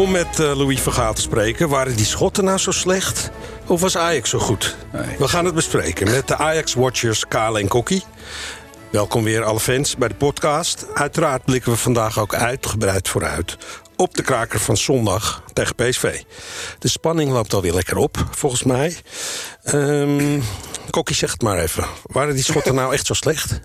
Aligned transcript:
Om 0.00 0.10
met 0.10 0.38
uh, 0.38 0.56
Louis 0.56 0.80
Vergaal 0.80 1.14
te 1.14 1.20
spreken, 1.20 1.68
waren 1.68 1.96
die 1.96 2.04
Schotten 2.04 2.44
nou 2.44 2.58
zo 2.58 2.70
slecht? 2.70 3.30
Of 3.66 3.80
was 3.80 3.96
Ajax 3.96 4.30
zo 4.30 4.38
goed? 4.38 4.76
Nee. 4.92 5.16
We 5.18 5.28
gaan 5.28 5.44
het 5.44 5.54
bespreken 5.54 6.10
met 6.10 6.28
de 6.28 6.36
Ajax-watchers 6.36 7.28
Kale 7.28 7.60
en 7.60 7.68
Kokkie. 7.68 8.02
Welkom 8.90 9.24
weer 9.24 9.44
alle 9.44 9.60
fans 9.60 9.96
bij 9.96 10.08
de 10.08 10.14
podcast. 10.14 10.86
Uiteraard 10.94 11.44
blikken 11.44 11.72
we 11.72 11.78
vandaag 11.78 12.18
ook 12.18 12.34
uitgebreid 12.34 13.08
vooruit 13.08 13.56
op 13.96 14.14
de 14.14 14.22
kraker 14.22 14.60
van 14.60 14.76
zondag 14.76 15.42
tegen 15.52 15.74
PSV. 15.74 16.22
De 16.78 16.88
spanning 16.88 17.30
loopt 17.30 17.54
alweer 17.54 17.74
lekker 17.74 17.96
op, 17.96 18.26
volgens 18.30 18.62
mij. 18.62 18.96
Um, 19.74 20.42
Kokkie, 20.90 21.16
zeg 21.16 21.30
het 21.32 21.42
maar 21.42 21.58
even. 21.58 21.84
Waren 22.02 22.34
die 22.34 22.44
Schotten 22.44 22.74
nou 22.74 22.92
echt 22.92 23.06
zo 23.06 23.14
slecht? 23.14 23.60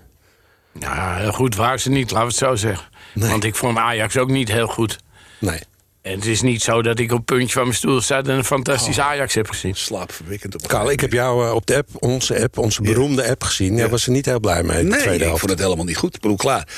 Ja, 0.78 1.30
goed 1.30 1.56
waren 1.56 1.80
ze 1.80 1.90
niet, 1.90 2.10
laten 2.10 2.26
we 2.26 2.32
het 2.32 2.36
zo 2.36 2.54
zeggen. 2.54 2.88
Nee. 3.14 3.30
Want 3.30 3.44
ik 3.44 3.54
vond 3.54 3.78
Ajax 3.78 4.16
ook 4.16 4.30
niet 4.30 4.48
heel 4.48 4.68
goed. 4.68 4.98
Nee. 5.38 5.60
En 6.06 6.12
het 6.14 6.26
is 6.26 6.40
niet 6.42 6.62
zo 6.62 6.82
dat 6.82 6.98
ik 6.98 7.10
op 7.12 7.16
het 7.16 7.26
puntje 7.26 7.52
van 7.52 7.62
mijn 7.62 7.74
stoel 7.76 8.00
sta 8.00 8.18
en 8.18 8.28
een 8.28 8.44
fantastisch 8.44 8.98
Ajax 9.00 9.34
heb 9.34 9.48
gezien. 9.48 9.74
Slaapverwekkend 9.74 10.54
op 10.54 10.68
Karel, 10.68 10.90
ik 10.90 11.00
heb 11.00 11.12
jou 11.12 11.46
uh, 11.46 11.54
op 11.54 11.66
de 11.66 11.76
app, 11.76 11.88
onze 11.98 12.42
app, 12.42 12.58
onze 12.58 12.82
beroemde 12.82 13.28
app 13.28 13.42
gezien. 13.44 13.74
Jij 13.74 13.84
Ja. 13.84 13.90
was 13.90 14.06
er 14.06 14.12
niet 14.12 14.24
heel 14.26 14.40
blij 14.40 14.62
mee. 14.62 14.76
de 14.82 14.88
Nee, 14.88 14.98
tweede 14.98 15.14
ik 15.16 15.22
helft. 15.22 15.38
vond 15.38 15.50
het 15.52 15.60
helemaal 15.60 15.84
niet 15.84 15.96
goed. 15.96 16.14
Ik 16.14 16.20
bedoel, 16.20 16.36
klaar. 16.36 16.68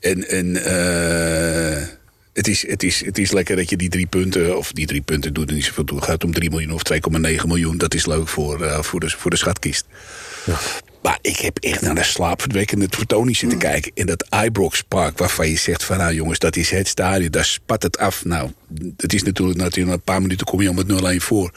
En, 0.00 0.28
en 0.28 0.56
eh, 0.64 1.82
het, 2.32 2.48
is, 2.48 2.66
het, 2.68 2.82
is, 2.82 3.04
het 3.04 3.18
is 3.18 3.30
lekker 3.32 3.56
dat 3.56 3.70
je 3.70 3.76
die 3.76 3.88
drie 3.88 4.06
punten... 4.06 4.56
of 4.58 4.72
die 4.72 4.86
drie 4.86 5.00
punten 5.02 5.32
doet 5.34 5.48
er 5.48 5.54
niet 5.54 5.64
zoveel 5.64 5.84
toe. 5.84 5.96
Het 5.96 6.06
gaat 6.06 6.24
om 6.24 6.32
3 6.32 6.50
miljoen 6.50 6.72
of 6.72 6.82
2,9 6.92 7.00
miljoen. 7.46 7.78
Dat 7.78 7.94
is 7.94 8.06
leuk 8.06 8.28
voor, 8.28 8.62
eh, 8.62 8.82
voor, 8.82 9.00
de, 9.00 9.10
voor 9.10 9.30
de 9.30 9.36
schatkist. 9.36 9.84
Maar 11.04 11.18
ik 11.20 11.36
heb 11.38 11.58
echt 11.58 11.80
naar 11.80 11.94
de 11.94 12.02
slaapverwekkende 12.04 12.86
vertoning 12.90 13.36
zitten 13.36 13.58
kijken. 13.58 13.90
In 13.94 14.06
dat 14.06 14.26
Ibrox 14.44 14.82
Park, 14.82 15.18
waarvan 15.18 15.48
je 15.48 15.56
zegt 15.56 15.84
van... 15.84 15.98
nou 15.98 16.14
jongens, 16.14 16.38
dat 16.38 16.56
is 16.56 16.70
het 16.70 16.88
stadion, 16.88 17.30
daar 17.30 17.44
spat 17.44 17.82
het 17.82 17.98
af. 17.98 18.24
Nou, 18.24 18.50
het 18.96 19.12
is 19.14 19.22
natuurlijk, 19.22 19.58
natuurlijk 19.58 19.86
na 19.88 19.92
een 19.92 20.02
paar 20.02 20.22
minuten 20.22 20.46
kom 20.46 20.60
je 20.62 20.68
al 20.68 20.74
met 20.74 21.14
0-1 21.20 21.24
voor. 21.24 21.50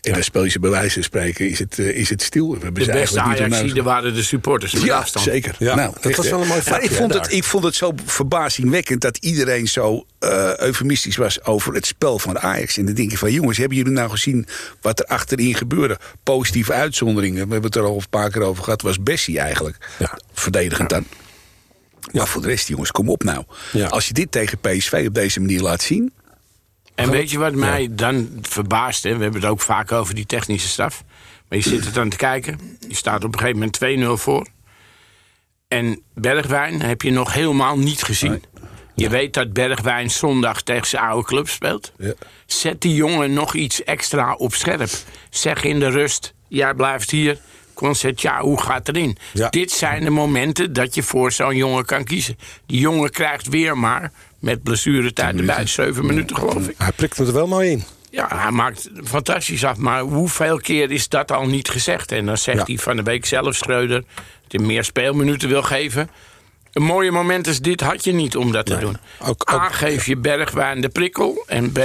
En 0.00 0.12
dan 0.12 0.22
speel 0.22 0.44
je 0.44 0.50
ze 0.50 0.58
bij 0.58 0.70
wijze 0.70 0.94
van 0.94 1.02
spreken, 1.02 1.48
is 1.48 1.58
het, 1.58 1.78
eh, 1.78 1.86
is 1.88 2.08
het 2.08 2.22
stil. 2.22 2.46
We 2.50 2.58
hebben 2.62 2.74
De 2.74 2.84
ze 2.84 2.92
beste 2.92 3.20
Ajax 3.20 3.60
onnodig- 3.60 3.84
waren 3.84 4.14
de 4.14 4.22
supporters 4.22 4.72
met 4.72 4.82
ja, 4.82 4.98
afstand. 4.98 5.24
zeker. 5.24 5.54
Ja, 5.58 5.74
nou, 5.74 5.92
dat 5.92 6.04
echt, 6.04 6.16
was 6.16 6.28
wel 6.28 6.40
een 6.40 6.46
mooi 6.46 6.60
Maar 6.64 6.72
vakje, 6.72 6.88
ik, 6.88 6.96
vond 6.96 7.14
het, 7.14 7.32
ik 7.32 7.44
vond 7.44 7.64
het 7.64 7.74
zo 7.74 7.92
verbazingwekkend 8.04 9.00
dat 9.00 9.16
iedereen 9.16 9.68
zo 9.68 10.06
eh, 10.18 10.56
eufemistisch 10.56 11.16
was 11.16 11.44
over 11.44 11.74
het 11.74 11.86
spel 11.86 12.18
van 12.18 12.38
Ajax. 12.38 12.76
En 12.76 12.84
dan 12.84 12.94
denk 12.94 13.10
je 13.10 13.18
van, 13.18 13.32
jongens, 13.32 13.58
hebben 13.58 13.76
jullie 13.76 13.92
nou 13.92 14.10
gezien 14.10 14.46
wat 14.80 14.98
er 14.98 15.06
achterin 15.06 15.54
gebeurde? 15.54 15.98
Positieve 16.22 16.72
uitzonderingen, 16.72 17.46
we 17.46 17.52
hebben 17.52 17.70
het 17.70 17.76
er 17.80 17.84
al 17.86 17.96
een 17.96 18.08
paar 18.10 18.30
keer 18.30 18.42
over 18.42 18.64
gehad, 18.64 18.81
was 18.82 19.02
Bessie 19.02 19.38
eigenlijk. 19.38 19.90
Ja. 19.98 20.18
Verdedigend 20.32 20.88
dan. 20.90 21.06
Maar 22.12 22.28
voor 22.28 22.42
de 22.42 22.48
rest, 22.48 22.68
jongens, 22.68 22.90
kom 22.90 23.08
op 23.08 23.22
nou. 23.24 23.44
Ja. 23.72 23.86
Als 23.86 24.08
je 24.08 24.14
dit 24.14 24.30
tegen 24.32 24.58
PSV 24.58 25.04
op 25.08 25.14
deze 25.14 25.40
manier 25.40 25.60
laat 25.60 25.82
zien... 25.82 26.12
En 26.94 27.10
weet 27.10 27.30
je 27.30 27.38
wat 27.38 27.54
mij 27.54 27.88
dan 27.90 28.38
verbaast? 28.42 29.02
Hè? 29.02 29.16
We 29.16 29.22
hebben 29.22 29.40
het 29.40 29.50
ook 29.50 29.60
vaak 29.60 29.92
over 29.92 30.14
die 30.14 30.26
technische 30.26 30.68
staf. 30.68 31.04
Maar 31.48 31.58
je 31.58 31.64
zit 31.64 31.86
er 31.86 31.92
dan 31.92 32.08
te 32.08 32.16
kijken. 32.16 32.78
Je 32.88 32.94
staat 32.94 33.24
op 33.24 33.32
een 33.32 33.38
gegeven 33.38 33.72
moment 33.80 34.18
2-0 34.18 34.22
voor. 34.22 34.46
En 35.68 36.02
Bergwijn 36.14 36.82
heb 36.82 37.02
je 37.02 37.10
nog 37.10 37.32
helemaal 37.32 37.78
niet 37.78 38.02
gezien. 38.02 38.44
Je 38.94 39.08
weet 39.08 39.34
dat 39.34 39.52
Bergwijn 39.52 40.10
zondag 40.10 40.62
tegen 40.62 40.86
zijn 40.86 41.02
oude 41.02 41.26
club 41.26 41.48
speelt. 41.48 41.92
Ja. 41.98 42.12
Zet 42.46 42.80
die 42.80 42.94
jongen 42.94 43.32
nog 43.32 43.54
iets 43.54 43.84
extra 43.84 44.34
op 44.34 44.54
scherp. 44.54 44.90
Zeg 45.30 45.64
in 45.64 45.80
de 45.80 45.88
rust, 45.88 46.34
jij 46.48 46.74
blijft 46.74 47.10
hier. 47.10 47.38
Concert, 47.74 48.20
ja, 48.20 48.40
hoe 48.40 48.60
gaat 48.62 48.88
erin? 48.88 49.16
Ja. 49.32 49.48
Dit 49.48 49.70
zijn 49.70 50.04
de 50.04 50.10
momenten 50.10 50.72
dat 50.72 50.94
je 50.94 51.02
voor 51.02 51.32
zo'n 51.32 51.56
jongen 51.56 51.84
kan 51.84 52.04
kiezen. 52.04 52.38
Die 52.66 52.80
jongen 52.80 53.10
krijgt 53.10 53.48
weer 53.48 53.78
maar, 53.78 54.12
met 54.38 54.62
blessuretijd 54.62 55.38
erbij, 55.38 55.66
zeven 55.66 56.06
minuten 56.06 56.36
geloof 56.36 56.68
ik. 56.68 56.74
Hij 56.78 56.92
prikt 56.92 57.18
er 57.18 57.32
wel 57.32 57.46
mooi 57.46 57.70
in. 57.70 57.84
Ja, 58.10 58.28
hij 58.34 58.50
maakt 58.50 58.90
fantastisch 59.04 59.64
af. 59.64 59.76
Maar 59.76 60.00
hoeveel 60.00 60.56
keer 60.58 60.90
is 60.90 61.08
dat 61.08 61.32
al 61.32 61.46
niet 61.46 61.68
gezegd? 61.68 62.12
En 62.12 62.26
dan 62.26 62.38
zegt 62.38 62.58
Ja. 62.58 62.64
hij 62.66 62.78
van 62.78 62.96
de 62.96 63.02
week 63.02 63.26
zelf, 63.26 63.54
Schreuder... 63.54 64.00
dat 64.42 64.60
hij 64.60 64.60
meer 64.60 64.84
speelminuten 64.84 65.48
wil 65.48 65.62
geven. 65.62 66.10
Een 66.72 66.82
mooie 66.82 67.10
moment 67.10 67.46
als 67.46 67.60
dit 67.60 67.80
had 67.80 68.04
je 68.04 68.12
niet 68.12 68.36
om 68.36 68.52
dat 68.52 68.66
te 68.66 68.76
doen. 68.78 68.96
Ook- 69.20 69.50
A, 69.52 69.68
geef 69.68 70.06
je 70.06 70.16
Bergwijn 70.16 70.80
de 70.80 70.88
prikkel. 70.88 71.44
En 71.46 71.72
B, 71.72 71.78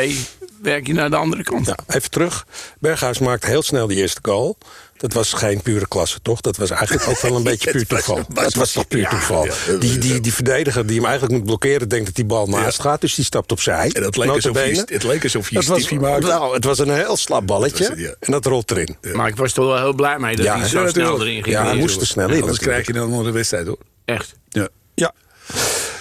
werk 0.62 0.88
je 0.88 0.94
naar 0.94 1.10
de 1.10 1.16
andere 1.16 1.44
kant. 1.44 1.66
Ja, 1.66 1.78
even 1.88 2.10
terug. 2.12 2.46
Berghuis 2.80 3.20
maakte 3.20 3.48
heel 3.48 3.62
snel 3.62 3.88
die 3.88 3.98
eerste 3.98 4.20
goal. 4.24 4.58
Dat 4.98 5.14
was 5.14 5.34
geen 5.34 5.62
pure 5.62 5.88
klasse, 5.88 6.20
toch? 6.22 6.42
Dat 6.42 6.58
was 6.58 6.70
eigenlijk 6.70 7.08
ook 7.08 7.20
wel 7.20 7.36
een 7.36 7.44
beetje 7.52 7.72
puur 7.72 7.88
toeval. 7.88 8.16
was- 8.34 8.44
Dat 8.44 8.54
was 8.54 8.72
toch 8.72 8.88
puur 8.88 9.00
ja, 9.02 9.10
toeval. 9.10 9.46
ja. 9.46 9.54
Die, 9.80 9.98
die, 9.98 10.20
die 10.22 10.34
verdediger 10.34 10.86
die 10.86 10.96
hem 10.96 11.06
eigenlijk 11.06 11.36
moet 11.38 11.46
blokkeren... 11.46 11.90
denkt 11.90 12.06
dat 12.06 12.16
die 12.16 12.26
bal 12.26 12.48
naast 12.48 12.80
gaat, 12.82 13.02
dus 13.02 13.16
die 13.16 13.26
stapt 13.26 13.52
opzij. 13.52 13.90
En 13.94 14.04
het 14.04 14.18
leek 14.18 14.30
alsof 14.30 14.66
je- 14.66 14.84
het 14.86 15.04
leek 15.04 15.24
alsof 15.24 15.50
je 15.50 15.56
Dat 15.56 15.92
maakte. 15.92 16.28
Nou, 16.28 16.54
het 16.54 16.64
was 16.64 16.80
een 16.80 16.90
heel 16.96 17.18
slap 17.18 17.48
balletje. 17.48 17.84
Het 17.84 17.94
was- 17.94 18.00
ja. 18.04 18.16
En 18.20 18.32
dat 18.32 18.46
rolt 18.46 18.72
erin. 18.72 18.98
Maar 19.14 19.28
ik 19.28 19.36
was 19.36 19.54
toch 19.54 19.66
wel 19.66 19.78
heel 19.78 19.94
blij 19.94 20.20
mee 20.20 20.36
dat 20.36 20.46
Ja, 20.46 20.58
hij 20.60 20.68
zo 20.68 20.88
snel 20.88 21.22
erin 21.22 21.44
ging. 21.44 21.56
Ja, 21.56 21.66
hij 21.66 21.76
moest 21.76 22.02
er 22.02 22.08
snel 22.08 22.30
in. 22.30 22.42
Anders 22.42 22.60
krijg 22.60 22.88
je 22.88 22.94
dan 22.94 23.10
nog 23.10 23.24
de 23.24 23.32
wedstrijd, 23.32 23.68
hoor. 23.68 23.78
Echt. 24.06 24.34
Ja. 24.50 24.68
Ja. 24.96 25.14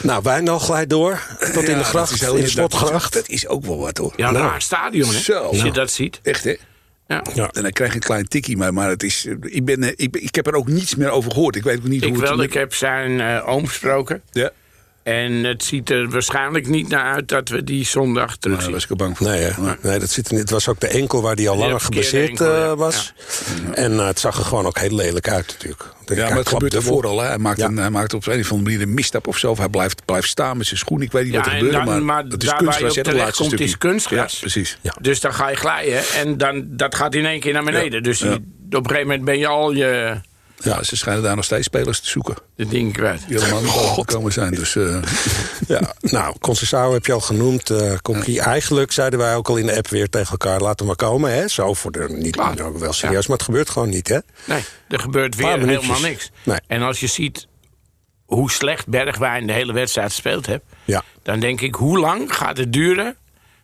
Nou, 0.02 0.22
Wijndal 0.22 0.58
glijdt 0.58 0.90
door. 0.90 1.22
Tot 1.52 1.62
in 1.68 1.78
de 1.78 1.84
gracht, 1.84 2.20
dat 2.20 2.28
in 2.28 2.34
de 2.36 2.40
dat- 2.42 2.50
slotgracht. 2.50 3.12
Dat 3.12 3.28
is 3.28 3.46
ook 3.48 3.64
wel 3.64 3.78
wat, 3.78 3.98
hoor. 3.98 4.12
Ja, 4.16 4.28
een 4.28 4.34
Nou. 4.34 4.46
raar 4.46 4.62
stadion, 4.62 5.14
hè? 5.14 5.20
Zo. 5.20 5.38
Als 5.42 5.62
je 5.62 5.70
dat 5.72 5.90
ziet. 5.90 6.20
Echt, 6.22 6.44
hè? 6.44 6.54
Ja. 7.06 7.22
Ja. 7.34 7.50
En 7.52 7.62
dan 7.62 7.70
krijg 7.72 7.90
je 7.90 7.96
een 7.96 8.02
klein 8.02 8.28
tikkie, 8.28 8.56
maar, 8.56 8.74
maar 8.74 8.88
het 8.88 9.02
is, 9.02 9.28
ik, 9.40 9.64
ben, 9.64 9.82
eh, 9.82 9.92
ik, 9.96 10.16
ik 10.16 10.34
heb 10.34 10.46
er 10.46 10.54
ook 10.54 10.68
niets 10.68 10.94
meer 10.94 11.10
over 11.10 11.30
gehoord. 11.32 11.56
Ik 11.56 11.62
weet 11.62 11.78
ook 11.78 11.84
niet 11.84 12.02
Ik 12.02 12.08
hoe 12.08 12.18
het... 12.20 12.28
wel, 12.28 12.42
ik 12.42 12.52
heb 12.52 12.74
zijn 12.74 13.20
eh, 13.20 13.48
oom 13.48 13.66
gesproken. 13.66 14.22
Ja, 14.32 14.50
En 15.06 15.44
het 15.44 15.64
ziet 15.64 15.90
er 15.90 16.08
waarschijnlijk 16.08 16.66
niet 16.68 16.88
naar 16.88 17.14
uit 17.14 17.28
dat 17.28 17.48
we 17.48 17.64
die 17.64 17.84
zondag 17.84 18.26
nou, 18.26 18.38
terug 18.38 18.54
daar 18.56 18.64
zien. 18.64 18.72
was 18.74 18.84
ik 18.84 18.90
er 18.90 18.96
bang 18.96 19.16
voor. 19.16 19.26
Nee, 19.26 19.42
hè? 19.42 19.60
Maar- 19.60 19.78
nee 19.82 19.98
dat 19.98 20.10
zit 20.10 20.26
er 20.26 20.32
niet. 20.32 20.42
Het 20.42 20.50
was 20.50 20.68
ook 20.68 20.80
de 20.80 20.86
enkel 20.86 21.22
waar 21.22 21.34
hij 21.34 21.48
al 21.48 21.56
langer 21.56 21.80
gebaseerd 21.80 22.28
enkel, 22.28 22.46
eh, 22.54 22.58
ja. 22.60 22.76
was. 22.76 23.12
En 23.74 23.98
eh, 23.98 24.06
het 24.06 24.18
zag 24.20 24.38
er 24.38 24.44
gewoon 24.44 24.66
ook 24.66 24.78
heel 24.78 24.94
lelijk 24.94 25.28
uit 25.28 25.46
natuurlijk. 25.46 25.82
Ja, 26.06 26.28
maar 26.28 26.38
het 26.38 26.48
gebeurt 26.48 26.74
ervoor 26.74 27.06
al. 27.06 27.20
Hè. 27.20 27.26
Hij, 27.26 27.38
maakt 27.38 27.58
Ja. 27.58 27.66
een, 27.66 27.76
hij 27.76 27.90
maakt 27.90 28.14
op 28.14 28.26
een 28.26 28.40
of 28.40 28.50
andere 28.52 28.70
manier 28.70 28.82
een 28.88 28.94
misstap 28.94 29.26
of 29.26 29.38
zo. 29.38 29.50
Of 29.50 29.58
hij 29.58 29.68
blijft, 29.68 30.04
blijft 30.04 30.28
staan 30.28 30.56
met 30.56 30.66
zijn 30.66 30.78
schoen. 30.78 31.00
Ik 31.02 31.12
weet 31.12 31.24
niet 31.24 31.32
Ja, 31.32 31.38
wat 31.38 31.48
er 31.52 31.70
dan- 31.72 31.84
maar, 31.84 32.02
maar 32.02 32.22
het 32.24 32.42
is 32.42 32.48
daar 32.48 32.64
waar 32.64 32.74
je 32.74 32.80
kunstgras. 32.80 33.16
op 33.18 33.26
dat 33.26 33.36
komt, 33.36 33.60
is 33.60 33.78
kunstgras. 33.78 34.32
Ja, 34.32 34.38
precies. 34.40 34.78
Ja. 34.80 34.94
Dus 35.00 35.20
dan 35.20 35.34
ga 35.34 35.48
je 35.50 35.56
glijden 35.56 36.02
en 36.14 36.36
dan, 36.38 36.64
dat 36.68 36.94
gaat 36.94 37.14
in 37.14 37.26
één 37.26 37.40
keer 37.40 37.52
naar 37.52 37.64
beneden. 37.64 38.02
Dus 38.02 38.18
die- 38.18 38.28
Ja. 38.30 38.34
op 38.36 38.42
een 38.70 38.86
gegeven 38.86 39.06
moment 39.06 39.24
ben 39.24 39.38
je 39.38 39.46
al 39.46 39.72
je 39.72 40.20
Ja, 40.58 40.82
ze 40.82 40.96
schijnen 40.96 41.22
daar 41.22 41.36
nog 41.36 41.44
steeds 41.44 41.66
spelers 41.66 42.00
te 42.00 42.08
zoeken. 42.08 42.34
de 42.56 42.66
dingen 42.66 42.92
kwijt. 42.92 43.24
Die 43.28 43.38
helemaal 43.40 43.62
niet 43.62 43.70
gekomen 43.70 44.32
zijn. 44.32 44.54
Dus 44.54 44.76
eh, 44.76 44.98
Ja, 45.68 45.94
nou, 46.00 46.34
Concessao 46.40 46.92
heb 46.92 47.06
je 47.06 47.12
al 47.12 47.20
genoemd. 47.20 47.70
eh 47.70 47.92
Kokkie. 48.02 48.40
Eigenlijk 48.40 48.92
zeiden 48.92 49.18
wij 49.18 49.34
ook 49.34 49.48
al 49.48 49.56
in 49.56 49.66
de 49.66 49.76
app 49.76 49.88
weer 49.88 50.08
tegen 50.08 50.30
elkaar... 50.30 50.60
laten 50.60 50.78
we 50.78 50.84
maar 50.86 51.08
komen, 51.08 51.34
hè? 51.34 51.48
Zo 51.48 51.74
voor 51.74 51.92
de... 51.92 52.06
Niet 52.08 52.36
Klaar. 52.36 52.54
nou, 52.54 52.78
wel 52.78 52.92
serieus, 52.92 53.26
maar 53.26 53.36
het 53.36 53.46
gebeurt 53.46 53.70
gewoon 53.70 53.88
niet, 53.88 54.08
hè? 54.08 54.18
Nee, 54.44 54.64
er 54.88 54.98
gebeurt 54.98 55.34
weer 55.34 55.58
helemaal 55.58 56.00
niks. 56.00 56.30
Nee. 56.42 56.58
En 56.66 56.82
als 56.82 57.00
je 57.00 57.06
ziet 57.06 57.46
hoe 58.24 58.50
slecht 58.50 58.86
Bergwijn 58.88 59.46
de 59.46 59.52
hele 59.52 59.72
wedstrijd 59.72 60.10
gespeeld 60.10 60.46
heeft... 60.46 60.62
Ja. 60.84 61.02
dan 61.22 61.40
denk 61.40 61.60
ik, 61.60 61.74
hoe 61.74 61.98
lang 61.98 62.34
gaat 62.36 62.56
het 62.56 62.72
duren... 62.72 63.16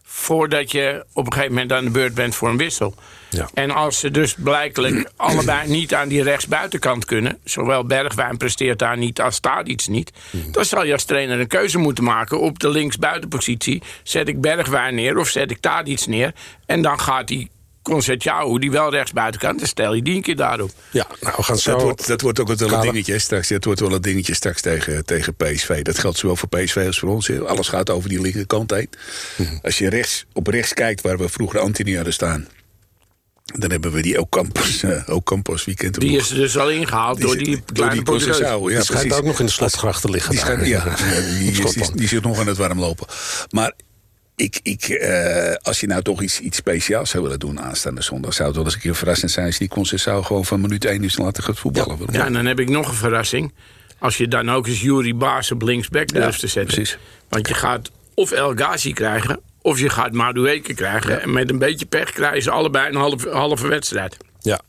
voordat 0.04 0.70
je 0.70 1.04
op 1.12 1.26
een 1.26 1.32
gegeven 1.32 1.54
moment 1.54 1.72
aan 1.72 1.84
de 1.84 1.90
beurt 1.90 2.14
bent 2.14 2.34
voor 2.34 2.48
een 2.48 2.56
wissel? 2.56 2.94
Ja. 3.30 3.48
En 3.54 3.70
als 3.70 3.98
ze 3.98 4.10
dus 4.10 4.34
blijkelijk 4.34 5.10
allebei 5.16 5.68
niet 5.68 5.94
aan 5.94 6.08
die 6.08 6.22
rechtsbuitenkant 6.22 7.04
kunnen... 7.04 7.38
zowel 7.44 7.84
Bergwijn 7.84 8.36
presteert 8.36 8.78
daar 8.78 8.96
niet 8.96 9.20
als 9.20 9.40
Tadic 9.40 9.86
niet... 9.88 10.12
Mhm. 10.30 10.50
dan 10.50 10.64
zal 10.64 10.84
je 10.84 10.92
als 10.92 11.04
trainer 11.04 11.40
een 11.40 11.46
keuze 11.46 11.78
moeten 11.78 12.04
maken 12.04 12.40
op 12.40 12.58
de 12.58 12.68
linksbuitenpositie. 12.68 13.82
Zet 14.02 14.28
ik 14.28 14.40
Bergwijn 14.40 14.94
neer 14.94 15.18
of 15.18 15.28
zet 15.28 15.50
ik 15.50 15.60
Tadic 15.60 16.06
neer... 16.06 16.32
en 16.66 16.82
dan 16.82 17.00
gaat 17.00 17.28
die 17.28 17.50
Concertjao, 17.82 18.58
die 18.58 18.70
wel 18.70 18.90
rechtsbuitenkant... 18.90 19.58
dan 19.58 19.68
stel 19.68 19.94
je 19.94 20.02
die 20.02 20.14
een 20.14 20.22
keer 20.22 20.36
daarop. 20.36 20.70
Ja, 20.90 21.06
nou, 21.20 21.34
we 21.36 21.42
gaan 21.42 21.58
zo... 21.58 21.72
dat, 21.72 21.82
wordt, 21.82 22.06
dat 22.06 22.20
wordt 22.20 22.40
ook 22.40 22.54
wel 22.54 22.72
een 22.72 22.80
dingetje 22.80 23.18
straks. 23.18 23.48
Dat 23.48 23.64
wordt 23.64 23.80
wel 23.80 23.92
een 23.92 24.00
dingetje 24.00 24.34
straks 24.34 24.60
tegen, 24.60 25.04
tegen 25.04 25.34
PSV. 25.34 25.82
Dat 25.82 25.98
geldt 25.98 26.18
zowel 26.18 26.36
voor 26.36 26.48
PSV 26.48 26.82
als 26.86 26.98
voor 26.98 27.08
ons. 27.08 27.30
Alles 27.40 27.68
gaat 27.68 27.90
over 27.90 28.08
die 28.08 28.20
linkerkant 28.20 28.70
heen. 28.70 28.88
Mhm. 29.36 29.58
Als 29.62 29.78
je 29.78 29.88
rechts, 29.88 30.24
op 30.32 30.46
rechts 30.46 30.74
kijkt 30.74 31.00
waar 31.00 31.18
we 31.18 31.28
vroeger 31.28 31.60
Anthony 31.60 31.94
hadden 31.94 32.12
staan... 32.12 32.48
dan 33.44 33.70
hebben 33.70 33.92
we 33.92 34.02
die 34.02 34.20
Ocampos, 34.20 34.82
uh, 34.82 35.02
Ocampos 35.08 35.64
hem 35.64 35.90
Die 35.92 36.16
is 36.16 36.28
dus 36.28 36.58
al 36.58 36.70
ingehaald 36.70 37.20
door 37.20 37.36
die 37.36 37.56
door 37.56 37.64
kleine 37.72 37.94
die. 37.94 38.14
Conceição, 38.14 38.70
ja, 38.70 38.76
die 38.76 38.82
schijnt 38.82 39.12
ook 39.12 39.24
nog 39.24 39.40
in 39.40 39.46
de 39.46 39.52
slotgracht 39.52 40.00
te 40.00 40.10
liggen 40.10 40.30
Die, 40.30 40.40
daar. 40.40 40.48
schijnt, 40.48 40.68
ja, 40.68 40.84
ja, 40.86 41.20
die, 41.20 41.38
is- 41.38 41.38
die, 41.38 41.54
Schotland. 41.54 41.98
die 41.98 42.08
zit 42.08 42.22
nog 42.22 42.38
aan 42.38 42.46
het 42.46 42.56
warm 42.56 42.78
lopen. 42.78 43.06
Maar 43.50 43.72
ik, 44.42 44.60
ik, 44.62 44.84
eh, 44.88 45.54
als 45.62 45.80
je 45.80 45.86
nou 45.86 46.02
toch 46.02 46.22
iets, 46.22 46.40
iets 46.40 46.56
speciaals 46.56 47.10
zou 47.10 47.22
willen 47.22 47.38
doen 47.38 47.60
aanstaande 47.60 48.02
zondag... 48.02 48.32
zou 48.32 48.48
het 48.48 48.56
wel 48.56 48.64
eens 48.64 48.74
een 48.74 48.80
keer 48.80 48.94
verrassend 48.94 49.30
zijn... 49.30 49.46
als 49.46 49.58
die 49.58 49.68
Conceição 49.68 50.26
gewoon 50.26 50.44
van 50.44 50.60
minuut 50.60 50.84
1 50.84 51.04
is 51.04 51.18
laten 51.18 51.42
gaan 51.42 51.56
voetballen. 51.56 51.98
Ja, 52.10 52.26
en 52.26 52.32
dan 52.32 52.46
heb 52.46 52.60
ik 52.60 52.68
nog 52.68 52.88
een 52.88 52.94
verrassing. 52.94 53.52
Als 53.98 54.16
je 54.16 54.28
dan 54.28 54.50
ook 54.50 54.66
eens 54.66 54.80
Jury 54.80 55.16
Baas 55.16 55.50
op 55.50 55.62
linksback 55.62 56.08
durft 56.08 56.40
te 56.40 56.46
zetten. 56.46 56.74
precies. 56.74 56.98
Want 57.28 57.48
je 57.48 57.54
gaat 57.54 57.90
of 58.14 58.30
El 58.30 58.54
Ghazi 58.54 58.92
krijgen... 58.92 59.40
of 59.60 59.78
je 59.78 59.88
gaat 59.88 60.12
Madueke 60.12 60.74
krijgen. 60.74 61.22
En 61.22 61.32
met 61.32 61.50
een 61.50 61.58
beetje 61.58 61.86
pech 61.86 62.12
krijgen 62.12 62.42
ze 62.42 62.50
allebei 62.50 62.88
een 62.88 62.94
halve, 62.94 63.30
halve 63.30 63.68
wedstrijd. 63.68 64.16
Ja. 64.40 64.60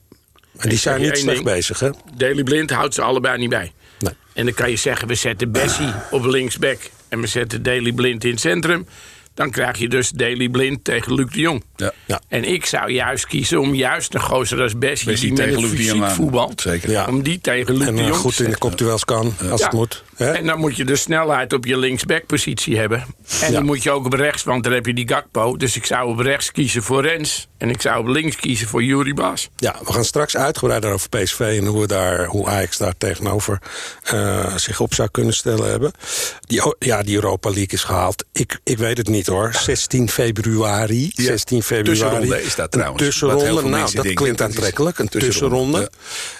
En 0.56 0.68
die 0.68 0.78
zijn 0.78 1.00
niet 1.00 1.18
slecht 1.18 1.36
ding. 1.36 1.44
bezig, 1.44 1.80
hè? 1.80 1.90
Daley 2.16 2.42
Blind 2.42 2.70
houdt 2.70 2.94
ze 2.94 3.02
allebei 3.02 3.38
niet 3.38 3.50
bij. 3.50 3.72
Nee. 3.98 4.12
En 4.32 4.44
dan 4.44 4.54
kan 4.54 4.70
je 4.70 4.76
zeggen, 4.76 5.08
we 5.08 5.14
zetten 5.14 5.52
Bessie 5.52 5.92
op 6.10 6.24
linksback... 6.24 6.78
en 7.08 7.20
we 7.20 7.26
zetten 7.26 7.62
Daley 7.62 7.92
Blind 7.92 8.24
in 8.24 8.30
het 8.30 8.40
centrum. 8.40 8.86
Dan 9.34 9.50
krijg 9.50 9.78
je 9.78 9.88
dus 9.88 10.10
Daily 10.10 10.48
Blind 10.48 10.84
tegen 10.84 11.14
Luc 11.14 11.30
de 11.32 11.40
Jong. 11.40 11.64
Ja. 11.76 11.92
Ja. 12.06 12.20
En 12.28 12.44
ik 12.44 12.66
zou 12.66 12.90
juist 12.92 13.26
kiezen 13.26 13.60
om 13.60 13.74
juist 13.74 14.14
een 14.14 14.20
gozer 14.20 14.62
als 14.62 14.78
Bessie, 14.78 15.08
Bessie 15.10 15.28
die 15.28 15.38
met 15.38 15.46
tegen 15.46 15.62
een 15.64 15.68
Luc 15.68 15.76
de 15.78 15.84
Jong 15.84 15.88
fysiek 15.98 16.02
aan. 16.10 16.14
voetbalt, 16.14 16.60
Zeker. 16.60 16.90
Ja. 16.90 17.06
om 17.06 17.22
die 17.22 17.40
tegen 17.40 17.76
Luc 17.76 17.86
En 17.86 17.94
de 17.94 18.00
eh, 18.00 18.06
Jong 18.08 18.18
goed 18.20 18.36
te 18.36 18.44
in 18.44 18.50
de 18.50 18.58
kopduels 18.58 19.04
kan, 19.04 19.34
als 19.50 19.60
Ja. 19.60 19.66
het 19.66 19.74
moet. 19.74 20.04
Hè? 20.16 20.32
En 20.32 20.46
dan 20.46 20.58
moet 20.58 20.76
je 20.76 20.84
de 20.84 20.96
snelheid 20.96 21.52
op 21.52 21.64
je 21.64 21.78
linksbackpositie 21.78 22.78
hebben. 22.78 22.98
En 23.40 23.52
Ja. 23.52 23.58
die 23.58 23.60
moet 23.66 23.82
je 23.82 23.90
ook 23.90 24.04
op 24.06 24.12
rechts, 24.12 24.42
want 24.42 24.64
dan 24.64 24.72
heb 24.72 24.86
je 24.86 24.94
die 24.94 25.08
Gakpo. 25.08 25.56
Dus 25.56 25.76
ik 25.76 25.84
zou 25.86 26.08
op 26.08 26.18
rechts 26.18 26.52
kiezen 26.52 26.82
voor 26.82 27.02
Rens. 27.02 27.48
En 27.64 27.70
ik 27.70 27.80
zou 27.80 27.98
op 27.98 28.06
links 28.06 28.36
kiezen 28.36 28.68
voor 28.68 28.82
Juri 28.82 29.14
Bas. 29.14 29.48
Ja, 29.56 29.76
we 29.84 29.92
gaan 29.92 30.04
straks 30.04 30.36
uitgebreider 30.36 30.92
over 30.92 31.08
PSV 31.08 31.40
en 31.40 31.66
hoe, 31.66 31.80
we 31.80 31.86
daar, 31.86 32.26
hoe 32.26 32.46
Ajax 32.46 32.76
daar 32.76 32.94
tegenover 32.98 33.58
eh, 34.02 34.56
zich 34.56 34.80
op 34.80 34.94
zou 34.94 35.08
kunnen 35.10 35.34
stellen 35.34 35.70
hebben. 35.70 35.92
Die, 36.40 36.74
ja, 36.78 37.02
die 37.02 37.14
Europa 37.14 37.48
League 37.48 37.68
is 37.68 37.84
gehaald. 37.84 38.24
Ik, 38.32 38.60
ik 38.64 38.78
weet 38.78 38.96
het 38.96 39.08
niet 39.08 39.26
hoor. 39.26 39.54
16 39.54 40.08
februari. 40.08 41.10
16 41.14 41.62
februari. 41.62 41.98
tussenronde 41.98 42.42
is 42.42 42.54
dat 42.54 42.70
trouwens. 42.70 43.02
Een 43.02 43.06
Wat 43.06 43.40
heel 43.40 43.40
tussenronde, 43.40 43.44
veel 43.44 43.54
nou, 43.54 43.70
mensen 43.70 43.96
dat 43.96 44.04
denken, 44.04 44.22
klinkt 44.22 44.42
aantrekkelijk. 44.42 44.98
Een 44.98 45.08
tussenronde, 45.08 45.90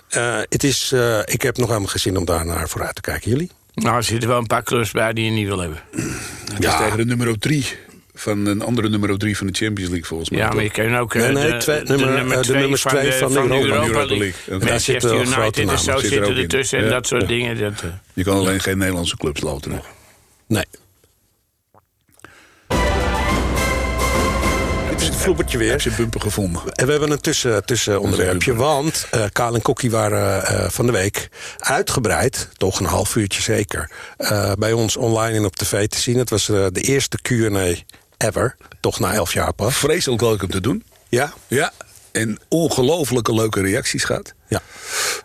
tussenronde. 0.09 0.41
Eh, 0.41 0.49
het 0.49 0.65
is, 0.65 0.93
eh, 0.93 1.19
ik 1.25 1.43
heb 1.43 1.56
nog 1.56 1.69
helemaal 1.69 1.88
geen 1.88 2.00
zin 2.00 2.17
om 2.17 2.25
daar 2.25 2.47
naar 2.47 2.69
vooruit 2.69 2.94
te 2.94 3.00
kijken. 3.00 3.31
Jullie? 3.31 3.50
Nou, 3.75 3.97
er 3.97 4.03
zitten 4.03 4.29
wel 4.29 4.38
een 4.38 4.47
paar 4.47 4.62
clubs 4.62 4.91
bij 4.91 5.12
die 5.12 5.25
je 5.25 5.31
niet 5.31 5.47
wil 5.47 5.59
hebben. 5.59 5.81
Het 6.55 6.65
is 6.65 6.76
tegen 6.76 6.97
de 6.97 7.05
nummer 7.05 7.38
3 7.38 7.67
van 8.14 8.46
een 8.46 8.62
andere 8.62 8.88
nummer 8.88 9.19
3 9.19 9.37
van 9.37 9.46
de 9.46 9.52
Champions 9.52 9.90
League 9.90 10.06
volgens 10.08 10.31
mij. 10.31 10.38
Ja, 10.38 10.50
maar 10.52 10.62
je 10.62 10.70
kan 10.70 10.96
ook 10.96 11.14
eh, 11.14 11.22
Nee, 11.22 11.32
nee, 11.32 11.50
de, 11.50 11.56
twee- 11.56 11.82
de 11.84 11.96
nummer- 11.96 12.31
eh, 12.31 12.37
de 12.37 12.40
twee 12.43 12.61
nummers 12.61 12.82
van 12.82 12.90
twee 12.90 13.11
de, 13.11 13.12
van 13.19 13.28
de 13.28 13.34
van 13.34 13.49
de 13.49 13.55
Europa 13.55 14.05
League. 14.06 14.32
En 14.49 14.58
daar 14.58 14.81
zitten 14.81 15.11
wel 15.11 15.25
grote 15.25 15.64
namen, 15.64 15.81
zo 15.81 15.99
zitten 15.99 16.22
er 16.22 16.38
ertussen 16.38 16.78
en 16.78 16.84
Ja. 16.84 16.90
dat 16.90 17.06
soort 17.06 17.28
dingen. 17.28 17.58
Dat, 17.58 17.72
eh, 17.82 17.88
Je 18.12 18.25
kan 18.25 18.37
alleen 18.37 18.61
geen 18.61 18.78
Nederlandse 18.78 19.16
clubs 19.16 19.40
loten. 19.40 19.82
Nee. 20.46 20.64
Is 24.99 25.06
het 25.11 25.16
vloebertje 25.16 25.58
weer. 25.58 25.70
Heb 25.70 25.81
je 25.81 25.90
bumper 25.96 26.20
gevonden? 26.20 26.62
En 26.72 26.84
we 26.87 26.90
hebben 26.90 27.11
een 27.11 27.20
tussen, 27.20 27.64
tussenonderwerpje. 27.64 28.55
Want 28.55 29.06
eh 29.11 29.25
Kaal 29.32 29.55
en 29.55 29.62
Kokkie 29.62 29.90
waren 29.90 30.46
eh, 30.46 30.69
van 30.70 30.87
de 30.87 30.93
week 30.93 31.28
uitgebreid, 31.58 32.49
toch 32.56 32.81
een 32.81 32.87
half 32.87 33.16
uurtje 33.16 33.43
zeker, 33.43 33.90
eh, 34.16 34.52
bij 34.58 34.72
ons 34.72 34.96
online 34.96 35.37
en 35.38 35.44
op 35.44 35.56
tv 35.56 35.87
te 35.87 35.99
zien. 36.00 36.19
Het 36.19 36.31
was 36.31 36.49
eh, 36.49 36.66
de 36.72 36.81
eerste 36.81 37.19
QA 37.22 37.75
ever, 38.26 38.56
toch 38.81 39.00
na 39.00 39.12
elf 39.12 39.32
jaar 39.32 39.53
pas. 39.53 39.75
Vreselijk 39.76 40.23
leuk 40.23 40.43
om 40.43 40.50
te 40.50 40.61
doen. 40.61 40.85
Ja? 41.09 41.32
Ja. 41.47 41.73
En 42.12 42.38
ongelofelijke 42.49 43.35
leuke 43.35 43.61
reacties 43.61 44.05
gehad. 44.05 44.35
Ja. 44.49 44.61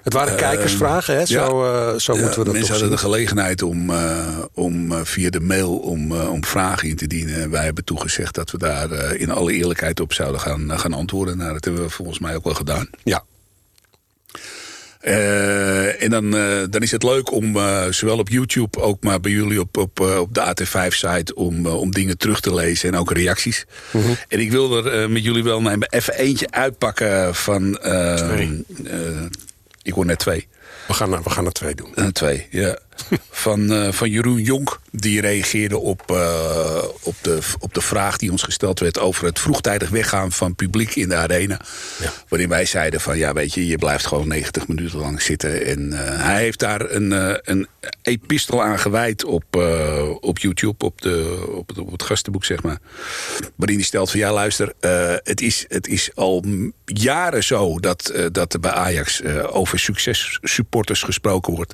Het 0.04 0.14
waren 0.14 0.36
kijkersvragen, 0.36 1.16
hè? 1.16 1.26
Zo, 1.26 1.66
ja. 1.66 1.92
eh, 1.94 2.00
zo 2.00 2.14
Ja, 2.14 2.20
moeten 2.22 2.40
we 2.40 2.46
dat 2.46 2.54
mensen 2.54 2.72
hadden 2.72 2.78
zien. 2.78 2.90
de 2.90 2.98
gelegenheid 2.98 3.62
om, 3.62 3.90
eh, 3.90 4.38
om 4.54 4.92
eh, 4.92 5.00
via 5.04 5.30
de 5.30 5.40
mail 5.40 5.78
om, 5.78 6.12
om 6.22 6.46
vragen 6.46 6.88
in 6.90 6.96
te 6.96 7.08
dienen. 7.08 7.42
En 7.42 7.50
wij 7.50 7.64
hebben 7.64 7.84
toegezegd 7.84 8.36
dat 8.36 8.52
we 8.52 8.58
daar 8.58 9.16
in 9.16 9.32
alle 9.32 9.54
eerlijkheid 9.54 10.00
op 10.00 10.14
zouden 10.14 10.42
gaan, 10.42 10.80
gaan 10.80 10.94
antwoorden. 10.94 11.38
Nou, 11.38 11.54
dat 11.54 11.66
hebben 11.66 11.84
we 11.84 11.90
volgens 11.90 12.20
mij 12.20 12.36
ook 12.36 12.44
wel 12.44 12.54
gedaan. 12.54 12.90
Ja. 13.04 13.24
Eh, 15.00 16.04
en 16.04 16.10
dan, 16.10 16.36
eh, 16.38 16.64
dan 16.70 16.82
is 16.82 16.92
het 16.92 17.04
leuk 17.04 17.32
om 17.32 17.56
eh, 17.56 17.86
zowel 17.90 18.18
op 18.18 18.30
YouTube, 18.30 18.80
ook 18.82 19.04
maar 19.04 19.20
bij 19.20 19.32
jullie 19.32 19.60
op, 19.60 19.78
op, 19.78 20.00
op 20.00 20.34
de 20.34 20.42
AT5-site, 20.42 21.36
om, 21.36 21.66
om 21.68 21.92
dingen 21.92 22.18
terug 22.18 22.40
te 22.40 22.54
lezen 22.54 22.90
en 22.94 23.00
ook 23.00 23.12
reacties. 23.12 23.66
Mhm. 23.92 24.10
En 24.28 24.40
ik 24.40 24.52
wil 24.52 24.86
er 24.86 25.10
met 25.12 25.24
jullie 25.24 25.44
wel 25.44 25.62
nemen, 25.62 25.88
even 25.92 26.14
eentje 26.14 26.52
uitpakken 26.52 27.36
van. 27.36 27.78
eh, 27.78 28.14
Twee. 28.16 28.64
eh, 28.86 29.26
ik 29.84 29.94
hoor 29.94 30.06
net 30.06 30.20
twee. 30.20 30.48
We 30.88 30.94
gaan, 30.94 31.14
er- 31.14 31.24
we 31.24 31.30
gaan 31.30 31.46
er 31.46 31.52
twee 31.52 31.76
doen. 31.76 32.12
Twee, 32.12 32.48
ja. 32.52 32.78
van, 33.32 33.94
van 33.94 34.10
Jeroen 34.10 34.42
Jonk. 34.42 34.80
Die 34.92 35.22
reageerde 35.22 35.78
op, 35.78 36.12
eh, 36.12 36.84
op, 37.02 37.16
de, 37.22 37.40
op 37.60 37.74
de 37.74 37.82
vraag 37.82 38.18
die 38.18 38.32
ons 38.32 38.44
gesteld 38.44 38.80
werd... 38.80 39.00
over 39.00 39.26
het 39.26 39.40
vroegtijdig 39.40 39.90
weggaan 39.90 40.32
van 40.32 40.56
publiek 40.56 40.96
in 40.96 41.10
de 41.10 41.16
arena. 41.16 41.60
Ja. 42.02 42.14
Waarin 42.28 42.50
wij 42.50 42.66
zeiden 42.66 43.02
van, 43.02 43.18
ja 43.18 43.34
weet 43.34 43.54
je, 43.54 43.68
je 43.68 43.78
blijft 43.78 44.06
gewoon 44.08 44.28
90 44.28 44.68
minuten 44.68 45.00
lang 45.00 45.22
zitten. 45.22 45.66
En 45.66 45.94
eh, 45.94 46.24
hij 46.24 46.42
heeft 46.42 46.60
daar 46.60 46.92
een, 46.92 47.14
eh, 47.14 47.36
een 47.44 47.68
epistel 48.02 48.64
aan 48.64 48.80
gewijd 48.80 49.24
op, 49.26 49.56
op 50.20 50.40
YouTube, 50.40 50.86
op, 50.86 51.02
de, 51.02 51.48
op, 51.56 51.68
het, 51.68 51.78
op 51.78 51.92
het 51.92 52.04
gastenboek, 52.04 52.46
zeg 52.46 52.62
maar. 52.64 52.78
Waarin 53.56 53.78
hij 53.78 53.86
stelt 53.86 54.12
van, 54.12 54.20
ja 54.20 54.34
luister, 54.34 54.74
het, 55.24 55.42
is, 55.42 55.66
het 55.68 55.88
is 55.88 56.10
al 56.16 56.44
jaren 56.86 57.44
zo... 57.44 57.80
dat, 57.80 58.14
dat 58.32 58.54
er 58.54 58.60
bij 58.60 58.72
Ajax 58.72 59.24
over 59.46 59.80
successupporters 59.80 61.04
gesproken 61.04 61.54
wordt. 61.54 61.74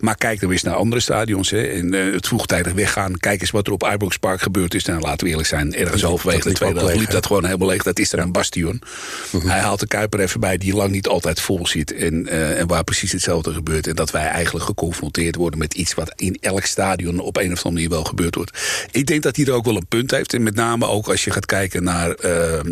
Maar 0.00 0.16
kijk 0.16 0.40
dan 0.40 0.50
eens 0.50 0.62
naar 0.62 0.74
andere 0.74 1.00
stadions. 1.00 1.50
Hè, 1.50 1.62
en 1.62 1.92
het 1.92 2.26
vroegtijdig 2.48 2.84
weggaan. 2.84 3.18
Kijk 3.18 3.40
eens 3.40 3.50
wat 3.50 3.66
er 3.66 3.72
op 3.72 3.88
Ibrox 3.92 4.16
Park 4.16 4.40
gebeurd 4.42 4.74
is. 4.74 4.84
Nou, 4.84 5.00
laten 5.00 5.24
we 5.24 5.30
eerlijk 5.30 5.48
zijn, 5.48 5.74
ergens 5.74 6.02
halverwege 6.02 6.48
de 6.48 6.54
tweede 6.54 6.78
helft 6.78 6.96
liep 6.96 7.10
dat 7.10 7.26
gewoon 7.26 7.44
helemaal 7.44 7.68
leeg. 7.68 7.82
Dat 7.82 7.98
is 7.98 8.12
er 8.12 8.18
een 8.18 8.32
bastion. 8.32 8.82
Hij 9.30 9.60
haalt 9.60 9.80
de 9.80 9.86
Kuiper 9.86 10.20
even 10.20 10.40
bij 10.40 10.58
die 10.58 10.74
lang 10.74 10.90
niet 10.90 11.06
altijd 11.06 11.40
vol 11.40 11.66
zit. 11.66 11.92
En, 11.92 12.26
eh, 12.26 12.60
en 12.60 12.66
waar 12.66 12.84
precies 12.84 13.12
hetzelfde 13.12 13.52
gebeurt. 13.52 13.86
En 13.86 13.96
dat 13.96 14.10
wij 14.10 14.26
eigenlijk 14.26 14.64
geconfronteerd 14.64 15.36
worden 15.36 15.58
met 15.58 15.74
iets 15.74 15.94
wat 15.94 16.12
in 16.16 16.38
elk 16.40 16.64
stadion 16.64 17.20
op 17.20 17.36
een 17.36 17.52
of 17.52 17.64
andere 17.64 17.70
manier 17.70 17.88
wel 17.88 18.04
gebeurd 18.04 18.34
wordt. 18.34 18.58
Ik 18.90 19.06
denk 19.06 19.22
dat 19.22 19.36
hij 19.36 19.44
er 19.44 19.52
ook 19.52 19.64
wel 19.64 19.76
een 19.76 19.86
punt 19.86 20.10
heeft. 20.10 20.34
En 20.34 20.42
met 20.42 20.54
name 20.54 20.86
ook 20.86 21.08
als 21.08 21.24
je 21.24 21.30
gaat 21.30 21.46
kijken 21.46 21.82
naar 21.82 22.10
eh, 22.10 22.58
eh, 22.58 22.64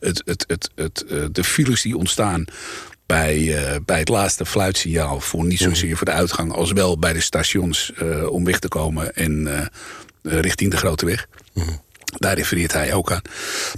het, 0.00 0.22
het, 0.24 0.44
het, 0.46 0.70
het, 0.74 1.04
de 1.32 1.44
files 1.44 1.82
die 1.82 1.96
ontstaan 1.96 2.44
bij, 3.06 3.64
eh, 3.64 3.76
bij 3.84 3.98
het 3.98 4.08
laatste 4.08 4.46
fluitsignaal. 4.46 5.20
Voor 5.20 5.44
niet 5.44 5.58
zozeer 5.58 5.96
voor 5.96 6.06
de 6.06 6.12
uitgang 6.12 6.52
als 6.52 6.72
wel 6.72 6.98
bij 6.98 7.12
de 7.12 7.20
stations 7.20 7.92
eh, 7.92 8.26
om 8.26 8.44
weg 8.44 8.58
te 8.58 8.68
komen 8.68 9.14
en 9.14 9.46
eh, 9.46 10.40
richting 10.40 10.70
de 10.70 10.76
grote 10.76 11.06
weg. 11.06 11.26
Daar 12.18 12.34
refereert 12.34 12.72
hij 12.72 12.94
ook 12.94 13.12
aan. 13.12 13.22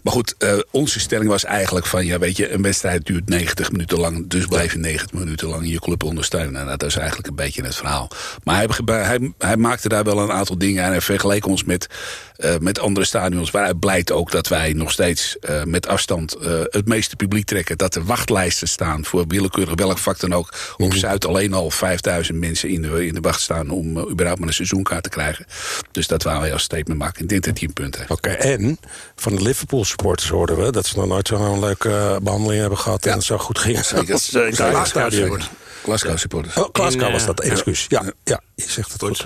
Maar 0.02 0.12
goed, 0.12 0.36
onze 0.70 1.00
stelling 1.00 1.30
was 1.30 1.44
eigenlijk 1.44 1.86
van... 1.86 2.06
ja, 2.06 2.18
weet 2.18 2.36
je, 2.36 2.52
een 2.52 2.62
wedstrijd 2.62 3.06
duurt 3.06 3.28
90 3.28 3.72
minuten 3.72 3.98
lang... 3.98 4.28
dus 4.28 4.46
blijf 4.46 4.72
je 4.72 4.78
90 4.78 5.12
minuten 5.12 5.48
lang 5.48 5.68
je 5.68 5.80
club 5.80 6.02
ondersteunen. 6.02 6.52
Nou, 6.52 6.76
dat 6.76 6.82
is 6.82 6.96
eigenlijk 6.96 7.28
een 7.28 7.34
beetje 7.34 7.62
het 7.62 7.76
verhaal. 7.76 8.10
Maar 8.42 8.56
hij, 8.56 8.68
hij, 8.84 9.32
hij 9.38 9.56
maakte 9.56 9.88
daar 9.88 10.04
wel 10.04 10.18
een 10.18 10.32
aantal 10.32 10.58
dingen 10.58 10.80
aan... 10.80 10.86
en 10.86 10.92
hij 10.92 11.00
vergeleek 11.00 11.46
ons 11.46 11.64
met, 11.64 11.88
eh, 12.36 12.54
met 12.60 12.78
andere 12.78 13.06
stadions... 13.06 13.50
waaruit 13.50 13.78
blijkt 13.78 14.12
ook 14.12 14.30
dat 14.30 14.48
wij 14.48 14.72
nog 14.72 14.90
steeds 14.90 15.38
eh, 15.38 15.62
met 15.62 15.86
afstand... 15.86 16.34
eh, 16.34 16.60
het 16.64 16.86
meeste 16.88 17.16
publiek 17.16 17.46
trekken. 17.46 17.78
Dat 17.78 17.94
er 17.94 18.04
wachtlijsten 18.04 18.68
staan 18.68 19.04
voor 19.04 19.24
willekeurig 19.28 19.74
welk 19.74 19.98
vak 19.98 20.20
dan 20.20 20.34
ook. 20.34 20.54
Op 20.76 20.94
Zuid 20.94 21.26
alleen 21.26 21.52
al 21.52 21.70
5000 21.70 22.38
mensen 22.38 22.68
in 22.68 22.82
de, 22.82 23.06
in 23.06 23.14
de 23.14 23.20
wacht 23.20 23.40
staan... 23.40 23.70
om 23.70 23.98
überhaupt 23.98 24.38
maar 24.38 24.48
een 24.48 24.54
seizoenkaart 24.54 25.02
te 25.02 25.08
krijgen. 25.08 25.46
Dus 25.90 26.06
dat 26.06 26.22
wou 26.22 26.40
hij 26.40 26.52
als 26.52 26.62
statement 26.62 26.98
maken. 26.98 27.22
Ik 27.22 27.28
denk 27.28 27.44
dat 27.44 27.58
hij 27.58 27.68
een 27.68 27.74
punt 27.74 27.96
heeft. 27.96 28.10
Oké, 28.10 28.30
en 28.30 28.78
van 29.16 29.36
de 29.36 29.42
Liverpool 29.42 29.84
supporters 29.84 30.28
hoorden 30.28 30.56
we 30.56 30.72
dat 30.72 30.86
ze 30.86 30.96
nog 30.96 31.06
nooit 31.06 31.28
zo'n 31.28 31.60
leuke 31.60 31.88
eh, 31.88 32.16
behandeling 32.22 32.60
hebben 32.60 32.78
gehad 32.78 33.06
en 33.06 33.12
het 33.12 33.24
zo 33.24 33.38
goed 33.38 33.58
ging. 33.58 33.84
Zeker. 33.84 34.18
Zeker. 34.18 34.52
Glasgow 34.52 35.40
Glasgow 35.84 36.18
supporters. 36.18 36.56
Oh, 36.56 36.68
Glasgow 36.72 37.12
was 37.12 37.26
dat, 37.26 37.40
excuus. 37.40 37.86
Ja, 37.88 38.02
ja, 38.24 38.40
je 38.54 38.64
zegt 38.68 38.92
het 38.92 39.02
goed. 39.02 39.24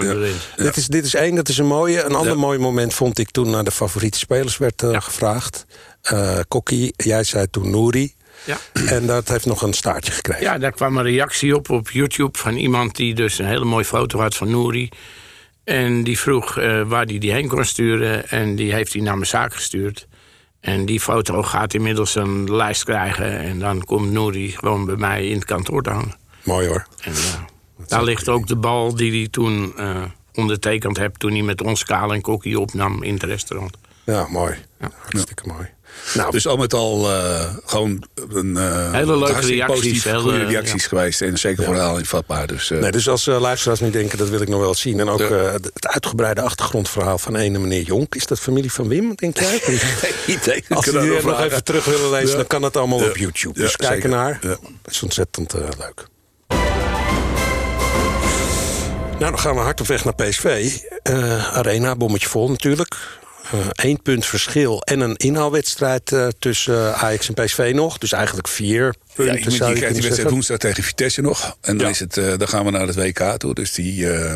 Dit, 0.57 0.77
is, 0.77 0.87
dit 0.87 1.05
is 1.05 1.15
één, 1.15 1.35
dat 1.35 1.49
is 1.49 1.59
een 1.59 1.67
mooie. 1.67 2.03
Een 2.03 2.15
ander 2.15 2.33
Ja. 2.33 2.39
mooi 2.39 2.59
moment 2.59 2.95
vond 2.95 3.19
ik 3.19 3.31
toen 3.31 3.51
naar 3.51 3.65
de 3.65 3.71
favoriete 3.71 4.19
spelers 4.19 4.57
werd 4.59 4.83
eh, 4.83 5.01
gevraagd. 5.01 5.67
Eh 6.03 6.39
Kokkie, 6.49 6.95
jij 6.97 7.25
zei 7.25 7.51
toen 7.51 7.71
Nouri. 7.71 8.15
Ja. 8.45 8.57
En 8.87 9.07
dat 9.07 9.29
heeft 9.29 9.47
nog 9.47 9.63
een 9.63 9.73
staartje 9.73 10.13
gekregen. 10.13 10.43
Ja, 10.43 10.59
daar 10.59 10.73
kwam 10.73 10.97
een 10.97 11.03
reactie 11.05 11.55
op 11.57 11.71
op 11.71 11.91
YouTube 11.91 12.39
van 12.39 12.55
iemand 12.57 12.97
die 12.97 13.15
dus 13.15 13.39
een 13.39 13.47
hele 13.47 13.65
mooie 13.65 13.85
foto 13.85 14.21
had 14.21 14.35
van 14.37 14.51
Nouri. 14.51 14.89
En 15.65 16.03
die 16.05 16.19
vroeg 16.19 16.59
eh, 16.59 16.83
waar 16.83 17.05
hij 17.05 17.19
die 17.19 17.33
heen 17.33 17.49
kon 17.49 17.65
sturen. 17.65 18.29
En 18.29 18.57
die 18.57 18.73
heeft 18.73 18.93
hij 18.93 19.03
naar 19.03 19.15
mijn 19.15 19.27
zaak 19.27 19.55
gestuurd. 19.55 20.07
En 20.61 20.87
die 20.87 21.01
foto 21.01 21.43
gaat 21.43 21.75
inmiddels 21.75 22.15
een 22.15 22.55
lijst 22.57 22.85
krijgen. 22.85 23.39
En 23.39 23.59
dan 23.59 23.85
komt 23.85 24.11
Nouri 24.11 24.51
gewoon 24.51 24.85
bij 24.85 24.97
mij 24.97 25.27
in 25.29 25.35
het 25.35 25.45
kantoor 25.45 25.83
te 25.83 25.91
hangen. 25.91 26.15
Mooi 26.49 26.67
hoor. 26.69 26.87
En 27.01 27.13
ja, 27.13 27.45
daar 27.87 28.05
ligt 28.05 28.29
ook 28.29 28.47
de 28.47 28.57
bal 28.57 28.95
die 28.95 29.13
hij 29.13 29.29
toen 29.31 29.73
eh, 29.77 30.03
ondertekend 30.35 30.97
heeft... 30.97 31.19
toen 31.19 31.33
hij 31.33 31.43
met 31.43 31.63
ons 31.63 31.85
Kaal 31.85 32.13
en 32.13 32.21
Kokkie 32.21 32.61
opnam 32.61 33.03
in 33.03 33.15
het 33.15 33.23
restaurant. 33.23 33.77
Ja, 34.05 34.27
mooi. 34.31 34.55
Ja. 34.81 34.91
Hartstikke 35.03 35.43
mooi. 35.47 35.67
Nou, 36.15 36.31
Dus 36.31 36.47
al 36.47 36.57
met 36.57 36.75
al 36.75 37.11
eh, 37.13 37.55
gewoon 37.65 38.05
een 38.29 38.57
eh, 38.57 38.93
Hele 38.93 39.19
leuke 39.19 39.41
reacties, 39.47 39.67
positief, 39.67 40.03
hele- 40.05 40.19
goede 40.21 40.45
reacties 40.45 40.83
ja. 40.83 40.89
geweest. 40.89 41.21
En 41.23 41.39
zeker 41.39 41.65
voor 41.65 41.75
herhaling 41.75 42.09
vatbaar. 42.09 42.47
Dus, 42.47 42.69
Nee, 42.69 42.91
dus 42.91 43.09
als 43.09 43.27
eh, 43.27 43.41
luisteraars 43.41 43.81
nu 43.81 43.91
denken, 43.91 44.19
dat 44.19 44.29
wil 44.29 44.41
ik 44.41 44.49
nog 44.49 44.61
wel 44.61 44.75
zien. 44.75 45.01
En 45.01 45.09
ook 45.09 45.19
Ja. 45.19 45.27
eh, 45.29 45.53
het 45.53 45.87
uitgebreide 45.87 46.41
achtergrondverhaal 46.41 47.19
van 47.19 47.37
ene 47.37 47.59
meneer 47.59 47.83
Jonk. 47.83 48.15
Is 48.15 48.27
dat 48.27 48.41
familie 48.41 48.73
van 48.73 48.89
Wim, 48.89 49.15
denk 49.15 49.39
jij? 49.39 49.63
idee. 50.27 50.65
Als 50.69 50.85
jullie 50.85 51.01
het 51.01 51.11
nog 51.13 51.21
vragen. 51.23 51.45
even 51.45 51.65
terug 51.65 51.85
willen 51.85 52.11
lezen, 52.11 52.31
Ja. 52.31 52.37
dan 52.37 52.47
kan 52.47 52.61
dat 52.61 52.77
allemaal 52.77 53.01
Ja. 53.03 53.09
op 53.09 53.17
YouTube. 53.17 53.59
Ja, 53.59 53.65
Dus 53.65 53.77
kijk 53.77 54.03
ernaar. 54.03 54.39
Ja. 54.43 54.49
Dat 54.49 54.61
is 54.85 55.03
ontzettend 55.03 55.55
eh, 55.55 55.61
leuk. 55.79 56.07
Nou, 59.19 59.31
dan 59.31 59.39
gaan 59.39 59.55
we 59.55 59.61
hard 59.61 59.81
op 59.81 59.87
weg 59.87 60.05
naar 60.05 60.15
PSV. 60.15 60.73
Eh, 61.03 61.57
Arena, 61.57 61.97
bommetje 61.97 62.29
vol 62.29 62.49
natuurlijk. 62.51 62.97
Eén 63.73 64.03
punt 64.03 64.27
verschil 64.27 64.81
en 64.83 65.01
een 65.01 65.17
inhaalwedstrijd 65.17 66.13
eh, 66.13 66.27
tussen 66.39 66.75
eh, 66.95 67.03
Ajax 67.05 67.29
en 67.29 67.35
PSV 67.45 67.73
nog. 67.75 67.99
Dus 67.99 68.13
eigenlijk 68.13 68.49
vier 68.49 68.85
Ja, 68.85 68.93
punten 69.15 69.39
je, 69.39 69.51
je 69.51 69.57
zou 69.57 69.71
je 69.71 69.77
krijgt 69.77 69.95
die 69.95 70.03
wedstrijd 70.03 70.31
woensdag 70.31 70.59
tegen 70.59 70.83
Vitesse 70.83 71.21
nog. 71.21 71.57
En 71.61 71.77
dan, 71.77 71.87
Ja. 71.87 71.93
is 71.93 71.99
het, 72.01 72.17
eh, 72.17 72.33
dan 72.37 72.49
gaan 72.49 72.65
we 72.65 72.71
naar 72.71 72.87
het 72.87 72.97
WK 72.97 73.19
toe. 73.39 73.55
Dus 73.55 73.73
die... 73.73 74.11
eh 74.13 74.33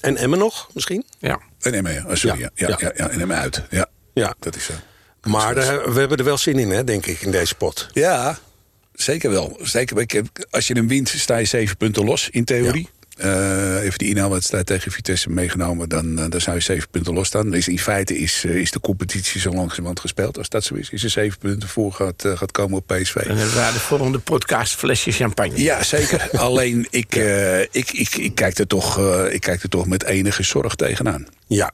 En 0.00 0.16
Emmen 0.16 0.38
nog, 0.38 0.68
misschien? 0.74 1.04
Ja. 1.18 1.40
en 1.60 1.74
Emmen, 1.74 1.92
ja. 1.92 2.04
Oh, 2.06 2.14
sorry. 2.14 2.40
Ja, 2.40 2.50
Ja, 2.54 2.68
ja, 2.68 2.76
ja. 2.80 2.86
ja, 2.96 3.04
ja, 3.04 3.10
en 3.10 3.20
Emmen 3.20 3.36
uit. 3.36 3.62
Ja. 3.70 3.86
Ja. 4.14 4.34
Dat 4.38 4.56
is 4.56 4.64
zo. 4.64 4.72
Maar 5.22 5.54
daar- 5.54 5.92
we 5.92 5.98
hebben 6.00 6.18
er 6.18 6.24
wel 6.24 6.38
zin 6.38 6.58
in, 6.58 6.70
hè, 6.70 6.84
denk 6.84 7.06
ik, 7.06 7.20
in 7.20 7.30
deze 7.30 7.54
pot. 7.54 7.86
Ja, 7.92 8.38
zeker 8.94 9.30
wel. 9.30 9.58
Zeker, 9.62 10.24
als 10.50 10.66
je 10.66 10.74
hem 10.74 10.88
wint, 10.88 11.08
sta 11.08 11.36
je 11.36 11.44
zeven 11.44 11.76
punten 11.76 12.04
los 12.04 12.28
in 12.30 12.44
theorie. 12.44 12.88
Eh, 13.16 13.82
even 13.82 13.98
die 13.98 14.08
inhaalwedstrijd 14.08 14.66
tegen 14.66 14.92
Vitesse 14.92 15.30
meegenomen, 15.30 15.88
dan, 15.88 16.18
eh, 16.18 16.24
dan 16.28 16.40
zou 16.40 16.56
je 16.56 16.62
zeven 16.62 16.88
punten 16.90 17.14
los 17.14 17.26
staan. 17.26 17.50
Dus 17.50 17.68
in 17.68 17.78
feite 17.78 18.18
is, 18.18 18.44
eh, 18.44 18.54
is 18.54 18.70
de 18.70 18.80
competitie 18.80 19.40
zo 19.40 19.50
langzamerhand 19.50 20.00
gespeeld. 20.00 20.38
Als 20.38 20.48
dat 20.48 20.64
zo 20.64 20.74
is, 20.74 20.90
is 20.90 21.04
er 21.04 21.10
zeven 21.10 21.38
punten 21.38 21.68
voor 21.68 21.92
gaat, 21.92 22.24
gaat 22.34 22.50
komen 22.50 22.78
op 22.78 22.86
PSV. 22.86 23.14
Dan 23.14 23.36
hebben 23.36 23.54
we 23.54 23.70
de 23.72 23.78
volgende 23.78 24.18
podcast 24.18 24.74
flesje 24.74 25.10
champagne. 25.10 25.62
Ja, 25.62 25.82
zeker. 25.82 26.28
Alleen 26.38 26.86
ik, 26.90 27.14
ik, 27.70 27.90
ik, 27.92 28.14
ik, 28.14 28.34
kijk 28.34 28.58
er 28.58 28.66
toch, 28.66 28.98
ik 29.30 29.40
kijk 29.40 29.62
er 29.62 29.68
toch 29.68 29.86
met 29.86 30.04
enige 30.04 30.42
zorg 30.42 30.74
tegenaan. 30.74 31.26
Ja. 31.46 31.72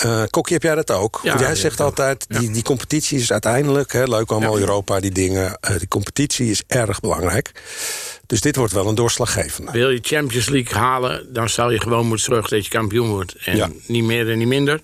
Eh 0.00 0.22
Kokkie, 0.30 0.54
heb 0.54 0.62
jij 0.62 0.74
dat 0.74 0.90
ook? 0.90 1.20
Ja, 1.22 1.28
Want 1.28 1.40
jij 1.40 1.54
zegt 1.54 1.78
ja. 1.78 1.84
altijd, 1.84 2.24
die, 2.28 2.50
die 2.50 2.62
competitie 2.62 3.18
is 3.18 3.32
uiteindelijk... 3.32 3.92
Hè, 3.92 4.04
leuk 4.04 4.30
allemaal. 4.30 4.58
Europa, 4.58 5.00
die 5.00 5.10
dingen. 5.10 5.56
eh, 5.60 5.78
die 5.78 5.88
competitie 5.88 6.50
is 6.50 6.62
erg 6.66 7.00
belangrijk. 7.00 7.52
Dus 8.26 8.40
dit 8.40 8.56
wordt 8.56 8.72
wel 8.72 8.86
een 8.88 8.94
doorslaggevende. 8.94 9.72
Wil 9.72 9.90
je 9.90 9.98
Champions 10.02 10.48
League 10.48 10.78
halen, 10.78 11.32
dan 11.32 11.48
zal 11.48 11.70
je 11.70 11.80
gewoon 11.80 12.06
moeten 12.06 12.24
zorgen 12.24 12.50
dat 12.50 12.64
je 12.64 12.70
kampioen 12.70 13.08
wordt. 13.08 13.34
En 13.44 13.80
niet 13.86 14.04
meer 14.04 14.30
en 14.30 14.38
niet 14.38 14.48
minder. 14.48 14.80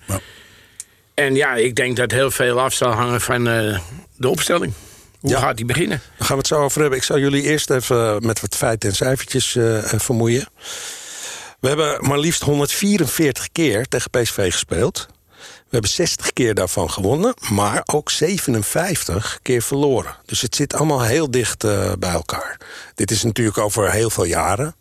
En 1.13 1.35
ja, 1.35 1.55
ik 1.55 1.75
denk 1.75 1.95
dat 1.97 2.11
heel 2.11 2.31
veel 2.31 2.59
af 2.61 2.73
zal 2.73 2.91
hangen 2.91 3.21
van 3.21 3.47
eh, 3.47 3.79
de 4.15 4.27
opstelling. 4.29 4.73
Hoe 5.19 5.35
gaat 5.35 5.57
die 5.57 5.65
beginnen? 5.65 6.01
Daar 6.17 6.27
gaan 6.27 6.35
we 6.35 6.41
het 6.41 6.47
zo 6.47 6.55
over 6.61 6.81
hebben. 6.81 6.97
Ik 6.99 7.05
zal 7.05 7.19
jullie 7.19 7.41
eerst 7.43 7.69
even 7.69 8.25
met 8.25 8.41
wat 8.41 8.55
feiten 8.55 8.89
en 8.89 8.95
cijfertjes 8.95 9.57
vermoeien. 9.97 10.47
We 11.59 11.67
hebben 11.67 12.07
maar 12.07 12.19
liefst 12.19 12.41
144 12.41 13.51
keer 13.51 13.85
tegen 13.85 14.09
PSV 14.09 14.51
gespeeld. 14.51 15.07
We 15.37 15.73
hebben 15.73 15.89
60 15.89 16.33
keer 16.33 16.53
daarvan 16.53 16.91
gewonnen, 16.91 17.33
maar 17.51 17.83
ook 17.85 18.11
57 18.11 19.39
keer 19.41 19.61
verloren. 19.61 20.15
Dus 20.25 20.41
het 20.41 20.55
zit 20.55 20.73
allemaal 20.73 21.01
heel 21.03 21.31
dicht 21.31 21.63
eh, 21.63 21.91
bij 21.99 22.11
elkaar. 22.11 22.57
Dit 22.95 23.11
is 23.11 23.23
natuurlijk 23.23 23.57
over 23.57 23.91
heel 23.91 24.09
veel 24.09 24.23
jaren. 24.23 24.75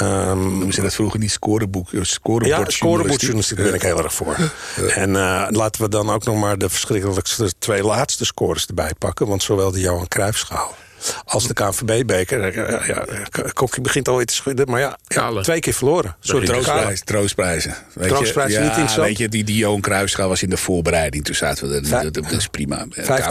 Noemen 0.00 0.72
ze 0.72 0.82
dat 0.82 0.94
vroeger 0.94 1.18
niet 1.18 1.30
scoreboek? 1.30 1.92
eh, 1.92 2.02
Scorebord 2.02 2.66
ja, 2.66 2.70
scorebordjournalistiek 2.70 3.56
ben 3.56 3.74
ik 3.74 3.82
heel 3.82 4.02
erg 4.02 4.14
voor. 4.14 4.36
En 4.94 5.16
eh, 5.16 5.46
laten 5.50 5.82
we 5.82 5.88
dan 5.88 6.10
ook 6.10 6.24
nog 6.24 6.36
maar 6.36 6.58
de 6.58 6.68
verschrikkelijkste 6.68 7.52
twee 7.58 7.82
laatste 7.82 8.24
scores 8.24 8.66
erbij 8.66 8.92
pakken. 8.98 9.26
Want 9.26 9.42
zowel 9.42 9.70
de 9.70 9.80
Johan 9.80 10.08
Cruijffschaal 10.08 10.74
als 11.24 11.46
de 11.46 11.54
KNVB-beker... 11.54 12.42
eh, 12.58 12.86
ja, 12.88 13.04
ja, 13.32 13.44
Kokkie 13.52 13.82
begint 13.82 14.08
alweer 14.08 14.26
te 14.26 14.34
schudden, 14.34 14.70
maar 14.70 14.80
ja, 14.80 14.98
ja, 15.08 15.40
twee 15.40 15.60
keer 15.60 15.72
verloren. 15.74 16.16
Sorry. 16.20 16.46
Troostprijs, 16.46 17.00
troostprijzen. 17.04 17.74
Weet 17.94 18.08
Troostprijzen 18.08 18.52
je, 18.58 18.58
niet 18.60 18.68
interessant? 18.68 19.06
Weet 19.06 19.18
je, 19.18 19.28
die, 19.28 19.44
die 19.44 19.56
Johan 19.56 19.80
Cruijffschaal 19.80 20.28
was 20.28 20.42
in 20.42 20.50
de 20.50 20.56
voorbereiding. 20.56 21.24
Toen 21.24 21.34
zaten 21.34 21.68
we 21.68 21.74
er. 21.74 21.86
Vijf- 21.86 22.02
dat, 22.10 22.14
dat 22.14 22.32
is 22.32 22.46
prima. 22.48 22.86
Vijf, 22.90 23.24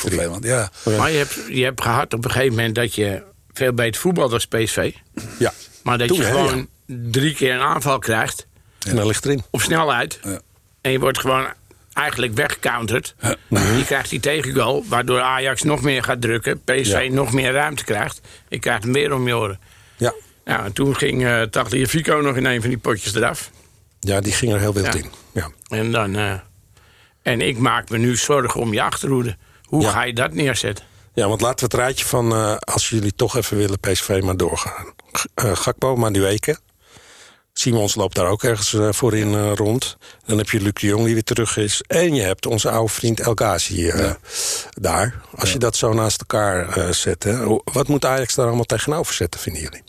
voor 0.00 0.10
drie. 0.10 0.16
Nederland. 0.16 0.44
Ja. 0.44 0.70
Maar 0.98 1.10
je 1.10 1.16
hebt, 1.18 1.38
je 1.48 1.64
hebt 1.64 1.82
gehad 1.82 2.14
op 2.14 2.24
een 2.24 2.30
gegeven 2.30 2.54
moment 2.56 2.74
dat 2.74 2.94
je 2.94 3.22
veel 3.52 3.72
beter 3.72 4.00
voetbalt 4.00 4.32
als 4.32 4.46
PSV. 4.46 4.92
Ja, 5.38 5.52
Maar 5.82 5.98
dat 5.98 6.08
Toen, 6.08 6.16
je 6.16 6.22
gewoon 6.24 6.68
drie 6.86 7.34
keer 7.34 7.54
een 7.54 7.60
aanval 7.60 7.98
krijgt 7.98 8.46
en 8.88 8.96
dan 8.96 9.06
ligt 9.06 9.24
erin. 9.24 9.42
op 9.50 9.60
snelheid. 9.60 10.18
Ja. 10.22 10.40
En 10.80 10.90
je 10.92 10.98
wordt 10.98 11.18
gewoon 11.18 11.46
eigenlijk 11.96 12.34
weggecounterd. 12.34 13.14
Je 13.48 13.82
krijgt 13.86 14.10
die 14.10 14.20
tegengoal, 14.20 14.84
waardoor 14.88 15.20
Ajax 15.20 15.62
nog 15.62 15.82
meer 15.82 16.02
gaat 16.02 16.20
drukken. 16.20 16.60
PSV 16.64 17.06
Ja. 17.08 17.14
nog 17.14 17.32
meer 17.32 17.52
ruimte 17.52 17.84
krijgt. 17.84 18.20
Je 18.48 18.58
krijgt 18.58 18.82
hem 18.82 18.92
weer 18.92 19.12
om 19.14 19.26
je 19.26 19.36
oren. 19.36 19.60
Ja. 19.96 20.12
Ja, 20.44 20.64
en 20.64 20.72
toen 20.72 20.96
ging 20.96 21.22
uh, 21.22 21.42
Tagliafico 21.42 22.16
nog 22.16 22.36
in 22.36 22.44
een 22.44 22.60
van 22.60 22.68
die 22.70 22.78
potjes 22.78 23.14
eraf. 23.14 23.50
ja, 24.00 24.20
die 24.20 24.32
ging 24.32 24.52
er 24.52 24.58
heel 24.60 24.72
wild 24.74 24.86
Ja. 24.86 24.98
in. 24.98 25.10
Ja. 25.32 25.50
En, 25.68 25.92
dan, 25.92 26.16
eh, 26.16 26.32
en 27.22 27.40
ik 27.40 27.58
maak 27.58 27.90
me 27.90 27.98
nu 27.98 28.16
zorgen 28.16 28.60
om 28.60 28.72
je 28.72 28.82
achterhoede. 28.82 29.36
Hoe 29.64 29.82
Ja. 29.82 29.90
ga 29.90 30.02
je 30.02 30.12
dat 30.12 30.32
neerzetten? 30.32 30.84
ja, 31.14 31.28
want 31.28 31.40
laten 31.40 31.58
we 31.68 31.76
het 31.76 31.84
rijtje 31.84 32.04
van... 32.04 32.32
eh, 32.32 32.56
als 32.56 32.88
jullie 32.88 33.14
toch 33.14 33.36
even 33.36 33.56
willen 33.56 33.80
PSV 33.80 34.20
maar 34.24 34.36
doorgaan. 34.36 34.86
G- 35.12 35.24
eh, 35.34 35.56
Gakpo, 35.56 35.96
Madueke. 35.96 36.58
Simons 37.58 37.94
loopt 37.94 38.14
daar 38.14 38.26
ook 38.26 38.42
ergens 38.42 38.74
eh, 38.74 38.88
voor 38.92 39.16
in 39.16 39.34
eh, 39.34 39.52
rond. 39.54 39.96
Dan 40.26 40.38
heb 40.38 40.50
je 40.50 40.60
Luc 40.60 40.72
de 40.72 40.86
Jong 40.86 41.04
die 41.04 41.14
weer 41.14 41.24
terug 41.24 41.56
is. 41.56 41.82
En 41.86 42.14
je 42.14 42.22
hebt 42.22 42.46
onze 42.46 42.70
oude 42.70 42.92
vriend 42.92 43.20
El 43.20 43.34
Ghazi 43.34 43.88
eh, 43.88 44.10
daar. 44.70 45.14
Als 45.34 45.52
je 45.52 45.58
dat 45.58 45.76
zo 45.76 45.92
naast 45.92 46.20
elkaar 46.20 46.68
eh, 46.68 46.90
zet. 46.90 47.22
Hè, 47.22 47.58
wat 47.64 47.88
moet 47.88 48.04
Ajax 48.04 48.34
daar 48.34 48.46
allemaal 48.46 48.64
tegenover 48.64 49.14
zetten, 49.14 49.40
vinden 49.40 49.62
jullie? 49.62 49.82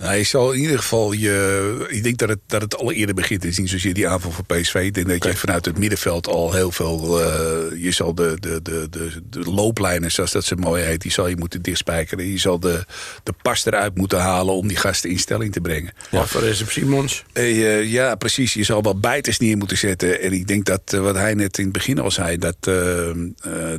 Nou, 0.00 0.14
je 0.14 0.22
zal 0.24 0.52
in 0.52 0.60
ieder 0.60 0.78
geval 0.78 1.12
je. 1.12 1.86
Ik 1.88 2.02
denk 2.02 2.18
dat 2.18 2.28
het, 2.28 2.38
dat 2.46 2.62
het 2.62 2.76
al 2.76 2.92
eerder 2.92 3.14
begint. 3.14 3.42
Het 3.42 3.52
is 3.52 3.58
niet 3.58 3.70
zozeer 3.70 3.94
die 3.94 4.08
aanval 4.08 4.30
van 4.30 4.44
PSV. 4.46 4.74
Ik 4.74 4.94
denk 4.94 5.08
dat 5.08 5.24
je 5.24 5.36
vanuit 5.36 5.64
het 5.64 5.78
middenveld 5.78 6.26
al 6.28 6.52
heel 6.52 6.72
veel. 6.72 7.20
eh, 7.22 7.82
je 7.82 7.90
zal 7.90 8.14
de, 8.14 8.36
de, 8.40 8.62
de, 8.62 8.86
de, 8.90 9.10
de 9.30 9.40
looplijnen, 9.40 10.12
zoals 10.12 10.32
dat 10.32 10.44
ze 10.44 10.54
mooi 10.54 10.82
heet, 10.82 11.00
die 11.00 11.12
zal 11.12 11.26
je 11.26 11.36
moeten 11.36 11.62
dichtspijkeren. 11.62 12.26
Je 12.26 12.38
zal 12.38 12.60
de, 12.60 12.84
de 13.22 13.32
pas 13.42 13.66
eruit 13.66 13.96
moeten 13.96 14.18
halen 14.18 14.54
om 14.54 14.68
die 14.68 14.76
gasten 14.76 15.10
in 15.10 15.18
stelling 15.18 15.52
te 15.52 15.60
brengen. 15.60 15.92
Alvarez 16.10 16.62
op 16.62 16.70
Simons. 16.70 17.24
Eh, 17.32 17.78
eh, 17.78 17.90
ja, 17.90 18.14
precies. 18.14 18.54
Je 18.54 18.64
zal 18.64 18.82
wel 18.82 18.98
bijters 19.00 19.38
neer 19.38 19.56
moeten 19.56 19.78
zetten. 19.78 20.20
En 20.20 20.32
ik 20.32 20.46
denk 20.46 20.64
dat 20.64 20.82
wat 20.90 21.14
hij 21.14 21.34
net 21.34 21.58
in 21.58 21.64
het 21.64 21.72
begin 21.72 21.98
al 21.98 22.10
zei, 22.10 22.38
dat, 22.38 22.56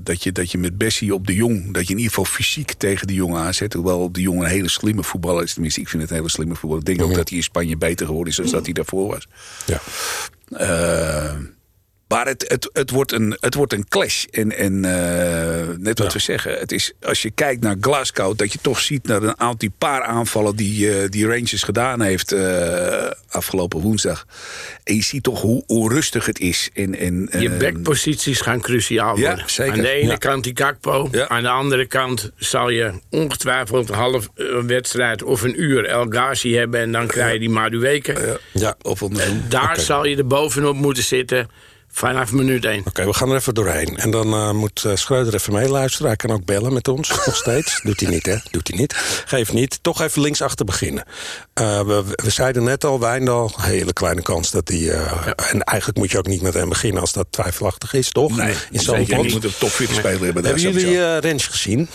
dat, 0.04 0.24
je, 0.24 0.32
dat 0.32 0.51
je 0.51 0.58
met 0.58 0.78
Bessie 0.78 1.13
op 1.13 1.28
de 1.28 1.36
Jong, 1.36 1.74
dat 1.74 1.84
je 1.84 1.92
in 1.94 2.00
ieder 2.00 2.13
geval 2.13 2.25
fysiek 2.25 2.74
tegen 2.74 3.08
de 3.08 3.13
Jong 3.13 3.36
aanzet. 3.36 3.74
Hoewel 3.74 4.12
de 4.12 4.22
Jong 4.22 4.40
een 4.42 4.50
hele 4.50 4.70
slimme 4.70 5.04
voetballer 5.04 5.44
is. 5.44 5.54
Tenminste, 5.54 5.82
ik 5.82 5.90
vind 5.90 6.01
het 6.01 6.11
een 6.12 6.18
hele 6.18 6.30
slimme 6.30 6.56
voetballer. 6.56 6.89
Ik 6.89 6.98
denk 6.98 7.10
ook 7.10 7.15
dat 7.15 7.30
hij 7.30 7.38
in 7.38 7.44
Spanje 7.44 7.77
beter 7.77 8.06
geworden 8.06 8.34
is 8.34 8.39
dan 8.39 8.51
dat 8.51 8.65
hij 8.65 8.74
daarvoor 8.74 9.08
was. 9.08 9.27
Ja. 9.65 9.82
Eh, 10.58 11.36
maar 12.12 12.25
het, 12.27 12.46
het, 12.48 12.70
het, 12.74 12.89
wordt 12.89 13.12
een, 13.12 13.38
het 13.39 13.53
wordt 13.56 13.74
een 13.74 13.88
clash. 13.88 14.25
En, 14.32 14.58
en 14.58 14.86
eh, 14.86 15.68
net 15.77 16.00
wat 16.00 16.08
Ja. 16.08 16.13
we 16.13 16.20
zeggen, 16.20 16.60
het 16.60 16.72
is, 16.72 16.91
als 17.01 17.22
je 17.22 17.32
kijkt 17.32 17.62
naar 17.62 17.75
Glasgow, 17.82 18.38
dat 18.38 18.51
je 18.53 18.60
toch 18.62 18.80
ziet 18.80 19.08
naar 19.08 19.24
een 19.24 19.39
aantal 19.39 19.70
paar 19.77 20.03
aanvallen 20.03 20.56
die, 20.56 20.91
eh, 21.00 21.10
die 21.10 21.25
Rangers 21.27 21.63
gedaan 21.63 22.01
heeft 22.01 22.32
eh, 22.32 23.08
afgelopen 23.30 23.80
woensdag. 23.80 24.25
En 24.84 24.96
je 24.96 25.03
ziet 25.03 25.24
toch 25.24 25.41
hoe 25.41 25.63
onrustig 25.68 26.25
het 26.25 26.39
is. 26.39 26.70
En, 26.74 26.96
en, 26.98 27.30
Je 27.39 27.50
backposities 27.50 28.41
gaan 28.41 28.62
cruciaal 28.62 29.18
ja, 29.18 29.27
worden. 29.27 29.50
zeker. 29.50 29.74
Aan 29.74 29.80
de 29.82 29.89
ene 29.89 30.10
Ja. 30.10 30.15
kant 30.18 30.44
die 30.44 30.53
Kakpo. 30.53 31.08
Ja. 31.12 31.27
Aan 31.27 31.44
de 31.44 31.50
andere 31.50 31.86
kant 31.86 32.32
zal 32.36 32.70
je 32.70 32.91
ongetwijfeld 33.10 33.89
een 33.89 33.96
half 33.96 34.30
wedstrijd 34.65 35.24
of 35.24 35.41
een 35.41 35.62
uur 35.62 35.86
El 35.86 36.06
Ghazi 36.10 36.56
hebben. 36.56 36.80
En 36.80 36.91
dan 36.91 37.08
krijg 37.08 37.34
je 37.34 37.39
die 37.39 37.50
Madueke. 37.50 38.13
ja, 38.13 38.38
Ja. 38.53 38.75
of 38.82 39.03
andersom. 39.03 39.44
Daar 39.50 39.80
zal 39.80 40.06
je 40.06 40.18
er 40.18 40.27
bovenop 40.27 40.75
moeten 40.75 41.03
zitten 41.03 41.50
vanaf 41.91 42.31
minuut 42.31 42.65
1. 42.65 42.83
Oké, 42.86 43.05
we 43.05 43.13
gaan 43.13 43.29
er 43.29 43.36
even 43.36 43.53
doorheen. 43.53 43.98
En 43.98 44.12
dan 44.12 44.33
eh, 44.33 44.51
moet 44.51 44.83
eh, 44.86 44.95
Schreuder 44.95 45.33
even 45.33 45.53
meeluisteren. 45.53 46.07
Hij 46.07 46.15
kan 46.15 46.31
ook 46.31 46.45
bellen 46.45 46.74
met 46.74 46.88
ons, 46.88 47.10
nog 47.10 47.36
steeds. 47.36 47.79
Doet 47.83 48.00
hij 48.00 48.10
niet, 48.10 48.25
hè? 48.25 48.36
Doet 48.51 48.67
hij 48.67 48.77
niet. 48.77 48.93
Geeft 49.25 49.53
niet. 49.53 49.79
Toch 49.81 50.01
even 50.01 50.21
linksachter 50.21 50.65
beginnen. 50.65 51.03
Eh, 51.53 51.79
we, 51.81 52.03
we 52.24 52.29
zeiden 52.29 52.63
net 52.63 52.83
al, 52.86 53.00
Wijndal, 53.00 53.51
hele 53.62 53.93
kleine 53.93 54.21
kans 54.21 54.51
dat 54.51 54.67
hij... 54.67 54.89
eh, 54.89 55.27
En 55.51 55.62
eigenlijk 55.63 55.98
moet 56.00 56.12
je 56.12 56.17
ook 56.17 56.27
niet 56.27 56.41
met 56.41 56.53
hem 56.53 56.69
beginnen 56.69 57.01
als 57.01 57.12
dat 57.13 57.27
twijfelachtig 57.29 57.93
is, 57.93 58.10
toch? 58.10 58.38
Nee, 58.38 58.53
In 58.71 58.79
zo'n 58.79 58.95
zeker 58.95 59.17
niet. 59.17 59.25
Je 59.25 59.31
moet 59.33 59.43
een 59.43 59.57
top 59.60 59.69
40 59.69 59.95
speler 59.95 60.24
hebben. 60.24 60.43
daar 60.43 60.53
Hebben 60.53 60.71
jullie 60.71 61.03
eh 61.03 61.17
Rens 61.19 61.48
gezien? 61.48 61.89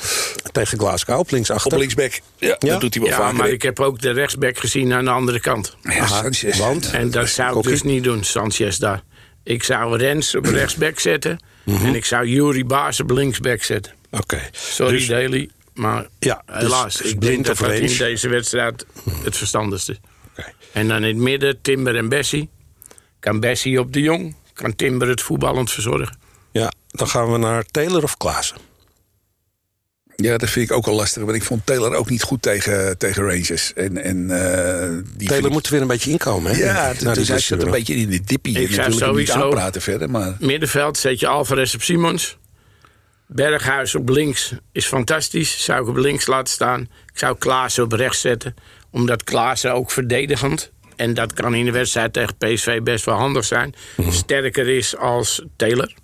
Tegen 0.53 0.79
Glasgow 0.79 1.19
op 1.19 1.31
linksachter? 1.31 1.73
Op 1.73 1.79
linksback. 1.79 2.21
Ja, 2.39 2.49
Ja? 2.49 2.57
dat 2.59 2.81
doet 2.81 2.95
hij 2.95 3.03
wel 3.03 3.13
Ja, 3.13 3.19
vaker. 3.19 3.37
maar 3.37 3.49
ik 3.49 3.63
heb 3.63 3.81
ook 3.81 4.01
de 4.01 4.11
rechtsback 4.11 4.59
gezien 4.59 4.93
aan 4.93 5.05
de 5.05 5.11
andere 5.11 5.41
kant. 5.41 5.77
Ja, 5.83 5.91
Aha, 5.99 6.07
Sanchez. 6.23 6.59
want? 6.59 6.91
En 6.91 7.11
dat 7.11 7.29
zou 7.29 7.59
ik 7.59 7.65
dus 7.65 7.83
niet 7.83 8.05
doen, 8.05 8.25
Sanchez 8.25 8.77
daar. 8.77 9.03
Ik 9.47 9.63
zou 9.63 9.97
Rens 9.97 10.35
op 10.35 10.45
rechtsback 10.45 10.99
zetten. 10.99 11.39
Mhm. 11.65 11.87
En 11.87 11.95
ik 11.95 12.05
zou 12.05 12.27
Yuri 12.27 12.65
Baas 12.65 13.01
op 13.01 13.11
linksback 13.11 13.63
zetten. 13.63 13.93
Oké. 14.11 14.41
Sorry, 14.53 14.93
Dus- 14.97 15.07
Daly. 15.07 15.51
Maar 15.75 16.07
Ja, 16.19 16.43
dus- 16.47 16.57
helaas, 16.63 16.97
dus 16.97 17.13
ik 17.13 17.21
denk 17.21 17.47
dat 17.47 17.59
dat 17.59 17.73
in 17.73 17.97
deze 17.99 18.29
wedstrijd 18.29 18.87
het 19.25 19.37
verstandigste. 19.37 19.97
Oké. 20.31 20.53
En 20.73 20.89
dan 20.89 20.97
in 20.97 21.15
het 21.15 21.17
midden 21.17 21.61
Timber 21.63 21.97
en 21.97 22.09
Bessie. 22.09 22.49
Kan 23.21 23.41
Bessie 23.41 23.81
op 23.81 23.93
de 23.93 24.01
Jong. 24.01 24.35
Kan 24.53 24.77
Timber 24.77 25.09
het 25.09 25.23
voetballend 25.23 25.71
verzorgen. 25.71 26.19
Ja, 26.53 26.73
dan 26.89 27.09
gaan 27.09 27.33
we 27.33 27.39
naar 27.39 27.65
Taylor 27.65 28.03
of 28.03 28.17
Klaassen. 28.17 28.57
Ja, 30.17 30.37
dat 30.39 30.51
vind 30.51 30.71
ik 30.71 30.77
ook 30.77 30.87
al 30.87 30.95
lastig. 30.95 31.23
Want 31.23 31.37
ik 31.37 31.43
vond 31.43 31.67
Taylor 31.67 31.95
ook 31.95 32.11
niet 32.11 32.23
goed 32.23 32.43
tegen, 32.43 32.99
tegen 32.99 33.23
Rangers. 33.23 33.73
En, 33.73 33.97
en, 34.03 34.31
eh, 34.31 34.99
die 35.17 35.29
Taylor 35.29 35.47
ik- 35.47 35.53
moet 35.53 35.69
weer 35.69 35.81
een 35.81 35.87
beetje 35.87 36.11
inkomen, 36.11 36.53
hè? 36.53 36.59
Ja, 36.59 36.93
dus 36.93 37.29
hij 37.29 37.59
een 37.59 37.71
beetje 37.71 37.95
in 37.95 38.09
de 38.11 38.21
dippie. 38.21 38.61
Ik 38.61 38.87
niet 38.87 38.95
sowieso- 38.99 39.33
aanpraten 39.43 39.83
verder. 39.83 40.11
Maar 40.11 40.37
Middenveld 40.41 40.99
zet 40.99 41.21
je 41.21 41.27
Alvarez 41.27 41.75
op 41.75 41.83
Simons. 41.83 42.39
Berghuis 43.27 43.95
op 43.95 44.09
links 44.09 44.53
is 44.73 44.87
fantastisch. 44.87 45.65
Zou 45.65 45.83
ik 45.83 45.89
op 45.89 45.97
links 45.97 46.27
laten 46.27 46.53
staan. 46.55 46.81
Ik 47.13 47.19
zou 47.19 47.37
Klaassen 47.39 47.85
op 47.85 47.93
rechts 47.93 48.21
zetten. 48.21 48.55
Omdat 48.91 49.25
Klaassen 49.25 49.73
ook 49.73 49.91
verdedigend. 49.91 50.71
En 50.97 51.15
dat 51.15 51.33
kan 51.33 51.55
in 51.55 51.65
de 51.65 51.71
wedstrijd 51.71 52.13
tegen 52.13 52.37
PSV 52.37 52.81
best 52.83 53.05
wel 53.05 53.15
handig 53.17 53.45
zijn. 53.45 53.75
Sterker 54.11 54.69
is 54.69 54.97
als 54.97 55.43
Taylor. 55.57 55.95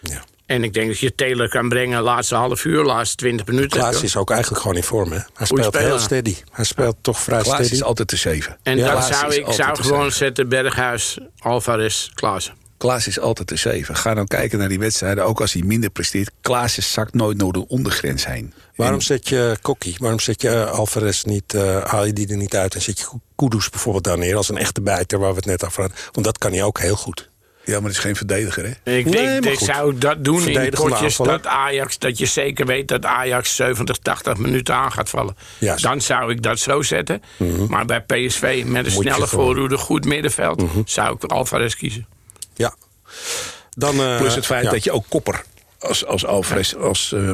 Ja. 0.00 0.24
En 0.46 0.64
ik 0.64 0.72
denk 0.72 0.88
dat 0.88 0.98
je 0.98 1.14
Taylor 1.14 1.48
kan 1.48 1.68
brengen 1.68 2.02
laatste 2.02 2.34
half 2.34 2.64
uur, 2.64 2.84
laatste 2.84 3.16
20 3.16 3.46
minuten. 3.46 3.80
Klaas 3.80 4.02
is 4.02 4.16
ook 4.16 4.30
eigenlijk 4.30 4.62
gewoon 4.62 4.76
in 4.76 4.82
vorm, 4.82 5.12
hè? 5.12 5.18
Hij 5.34 5.46
speelt 5.46 5.78
heel 5.78 5.98
steady. 5.98 6.36
Hij 6.50 6.64
speelt 6.64 6.96
toch 7.00 7.20
vrij 7.20 7.42
Klaas 7.42 7.54
steady. 7.54 7.72
is 7.72 7.82
altijd 7.82 8.08
te 8.08 8.16
zeven. 8.16 8.56
En 8.62 8.76
Ja, 8.76 8.92
dan 8.92 9.02
zou 9.02 9.34
ik 9.34 9.52
zou 9.52 9.74
te 9.74 9.82
gewoon 9.82 10.12
zetten 10.12 10.48
Berghuis, 10.48 11.18
Alvarez, 11.38 12.08
Klaassen. 12.14 12.54
Klaas 12.76 13.06
is 13.06 13.20
altijd 13.20 13.48
de 13.48 13.56
zeven. 13.56 13.96
Ga 13.96 14.14
dan 14.14 14.26
kijken 14.26 14.58
naar 14.58 14.68
die 14.68 14.78
wedstrijden, 14.78 15.24
ook 15.24 15.40
als 15.40 15.52
hij 15.52 15.62
minder 15.62 15.90
presteert. 15.90 16.30
Klaas 16.40 16.92
zakt 16.92 17.14
nooit 17.14 17.38
door 17.38 17.52
de 17.52 17.68
ondergrens 17.68 18.26
heen. 18.26 18.54
Waarom 18.74 19.00
zet 19.00 19.28
je 19.28 19.56
Kokkie? 19.62 19.96
Waarom 19.98 20.20
zet 20.20 20.42
je 20.42 20.48
uh, 20.48 20.70
Alvarez 20.70 21.22
niet, 21.22 21.54
uh, 21.54 21.84
haal 21.84 22.04
je 22.04 22.12
die 22.12 22.28
er 22.28 22.36
niet 22.36 22.56
uit... 22.56 22.74
en 22.74 22.82
zet 22.82 22.98
je 22.98 23.06
Kudus 23.36 23.70
bijvoorbeeld 23.70 24.04
daar 24.04 24.18
neer 24.18 24.36
als 24.36 24.48
een 24.48 24.58
echte 24.58 24.80
bijter... 24.80 25.18
waar 25.18 25.30
we 25.30 25.36
het 25.36 25.46
net 25.46 25.64
over 25.64 25.80
hadden? 25.80 25.98
Want 26.12 26.26
dat 26.26 26.38
kan 26.38 26.52
hij 26.52 26.62
ook 26.62 26.80
heel 26.80 26.96
goed. 26.96 27.30
Ja, 27.66 27.74
maar 27.74 27.88
het 27.88 27.92
is 27.92 27.98
geen 27.98 28.16
verdediger, 28.16 28.64
hè? 28.64 28.92
Ik, 28.96 29.04
nee, 29.04 29.36
ik, 29.36 29.44
ik 29.44 29.58
zou 29.58 29.98
dat 29.98 30.24
doen 30.24 30.48
in 30.48 30.70
potjes 30.70 31.16
dat 31.16 31.46
Ajax... 31.46 31.98
dat 31.98 32.18
je 32.18 32.26
zeker 32.26 32.66
weet 32.66 32.88
dat 32.88 33.04
Ajax 33.04 33.54
70, 33.54 33.96
80 33.96 34.36
minuten 34.36 34.74
aan 34.74 34.92
gaat 34.92 35.08
vallen. 35.08 35.36
Dan 35.76 36.00
zou 36.00 36.30
ik 36.30 36.42
dat 36.42 36.58
zo 36.58 36.82
zetten. 36.82 37.22
Mm 37.36 37.54
-hmm. 37.54 37.66
Maar 37.70 37.84
bij 37.84 38.00
PSV 38.00 38.62
met 38.66 38.86
een 38.86 38.92
Moet 38.92 39.02
snelle 39.02 39.26
voorhoede, 39.26 39.76
goed 39.76 40.04
middenveld... 40.04 40.60
Mm 40.60 40.68
-hmm. 40.68 40.82
zou 40.86 41.14
ik 41.14 41.24
Alvarez 41.24 41.74
kiezen. 41.74 42.06
Ja. 42.54 42.74
Dan, 43.74 44.00
uh, 44.00 44.16
Plus 44.16 44.34
het 44.34 44.46
feit 44.46 44.64
ja. 44.64 44.70
dat 44.70 44.84
je 44.84 44.92
ook 44.92 45.04
kopper 45.08 45.42
als, 45.86 46.06
als 46.06 46.26
Alvarez. 46.26 46.74
Als, 46.74 47.12
uh, 47.14 47.30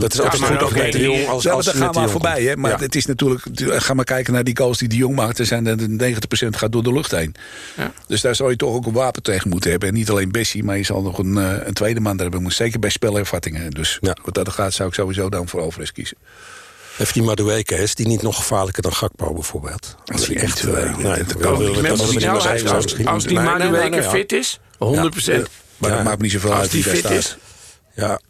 dat 0.00 0.12
is 0.12 0.20
altijd 0.20 0.42
goed 0.42 0.62
ook 0.62 0.74
met 0.74 0.92
de 0.92 1.00
Jong. 1.00 1.28
Als, 1.28 1.48
als 1.48 1.64
dat 1.64 1.74
gaan 1.74 1.94
maar 1.94 2.10
voorbij. 2.10 2.42
Hè? 2.42 2.56
Maar 2.56 2.70
ja. 2.70 2.78
het 2.78 2.94
is 2.94 3.06
natuurlijk. 3.06 3.42
Ga 3.82 3.94
maar 3.94 4.04
kijken 4.04 4.32
naar 4.32 4.44
die 4.44 4.56
goals 4.56 4.78
die 4.78 4.88
de 4.88 4.96
Jong 4.96 5.14
maakt. 5.14 5.38
Er 5.38 5.46
zijn 5.46 5.64
de 5.64 6.14
90% 6.46 6.48
gaat 6.48 6.72
door 6.72 6.82
de 6.82 6.92
lucht 6.92 7.10
heen. 7.10 7.34
Ja. 7.76 7.92
Dus 8.06 8.20
daar 8.20 8.34
zou 8.34 8.50
je 8.50 8.56
toch 8.56 8.74
ook 8.74 8.86
een 8.86 8.92
wapen 8.92 9.22
tegen 9.22 9.50
moeten 9.50 9.70
hebben. 9.70 9.88
En 9.88 9.94
niet 9.94 10.10
alleen 10.10 10.30
Bessie, 10.32 10.64
maar 10.64 10.76
je 10.76 10.84
zal 10.84 11.02
nog 11.02 11.18
een, 11.18 11.36
uh, 11.36 11.52
een 11.64 11.74
tweede 11.74 12.00
man 12.00 12.16
daar 12.16 12.28
hebben. 12.30 12.52
Zeker 12.52 12.78
bij 12.78 12.90
spelervattingen. 12.90 13.70
Dus 13.70 13.98
ja. 14.00 14.16
wat 14.24 14.34
dat 14.34 14.48
gaat, 14.48 14.72
zou 14.72 14.88
ik 14.88 14.94
sowieso 14.94 15.28
dan 15.28 15.48
voor 15.48 15.60
Alvarez 15.60 15.90
kiezen. 15.90 16.16
Heeft 16.96 17.14
die 17.14 17.22
Madueke, 17.22 17.74
is 17.74 17.94
die 17.94 18.06
niet 18.06 18.22
nog 18.22 18.36
gevaarlijker 18.36 18.82
dan 18.82 18.92
Gakpo 18.92 19.32
bijvoorbeeld? 19.32 19.96
Als 20.04 20.26
hij 20.26 20.36
echt... 20.36 20.66
Als, 22.72 23.04
als 23.04 23.24
die 23.24 23.40
Madueke 23.40 24.02
fit 24.02 24.32
is, 24.32 24.58
100%. 24.58 24.78
Maar 25.82 25.90
dat 25.90 26.04
maakt 26.04 26.16
me 26.16 26.22
niet 26.22 26.32
zoveel 26.32 26.54
uit 26.54 26.72
wie 26.72 26.84
daar 26.84 26.96
staat. 26.96 27.36
Ja, 27.94 28.20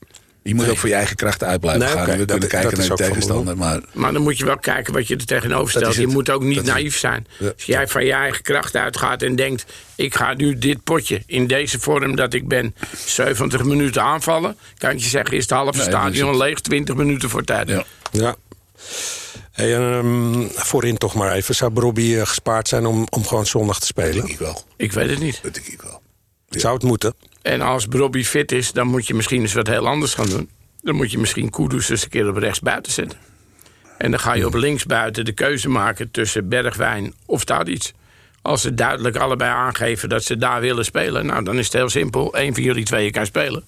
je 0.42 0.54
moet 0.54 0.62
nee. 0.62 0.72
ook 0.72 0.78
voor 0.78 0.88
je 0.88 0.94
eigen 0.94 1.16
krachten 1.16 1.46
uit 1.46 1.60
blijven 1.60 1.80
nee, 1.80 1.92
gaan. 1.92 2.02
Okay, 2.02 2.18
we 2.18 2.24
kunnen 2.24 2.48
kijken 2.48 2.78
naar 2.78 2.88
de 2.88 2.94
tegenstander. 2.94 3.56
Maar... 3.56 3.80
maar 3.92 4.12
dan 4.12 4.22
moet 4.22 4.38
je 4.38 4.44
wel 4.44 4.58
kijken 4.58 4.92
wat 4.92 5.08
je 5.08 5.16
er 5.16 5.26
tegenover 5.26 5.70
stelt. 5.70 5.94
Je 5.94 6.06
moet 6.06 6.30
ook 6.30 6.42
niet 6.42 6.56
dat 6.56 6.64
naïef 6.64 6.98
zijn. 6.98 7.26
Ja. 7.38 7.48
Als 7.54 7.64
jij 7.64 7.88
van 7.88 8.04
je 8.04 8.12
eigen 8.12 8.42
kracht 8.42 8.76
uitgaat 8.76 9.22
en 9.22 9.36
denkt... 9.36 9.64
ik 9.94 10.14
ga 10.14 10.34
nu 10.34 10.58
dit 10.58 10.84
potje 10.84 11.22
in 11.26 11.46
deze 11.46 11.80
vorm 11.80 12.16
dat 12.16 12.34
ik 12.34 12.48
ben... 12.48 12.74
70 13.06 13.64
minuten 13.64 14.02
aanvallen... 14.02 14.56
kan 14.78 14.90
ik 14.90 14.98
je 14.98 15.08
zeggen, 15.08 15.36
is 15.36 15.42
het 15.42 15.50
halve 15.50 15.78
nee, 15.78 15.86
stadion 15.86 16.36
leeg... 16.36 16.60
20 16.60 16.94
minuten 16.94 17.28
voor 17.28 17.44
tijd. 17.44 17.68
Ja. 17.68 17.84
ja. 18.10 18.36
Hey, 19.52 19.96
um, 19.98 20.50
voorin 20.54 20.96
toch 20.96 21.14
maar 21.14 21.32
even. 21.32 21.54
Zou 21.54 21.72
Robbie 21.74 22.14
uh, 22.14 22.26
gespaard 22.26 22.68
zijn 22.68 22.86
om, 22.86 23.06
om 23.10 23.26
gewoon 23.26 23.46
zondag 23.46 23.80
te 23.80 23.86
spelen? 23.86 24.12
Dat 24.12 24.20
denk 24.20 24.32
ik 24.32 24.38
wel. 24.38 24.62
Ik 24.76 24.92
weet 24.92 25.10
het 25.10 25.20
niet. 25.20 25.40
Dat 25.42 25.54
denk 25.54 25.66
ik 25.66 25.82
wel. 25.82 26.02
Ja. 26.48 26.58
Zou 26.58 26.74
het 26.74 26.82
moeten? 26.82 27.14
En 27.42 27.60
als 27.60 27.86
Robbie 27.90 28.24
fit 28.24 28.52
is, 28.52 28.72
dan 28.72 28.86
moet 28.86 29.06
je 29.06 29.14
misschien 29.14 29.40
eens 29.40 29.52
wat 29.52 29.66
heel 29.66 29.88
anders 29.88 30.14
gaan 30.14 30.28
doen. 30.28 30.50
Dan 30.80 30.94
moet 30.94 31.10
je 31.10 31.18
misschien 31.18 31.50
Kudus 31.50 31.88
eens 31.88 32.02
een 32.02 32.08
keer 32.08 32.28
op 32.28 32.36
rechts 32.36 32.60
buiten 32.60 32.92
zetten. 32.92 33.18
En 33.98 34.10
dan 34.10 34.20
ga 34.20 34.34
je 34.34 34.46
op 34.46 34.54
links 34.54 34.84
buiten 34.84 35.24
de 35.24 35.32
keuze 35.32 35.68
maken 35.68 36.10
tussen 36.10 36.48
Bergwijn 36.48 37.14
of 37.26 37.44
Tadic. 37.44 37.92
Als 38.42 38.62
ze 38.62 38.74
duidelijk 38.74 39.16
allebei 39.16 39.50
aangeven 39.50 40.08
dat 40.08 40.24
ze 40.24 40.36
daar 40.36 40.60
willen 40.60 40.84
spelen... 40.84 41.26
nou, 41.26 41.44
dan 41.44 41.58
is 41.58 41.64
het 41.64 41.72
heel 41.72 41.88
simpel. 41.88 42.36
Eén 42.36 42.54
van 42.54 42.62
jullie 42.62 42.84
tweeën 42.84 43.12
kan 43.12 43.26
spelen. 43.26 43.64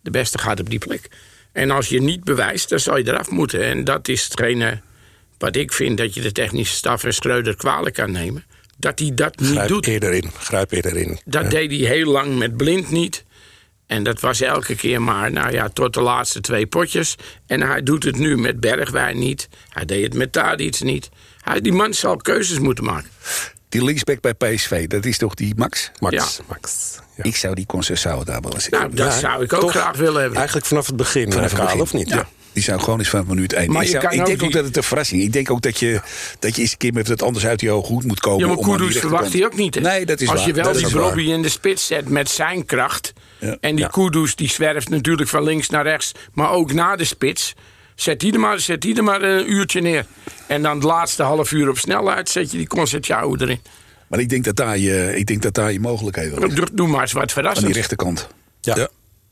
De 0.00 0.10
beste 0.10 0.38
gaat 0.38 0.60
op 0.60 0.70
die 0.70 0.78
plek. 0.78 1.08
En 1.52 1.70
als 1.70 1.88
je 1.88 2.02
niet 2.02 2.24
bewijst, 2.24 2.68
dan 2.68 2.80
zal 2.80 2.96
je 2.96 3.08
eraf 3.08 3.30
moeten. 3.30 3.64
En 3.64 3.84
dat 3.84 4.08
is 4.08 4.24
hetgene 4.24 4.80
wat 5.38 5.56
ik 5.56 5.72
vind 5.72 5.98
dat 5.98 6.14
je 6.14 6.20
de 6.20 6.32
technische 6.32 6.74
staf 6.74 7.04
en 7.04 7.14
Schreuder 7.14 7.56
kwalijk 7.56 7.94
kan 7.94 8.10
nemen 8.10 8.44
dat 8.84 8.98
hij 8.98 9.14
dat 9.14 9.38
niet 9.38 9.50
Grijp 9.50 9.68
doet. 9.68 9.86
Eerder 9.86 10.12
in, 10.12 10.30
grijp 10.38 10.72
eerder 10.72 10.96
in. 10.96 11.18
Dat 11.24 11.42
ja. 11.42 11.48
deed 11.48 11.70
hij 11.70 11.80
heel 11.80 12.10
lang 12.10 12.38
met 12.38 12.56
blind 12.56 12.90
niet. 12.90 13.24
En 13.86 14.02
dat 14.02 14.20
was 14.20 14.40
elke 14.40 14.74
keer 14.74 15.02
maar, 15.02 15.32
nou 15.32 15.52
ja, 15.52 15.68
tot 15.68 15.94
de 15.94 16.00
laatste 16.00 16.40
twee 16.40 16.66
potjes. 16.66 17.14
En 17.46 17.62
hij 17.62 17.82
doet 17.82 18.04
het 18.04 18.18
nu 18.18 18.36
met 18.36 18.60
Bergwijn 18.60 19.18
niet. 19.18 19.48
Hij 19.68 19.84
deed 19.84 20.02
het 20.04 20.14
met 20.14 20.32
Tadic 20.32 20.80
niet. 20.80 21.08
Hij, 21.40 21.60
die 21.60 21.72
man 21.72 21.94
zal 21.94 22.16
keuzes 22.16 22.58
moeten 22.58 22.84
maken. 22.84 23.10
Die 23.68 23.84
linksback 23.84 24.20
bij 24.20 24.34
PSV, 24.34 24.86
dat 24.86 25.04
is 25.04 25.18
toch 25.18 25.34
die 25.34 25.54
Max? 25.56 25.90
Max. 25.98 26.36
Ja. 26.36 26.44
Max. 26.48 26.96
Ja. 27.16 27.24
Ik 27.24 27.36
zou 27.36 27.54
die 27.54 27.66
Concessao 27.66 28.24
daar 28.24 28.40
wel 28.40 28.54
eens 28.54 28.68
Nou, 28.68 28.94
dat 28.94 29.12
ja, 29.12 29.18
zou 29.18 29.42
ik 29.42 29.52
ook 29.52 29.60
toch, 29.60 29.70
graag 29.70 29.96
willen 29.96 30.20
hebben. 30.20 30.36
Eigenlijk 30.36 30.66
vanaf 30.66 30.86
het 30.86 30.96
begin, 30.96 31.32
vanaf 31.32 31.50
het 31.52 31.60
begin. 31.60 31.80
of 31.80 31.92
niet? 31.92 32.08
Ja. 32.08 32.28
Die 32.54 32.62
zou 32.62 32.80
gewoon 32.80 32.98
eens 32.98 33.08
vanaf 33.08 33.26
minuut 33.26 33.52
1. 33.52 33.72
Maar 33.72 33.82
ik, 33.82 33.88
zou, 33.88 34.04
ik 34.04 34.26
denk 34.26 34.42
ook, 34.42 34.52
dat 34.52 34.64
het 34.64 34.76
een 34.76 34.82
verrassing 34.82 35.20
is. 35.20 35.26
Ik 35.26 35.32
denk 35.32 35.50
ook 35.50 35.62
dat 35.62 35.78
je, 35.78 36.00
dat 36.38 36.56
je 36.56 36.62
eens 36.62 36.72
een 36.72 36.78
keer 36.78 36.92
met 36.92 37.08
het 37.08 37.22
anders 37.22 37.46
uit 37.46 37.60
je 37.60 37.70
ogen 37.70 37.88
goed 37.88 38.04
moet 38.04 38.20
komen. 38.20 38.48
Ja, 38.48 38.54
maar 38.54 38.76
Kudus 38.76 38.98
verwacht 38.98 39.32
hij 39.32 39.44
ook 39.44 39.56
niet. 39.56 39.74
Hè? 39.74 39.80
Nee, 39.80 40.06
dat 40.06 40.20
is 40.20 40.28
Als 40.28 40.38
waar. 40.38 40.48
je 40.48 40.54
wel 40.54 40.64
dat 40.64 40.76
die 40.76 40.90
Robbie 40.90 41.32
in 41.32 41.42
de 41.42 41.48
spits 41.48 41.86
zet 41.86 42.08
met 42.08 42.30
zijn 42.30 42.64
kracht. 42.64 43.12
Ja. 43.38 43.56
En 43.60 43.74
die 43.74 43.84
ja. 43.84 43.90
Kudus 43.90 44.34
die 44.34 44.48
zwerft 44.48 44.88
natuurlijk 44.88 45.28
van 45.28 45.42
links 45.42 45.68
naar 45.68 45.82
rechts. 45.82 46.12
Maar 46.32 46.50
ook 46.50 46.72
na 46.72 46.96
de 46.96 47.04
spits. 47.04 47.54
Zet 47.94 48.20
die 48.20 48.32
er 48.32 48.40
maar, 48.40 48.60
zet 48.60 48.80
die 48.80 48.96
er 48.96 49.04
maar 49.04 49.22
een 49.22 49.52
uurtje 49.52 49.80
neer. 49.80 50.06
En 50.46 50.62
dan 50.62 50.74
het 50.74 50.84
laatste 50.84 51.22
half 51.22 51.52
uur 51.52 51.68
op 51.68 51.78
snelheid 51.78 52.28
zet 52.28 52.50
je 52.50 52.56
die 52.56 52.66
Concertiao 52.66 53.36
erin. 53.36 53.60
Maar 54.06 54.20
ik 54.20 54.28
denk 54.28 54.44
dat 54.44 54.56
daar 54.56 54.78
je, 54.78 55.12
ik 55.16 55.26
denk 55.26 55.42
dat 55.42 55.54
daar 55.54 55.72
je 55.72 55.80
mogelijkheden 55.80 56.38
liggen. 56.38 56.76
Doe 56.76 56.88
maar 56.88 57.00
eens 57.00 57.12
wat 57.12 57.32
verrassend. 57.32 57.64
Aan 57.64 57.72
die 57.72 57.80
rechterkant. 57.80 58.28
Ja. 58.60 58.74
ja. 58.76 58.88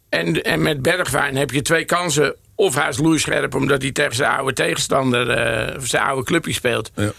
En, 0.09 0.43
en 0.43 0.63
met 0.63 0.83
Bergwijn 0.83 1.37
heb 1.37 1.51
je 1.51 1.63
twee 1.63 1.85
kansen. 1.85 2.35
Of 2.63 2.75
hij 2.75 2.89
is 2.89 2.99
loeischerp 2.99 3.55
omdat 3.55 3.83
hij 3.83 3.93
tegen 3.93 4.15
zijn 4.15 4.31
oude 4.31 4.53
tegenstander, 4.53 5.29
uh, 5.29 5.81
zijn 5.81 6.03
oude 6.03 6.25
clubje 6.25 6.53
speelt. 6.53 6.91
Ja. 6.95 7.13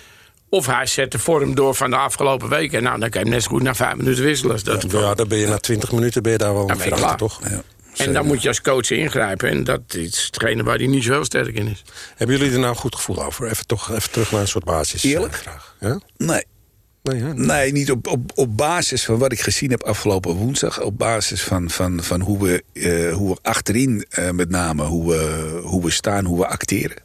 Of 0.49 0.65
hij 0.65 0.85
zet 0.85 1.11
de 1.11 1.19
vorm 1.19 1.55
door 1.55 1.75
van 1.75 1.89
de 1.89 1.95
afgelopen 1.95 2.49
weken. 2.49 2.83
Nou, 2.83 2.99
dan 2.99 3.09
kan 3.09 3.19
je 3.19 3.25
hem 3.25 3.35
net 3.35 3.43
zo 3.43 3.49
goed 3.49 3.61
na 3.61 3.75
vijf 3.75 3.95
minuten 3.95 4.23
wisselen. 4.23 4.63
Dat 4.63 4.91
ja, 4.91 4.99
ja, 4.99 5.13
dan 5.13 5.27
ben 5.27 5.37
je 5.37 5.47
na 5.47 5.57
twintig 5.57 5.91
minuten 5.91 6.23
ben 6.23 6.31
je 6.31 6.37
daar 6.37 6.53
wel 6.53 6.67
ja, 6.67 6.73
achter, 6.73 7.15
toch? 7.15 7.39
Ja. 7.49 7.61
En 7.95 8.13
dan 8.13 8.25
moet 8.25 8.41
je 8.41 8.47
als 8.47 8.61
coach 8.61 8.91
ingrijpen. 8.91 9.49
En 9.49 9.63
dat 9.63 9.81
is 9.87 10.23
hetgene 10.25 10.63
waar 10.63 10.77
hij 10.77 10.87
niet 10.87 11.03
zo 11.03 11.23
sterk 11.23 11.55
in 11.55 11.67
is. 11.67 11.83
Hebben 12.15 12.37
jullie 12.37 12.53
er 12.53 12.59
nou 12.59 12.71
een 12.71 12.79
goed 12.79 12.95
gevoel 12.95 13.23
over? 13.23 13.49
Even, 13.49 13.67
toch, 13.67 13.91
even 13.91 14.11
terug 14.11 14.31
naar 14.31 14.41
een 14.41 14.47
soort 14.47 14.63
basis. 14.63 15.03
Eerlijk? 15.03 15.35
Vraag. 15.35 15.75
Ja? 15.79 15.99
Nee. 16.17 16.43
Nee, 17.03 17.21
nee, 17.33 17.71
niet 17.71 17.91
op, 17.91 18.07
op, 18.07 18.31
op 18.35 18.57
basis 18.57 19.05
van 19.05 19.17
wat 19.17 19.31
ik 19.31 19.39
gezien 19.39 19.69
heb 19.69 19.83
afgelopen 19.83 20.33
woensdag. 20.33 20.81
Op 20.81 20.97
basis 20.97 21.43
van, 21.43 21.69
van, 21.69 22.03
van 22.03 22.21
hoe, 22.21 22.43
we, 22.43 22.63
uh, 22.73 23.13
hoe 23.13 23.29
we 23.33 23.39
achterin 23.41 24.05
uh, 24.19 24.29
met 24.29 24.49
name, 24.49 24.83
hoe 24.83 25.09
we, 25.09 25.59
hoe 25.63 25.83
we 25.83 25.91
staan, 25.91 26.25
hoe 26.25 26.39
we 26.39 26.47
acteren. 26.47 26.97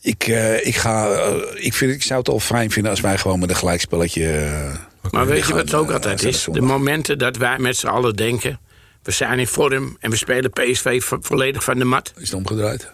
Ik, 0.00 0.26
uh, 0.26 0.66
ik, 0.66 0.76
ga, 0.76 1.16
ik, 1.54 1.74
vind, 1.74 1.92
ik 1.92 2.02
zou 2.02 2.18
het 2.18 2.28
al 2.28 2.40
fijn 2.40 2.70
vinden 2.70 2.90
als 2.90 3.00
wij 3.00 3.18
gewoon 3.18 3.38
met 3.38 3.50
een 3.50 3.56
gelijkspelletje... 3.56 4.50
maar 5.10 5.26
weet 5.26 5.46
je 5.46 5.52
wat 5.52 5.62
het 5.62 5.74
ook 5.74 5.90
altijd 5.90 6.24
is? 6.24 6.46
De 6.52 6.60
momenten 6.60 7.18
dat 7.18 7.36
wij 7.36 7.58
met 7.58 7.76
z'n 7.76 7.86
allen 7.86 8.16
denken... 8.16 8.60
we 9.02 9.10
zijn 9.10 9.38
in 9.38 9.46
vorm 9.46 9.96
en 10.00 10.10
we 10.10 10.16
spelen 10.16 10.50
PSV 10.50 11.02
vo 11.02 11.18
volledig 11.20 11.64
van 11.64 11.78
de 11.78 11.84
mat. 11.84 12.12
Is 12.16 12.30
het 12.30 12.34
omgedraaid? 12.34 12.92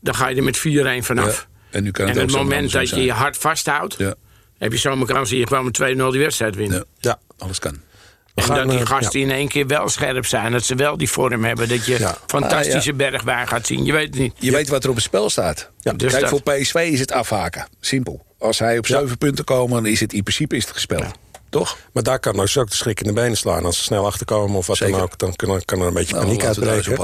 Dan 0.00 0.14
ga 0.14 0.28
je 0.28 0.36
er 0.36 0.42
met 0.42 0.58
4-1 0.58 0.60
vanaf. 1.04 1.48
Ja. 1.70 1.76
En, 1.76 1.82
nu 1.82 1.90
kan 1.90 2.06
het, 2.06 2.16
en 2.16 2.22
het 2.22 2.32
moment 2.32 2.72
dat 2.72 2.88
je 2.88 3.00
je 3.00 3.12
hart 3.12 3.36
vasthoudt... 3.36 3.94
Ja 3.98 4.14
heb 4.62 4.72
je 4.72 4.78
zomaar 4.78 5.06
kans 5.06 5.30
je 5.30 5.46
gewoon 5.46 5.64
met 5.64 5.78
2-0 5.80 5.84
die 5.84 6.20
wedstrijd 6.20 6.56
wint. 6.56 6.72
Ja, 6.72 6.84
ja 6.98 7.18
alles 7.38 7.58
kan. 7.58 7.72
We 7.72 8.40
en 8.40 8.42
gaan, 8.42 8.56
dat 8.56 8.76
die 8.76 8.86
gasten 8.86 9.20
ja. 9.20 9.26
in 9.26 9.32
één 9.32 9.48
keer 9.48 9.66
wel 9.66 9.88
scherp 9.88 10.26
zijn. 10.26 10.52
Dat 10.52 10.64
ze 10.64 10.74
wel 10.74 10.96
die 10.96 11.10
vorm 11.10 11.44
hebben. 11.44 11.68
Dat 11.68 11.86
je 11.86 11.98
ja. 11.98 12.16
fantastische 12.26 12.78
ah, 12.78 12.98
ja. 12.98 13.10
bergwijn 13.10 13.48
gaat 13.48 13.66
zien. 13.66 13.84
Je 13.84 13.92
weet 13.92 14.06
het 14.06 14.18
niet. 14.18 14.34
Je 14.38 14.50
weet 14.50 14.68
wat 14.68 14.84
er 14.84 14.88
op 14.88 14.94
het 14.94 15.04
spel 15.04 15.30
staat. 15.30 15.70
Dus 15.82 16.10
Kijk, 16.10 16.20
dat... 16.20 16.28
voor 16.28 16.42
PSV 16.42 16.88
is 16.92 17.00
het 17.00 17.12
afhaken. 17.12 17.66
Simpel. 17.80 18.24
Als 18.38 18.58
hij 18.58 18.78
op 18.78 18.86
zeven 18.86 19.18
punten 19.18 19.44
komen, 19.44 19.82
dan 19.82 19.92
is 19.92 20.00
het 20.00 20.12
in 20.12 20.22
principe 20.22 20.56
is 20.56 20.64
het 20.64 20.72
gespeeld. 20.72 21.12
Toch? 21.52 21.78
Maar 21.92 22.02
daar 22.02 22.18
kan 22.18 22.36
dus 22.36 22.58
ook 22.58 22.70
de 22.70 22.76
schrik 22.76 23.00
in 23.00 23.06
de 23.06 23.12
benen 23.12 23.36
slaan. 23.36 23.64
Als 23.64 23.76
ze 23.76 23.82
snel 23.82 24.06
achterkomen 24.06 24.56
of 24.56 24.66
wat 24.66 24.76
Zeker. 24.76 24.94
dan 24.94 25.02
ook, 25.02 25.18
dan 25.18 25.36
kan, 25.36 25.64
kan 25.64 25.80
er 25.80 25.86
een 25.86 25.94
beetje 25.94 26.14
nou, 26.14 26.26
paniek 26.26 26.44
uitbreken. 26.44 26.96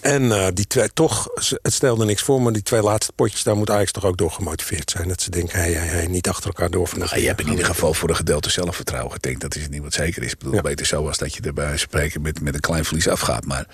En 0.00 0.22
uh, 0.22 0.46
die 0.54 0.66
twee, 0.66 0.92
toch, 0.92 1.28
het 1.62 1.72
stelde 1.72 2.04
niks 2.04 2.22
voor, 2.22 2.42
maar 2.42 2.52
die 2.52 2.62
twee 2.62 2.82
laatste 2.82 3.12
potjes, 3.12 3.42
daar 3.42 3.56
moet 3.56 3.70
Ajax 3.70 3.92
toch 3.92 4.04
ook 4.04 4.16
door 4.16 4.30
gemotiveerd 4.30 4.90
zijn. 4.90 5.08
Dat 5.08 5.20
ze 5.22 5.30
denken, 5.30 5.58
hé, 5.58 5.72
hey, 5.72 5.86
hey, 5.86 6.06
niet 6.06 6.28
achter 6.28 6.46
elkaar 6.46 6.70
door. 6.70 6.90
Nou, 6.96 7.20
je 7.20 7.26
hebt 7.26 7.40
in 7.40 7.48
ieder 7.48 7.64
geval 7.64 7.94
voor 7.94 8.08
een 8.08 8.16
gedeelte 8.16 8.50
zelfvertrouwen 8.50 9.12
gedenkt. 9.12 9.40
Dat 9.40 9.54
is 9.54 9.62
het 9.62 9.70
niet 9.70 9.82
wat 9.82 9.92
zeker 9.92 10.22
is. 10.22 10.32
Ik 10.32 10.38
bedoel, 10.38 10.54
ja. 10.54 10.60
beter 10.60 10.86
zo 10.86 11.06
als 11.06 11.18
dat 11.18 11.34
je 11.34 11.40
erbij 11.40 11.76
spreken 11.76 12.22
met, 12.22 12.40
met 12.40 12.54
een 12.54 12.60
klein 12.60 12.84
verlies 12.84 13.08
afgaat. 13.08 13.44
Maar 13.44 13.66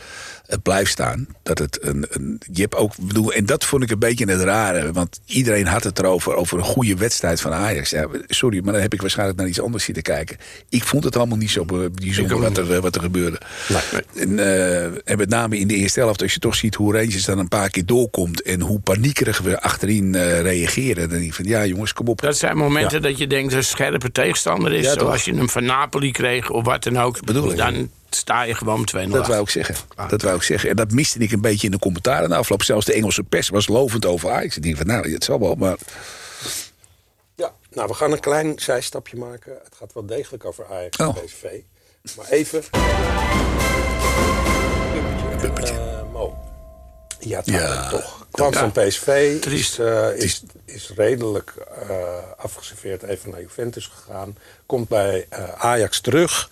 het 0.46 0.62
blijft 0.62 0.90
staan. 0.90 1.26
Dat 1.42 1.59
het 1.59 1.78
een, 1.83 2.06
een, 2.11 2.40
je 2.52 2.62
hebt 2.62 2.74
ook, 2.74 2.92
bedoel, 3.00 3.33
en 3.33 3.46
dat 3.46 3.64
vond 3.64 3.83
ik 3.83 3.90
een 3.90 3.98
beetje 3.98 4.30
het 4.30 4.40
rare. 4.40 4.92
Want 4.92 5.20
iedereen 5.24 5.66
had 5.66 5.85
het 5.85 5.98
erover, 5.98 6.35
over 6.35 6.59
een 6.59 6.64
goede 6.64 6.94
wedstrijd 6.94 7.40
van 7.40 7.52
Ajax. 7.52 7.90
Ja, 7.90 8.06
sorry, 8.26 8.61
maar 8.64 8.72
dan 8.72 8.83
heb 8.83 8.92
ik 8.92 9.00
waarschijnlijk 9.00 9.38
naar 9.38 9.48
iets 9.48 9.61
anders 9.61 9.85
zitten 9.85 10.02
kijken. 10.02 10.10
Ik 10.68 10.85
vond 10.85 11.05
het 11.05 11.16
allemaal 11.16 11.37
niet 11.37 11.51
zo 11.51 11.64
bijzonder 11.94 12.40
wat 12.40 12.59
er, 12.59 12.81
wat 12.81 12.94
er 12.94 13.01
gebeurde. 13.01 13.40
Nee. 13.68 14.03
En, 14.14 14.31
uh, 14.31 14.85
en 14.85 15.16
met 15.16 15.29
name 15.29 15.59
in 15.59 15.66
de 15.66 15.75
eerste 15.75 16.01
helft, 16.01 16.23
als 16.23 16.35
je 16.35 16.38
toch 16.38 16.55
ziet 16.55 16.75
hoe 16.75 16.92
Rangers 16.92 17.25
dan 17.25 17.38
een 17.38 17.49
paar 17.49 17.70
keer 17.70 17.87
doorkomt... 17.87 18.42
en 18.42 18.61
hoe 18.61 18.81
paniekerig 18.81 19.38
we 19.38 19.61
achterin 19.61 20.14
uh, 20.14 20.40
reageren. 20.40 21.09
Dan 21.09 21.18
denk 21.18 21.31
ik 21.31 21.35
van, 21.35 21.44
ja 21.44 21.66
jongens, 21.66 21.92
kom 21.92 22.09
op. 22.09 22.20
Dat 22.20 22.37
zijn 22.37 22.57
momenten 22.57 23.03
ja. 23.03 23.09
dat 23.09 23.18
je 23.18 23.27
denkt 23.27 23.51
dat 23.51 23.59
een 23.59 23.64
scherpe 23.64 24.12
tegenstander 24.12 24.73
is. 24.73 24.85
Ja, 24.85 24.92
zoals 24.92 25.25
je 25.25 25.35
hem 25.35 25.49
van 25.49 25.64
Napoli 25.64 26.11
kreeg 26.11 26.51
of 26.51 26.64
wat 26.64 26.83
dan 26.83 26.99
ook. 26.99 27.25
Bedoel 27.25 27.51
ik. 27.51 27.57
Dan 27.57 27.90
sta 28.11 28.42
je 28.42 28.55
gewoon 28.55 28.88
2-0 28.96 29.09
Dat 29.09 29.27
wou 29.27 29.42
ik 29.42 29.51
zeggen. 29.51 29.75
Dat 30.09 30.23
wou 30.23 30.37
ik 30.37 30.42
zeggen. 30.42 30.70
En 30.70 30.77
dat 30.77 30.90
miste 30.90 31.18
ik 31.18 31.33
een 31.33 31.40
beetje 31.40 31.66
in 31.66 31.73
de 31.73 31.79
commentaren 31.79 32.29
na 32.29 32.37
afloop. 32.37 32.62
Zelfs 32.62 32.87
de 32.87 32.92
Engelse 32.92 33.23
pers 33.23 33.49
was 33.49 33.68
lovend 33.68 34.07
over 34.07 34.31
Ajax. 34.31 34.57
Ik 34.57 34.62
denk 34.62 34.77
van, 34.77 34.87
nou, 34.87 35.12
het 35.12 35.25
zal 35.25 35.40
wel, 35.40 35.55
maar... 35.55 35.77
Nou, 37.70 37.88
we 37.88 37.94
gaan 37.94 38.12
een 38.12 38.20
klein 38.20 38.59
zijstapje 38.59 39.16
maken. 39.16 39.52
Het 39.64 39.74
gaat 39.74 39.92
wel 39.92 40.06
degelijk 40.06 40.44
over 40.44 40.66
Ajax 40.70 40.96
en 40.96 41.06
oh. 41.06 41.16
PSV. 41.16 41.61
Maar 42.16 42.28
even. 42.28 42.64
Puppetje. 45.40 45.74
Eh, 45.74 46.12
Mo. 46.12 46.38
Ja, 47.18 47.42
toch. 47.90 48.26
Kwam 48.30 48.52
ja. 48.52 48.59
van 48.59 48.72
PSV. 48.72 49.40
Triest. 49.40 49.72
Is, 49.72 49.78
eh, 49.78 50.16
is, 50.16 50.42
is 50.64 50.92
redelijk 50.96 51.54
eh, 51.88 51.98
afgeserveerd 52.37 53.02
even 53.02 53.30
naar 53.30 53.40
Juventus 53.40 53.87
gegaan. 53.87 54.37
Komt 54.66 54.88
bij 54.88 55.26
Ajax 55.56 56.00
terug. 56.00 56.50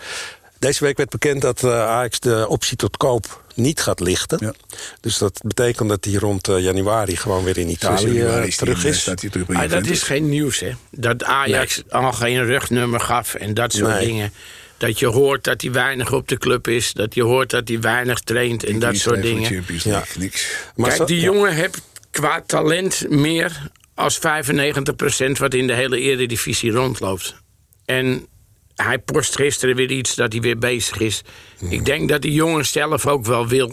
Deze 0.59 0.85
week 0.85 0.97
werd 0.97 1.11
bekend 1.11 1.43
dat 1.43 1.65
eh, 1.65 1.87
Ajax 1.89 2.21
de 2.21 2.47
optie 2.49 2.77
tot 2.77 2.97
koop 2.97 3.43
niet 3.55 3.81
gaat 3.81 4.01
lichten. 4.01 4.39
Ja. 4.41 4.55
Dus 5.01 5.19
dat 5.19 5.41
betekent 5.45 5.89
dat 5.89 6.05
hij 6.05 6.15
rond 6.15 6.49
eh, 6.49 6.59
januari 6.63 7.17
gewoon 7.17 7.45
weer 7.45 7.59
in 7.59 7.67
6 7.69 7.75
Italië 7.75 8.13
januari 8.15 8.41
eh, 8.43 8.47
is 8.47 8.57
terug 8.57 8.85
is. 8.85 9.01
Staat 9.01 9.21
hij 9.21 9.31
terug 9.31 9.47
bij 9.47 9.57
Maar 9.57 9.69
dat 9.69 9.87
is 9.87 10.03
geen 10.03 10.29
nieuws, 10.29 10.61
hè? 10.61 10.71
Dat 10.91 11.25
Ajax 11.25 11.83
al 11.89 12.13
geen 12.13 12.45
rugnummer 12.45 13.01
gaf 13.01 13.35
en 13.35 13.55
dat 13.55 13.73
soort 13.73 13.93
Nee. 13.95 14.07
dingen. 14.07 14.33
Dat 14.77 14.99
je 14.99 15.07
hoort 15.07 15.45
dat 15.45 15.61
hij 15.61 15.73
weinig 15.73 16.13
op 16.13 16.29
de 16.29 16.39
club 16.39 16.69
is. 16.69 16.93
Dat 16.93 17.15
je 17.15 17.23
hoort 17.23 17.51
dat 17.51 17.69
hij 17.69 17.81
weinig 17.81 18.21
traint 18.21 18.65
en 18.65 18.79
dat 18.79 18.97
soort 18.97 19.23
dingen. 19.23 19.51
Champions 19.51 19.83
Ja. 19.85 19.91
League, 19.91 20.15
niks. 20.19 20.47
Maar 20.75 20.87
Kijk, 20.87 20.99
zo- 21.01 21.07
die 21.07 21.17
ja. 21.17 21.23
jongen 21.23 21.55
heeft 21.55 21.81
qua 22.11 22.43
talent 22.47 23.05
meer 23.09 23.71
als 23.95 24.19
95% 24.19 25.39
wat 25.39 25.55
in 25.55 25.67
de 25.67 25.73
hele 25.75 26.01
eredivisie 26.01 26.71
rondloopt. 26.71 27.35
En 27.85 28.27
hij 28.83 28.99
post 28.99 29.37
gisteren 29.37 29.77
weer 29.77 29.91
iets 29.91 30.15
dat 30.15 30.33
hij 30.33 30.41
weer 30.41 30.59
bezig 30.59 31.01
is. 31.01 31.23
Ik 31.69 31.85
denk 31.85 32.09
dat 32.09 32.23
die 32.23 32.33
jongen 32.33 32.67
zelf 32.67 33.07
ook 33.07 33.25
wel 33.25 33.49
wil. 33.49 33.73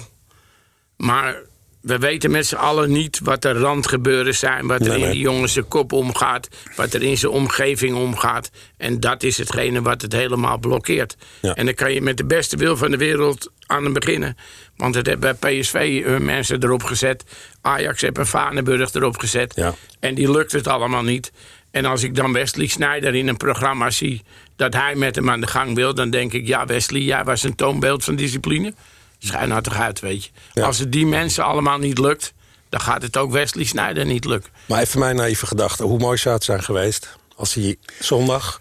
Maar 0.97 1.35
we 1.81 1.97
weten 1.97 2.31
met 2.31 2.45
z'n 2.45 2.55
allen 2.55 2.91
niet 2.91 3.19
wat 3.23 3.45
er 3.45 3.55
randgebeuren 3.55 4.35
zijn. 4.35 4.67
Wat 4.67 4.81
er 4.81 4.87
Nee, 4.87 5.03
in 5.03 5.11
die 5.11 5.19
jongen 5.19 5.49
zijn 5.49 5.67
kop 5.67 5.91
omgaat. 5.91 6.49
Wat 6.75 6.93
er 6.93 7.03
in 7.03 7.17
zijn 7.17 7.31
omgeving 7.31 7.95
omgaat. 7.95 8.51
En 8.77 8.99
dat 8.99 9.23
is 9.23 9.37
hetgene 9.37 9.81
wat 9.81 10.01
het 10.01 10.13
helemaal 10.13 10.57
blokkeert. 10.57 11.15
Ja. 11.41 11.53
En 11.53 11.65
dan 11.65 11.73
kan 11.73 11.93
je 11.93 12.01
met 12.01 12.17
de 12.17 12.25
beste 12.25 12.57
wil 12.57 12.77
van 12.77 12.91
de 12.91 12.97
wereld 12.97 13.51
aan 13.65 13.93
beginnen. 13.93 14.37
Want 14.75 14.95
het 14.95 15.05
hebben 15.05 15.37
bij 15.39 15.59
PSV 15.59 16.03
hun 16.03 16.25
mensen 16.25 16.63
erop 16.63 16.83
gezet. 16.83 17.23
Ajax 17.61 18.01
heeft 18.01 18.17
een 18.17 18.25
Vaneburg 18.25 18.93
erop 18.93 19.17
gezet. 19.17 19.55
Ja. 19.55 19.75
En 19.99 20.15
die 20.15 20.31
lukt 20.31 20.51
het 20.51 20.67
allemaal 20.67 21.03
niet. 21.03 21.31
En 21.71 21.85
als 21.85 22.03
ik 22.03 22.15
dan 22.15 22.33
Wesley 22.33 22.67
Sneijder 22.67 23.15
in 23.15 23.27
een 23.27 23.37
programma 23.37 23.89
zie... 23.89 24.23
dat 24.55 24.73
hij 24.73 24.95
met 24.95 25.15
hem 25.15 25.29
aan 25.29 25.41
de 25.41 25.47
gang 25.47 25.75
wil... 25.75 25.93
dan 25.93 26.09
denk 26.09 26.33
ik, 26.33 26.47
ja 26.47 26.65
Wesley, 26.65 27.01
jij 27.01 27.23
was 27.23 27.43
een 27.43 27.55
toonbeeld 27.55 28.03
van 28.03 28.15
discipline. 28.15 28.73
Schijn 29.19 29.61
toch 29.61 29.79
uit, 29.79 29.99
weet 29.99 30.23
je. 30.23 30.29
Ja. 30.53 30.65
Als 30.65 30.79
het 30.79 30.91
die 30.91 31.05
mensen 31.05 31.43
allemaal 31.43 31.77
niet 31.77 31.97
lukt... 31.97 32.33
dan 32.69 32.79
gaat 32.79 33.01
het 33.01 33.17
ook 33.17 33.31
Wesley 33.31 33.63
Sneijder 33.63 34.05
niet 34.05 34.25
lukken. 34.25 34.51
Maar 34.65 34.81
even 34.81 34.99
mijn 34.99 35.15
naïeve 35.15 35.45
gedachte. 35.45 35.83
Hoe 35.83 35.99
mooi 35.99 36.17
zou 36.17 36.35
het 36.35 36.43
zijn 36.43 36.63
geweest 36.63 37.17
als 37.35 37.53
hij 37.53 37.75
zondag 37.99 38.59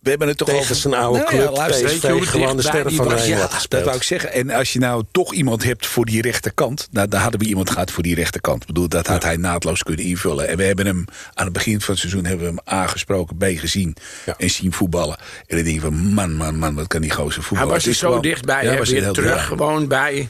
We 0.00 0.10
hebben 0.10 0.28
het 0.28 0.36
toch 0.36 0.48
tegen 0.48 0.62
over 0.62 0.74
zijn 0.76 0.94
oude 0.94 1.18
Nou 1.18 1.30
club 1.30 1.40
ja, 1.42 1.52
luister, 1.52 1.86
PSV 1.86 2.02
weet 2.02 2.18
je 2.18 2.26
gewoon 2.26 2.56
de 2.56 2.62
sterren 2.62 2.92
van 2.92 3.08
was? 3.08 3.26
Ja, 3.26 3.48
dat 3.68 3.82
wou 3.84 3.96
ik 3.96 4.02
zeggen. 4.02 4.32
En 4.32 4.50
als 4.50 4.72
je 4.72 4.78
nou 4.78 5.04
toch 5.10 5.34
iemand 5.34 5.64
hebt 5.64 5.86
voor 5.86 6.04
die 6.04 6.22
rechterkant... 6.22 6.88
Nou, 6.90 7.08
dan 7.08 7.20
hadden 7.20 7.40
we 7.40 7.46
iemand 7.46 7.70
gehad 7.70 7.90
voor 7.90 8.02
die 8.02 8.14
rechterkant. 8.14 8.60
Ik 8.60 8.66
bedoel, 8.66 8.88
dat 8.88 9.06
had 9.06 9.22
hij 9.22 9.36
naadloos 9.36 9.82
kunnen 9.82 10.04
invullen. 10.04 10.48
En 10.48 10.56
we 10.56 10.64
hebben 10.64 10.86
hem 10.86 11.04
aan 11.34 11.44
het 11.44 11.52
begin 11.52 11.80
van 11.80 11.90
het 11.90 11.98
seizoen... 11.98 12.24
hebben 12.24 12.46
we 12.54 12.60
hem 12.64 12.78
A 12.78 12.86
gesproken, 12.86 13.36
B 13.36 13.44
gezien 13.44 13.96
Ja. 14.26 14.34
en 14.38 14.50
zien 14.50 14.72
voetballen. 14.72 15.16
En 15.46 15.56
dan 15.56 15.64
denk 15.64 15.74
je 15.76 15.80
van, 15.80 15.94
man, 15.94 16.34
man, 16.36 16.58
man, 16.58 16.74
wat 16.74 16.86
kan 16.86 17.00
die 17.00 17.10
gozer 17.10 17.34
Hij 17.34 17.42
voetballen. 17.42 17.72
was 17.74 17.84
Het 17.84 17.92
er 17.92 17.98
zo 17.98 18.06
gewoon- 18.06 18.22
dichtbij, 18.22 18.64
Ja, 18.64 18.70
hè, 18.70 18.78
was 18.78 18.90
er 18.90 19.02
heel 19.02 19.12
terug 19.12 19.34
dichtbij. 19.34 19.56
gewoon 19.56 19.88
bij... 19.88 20.28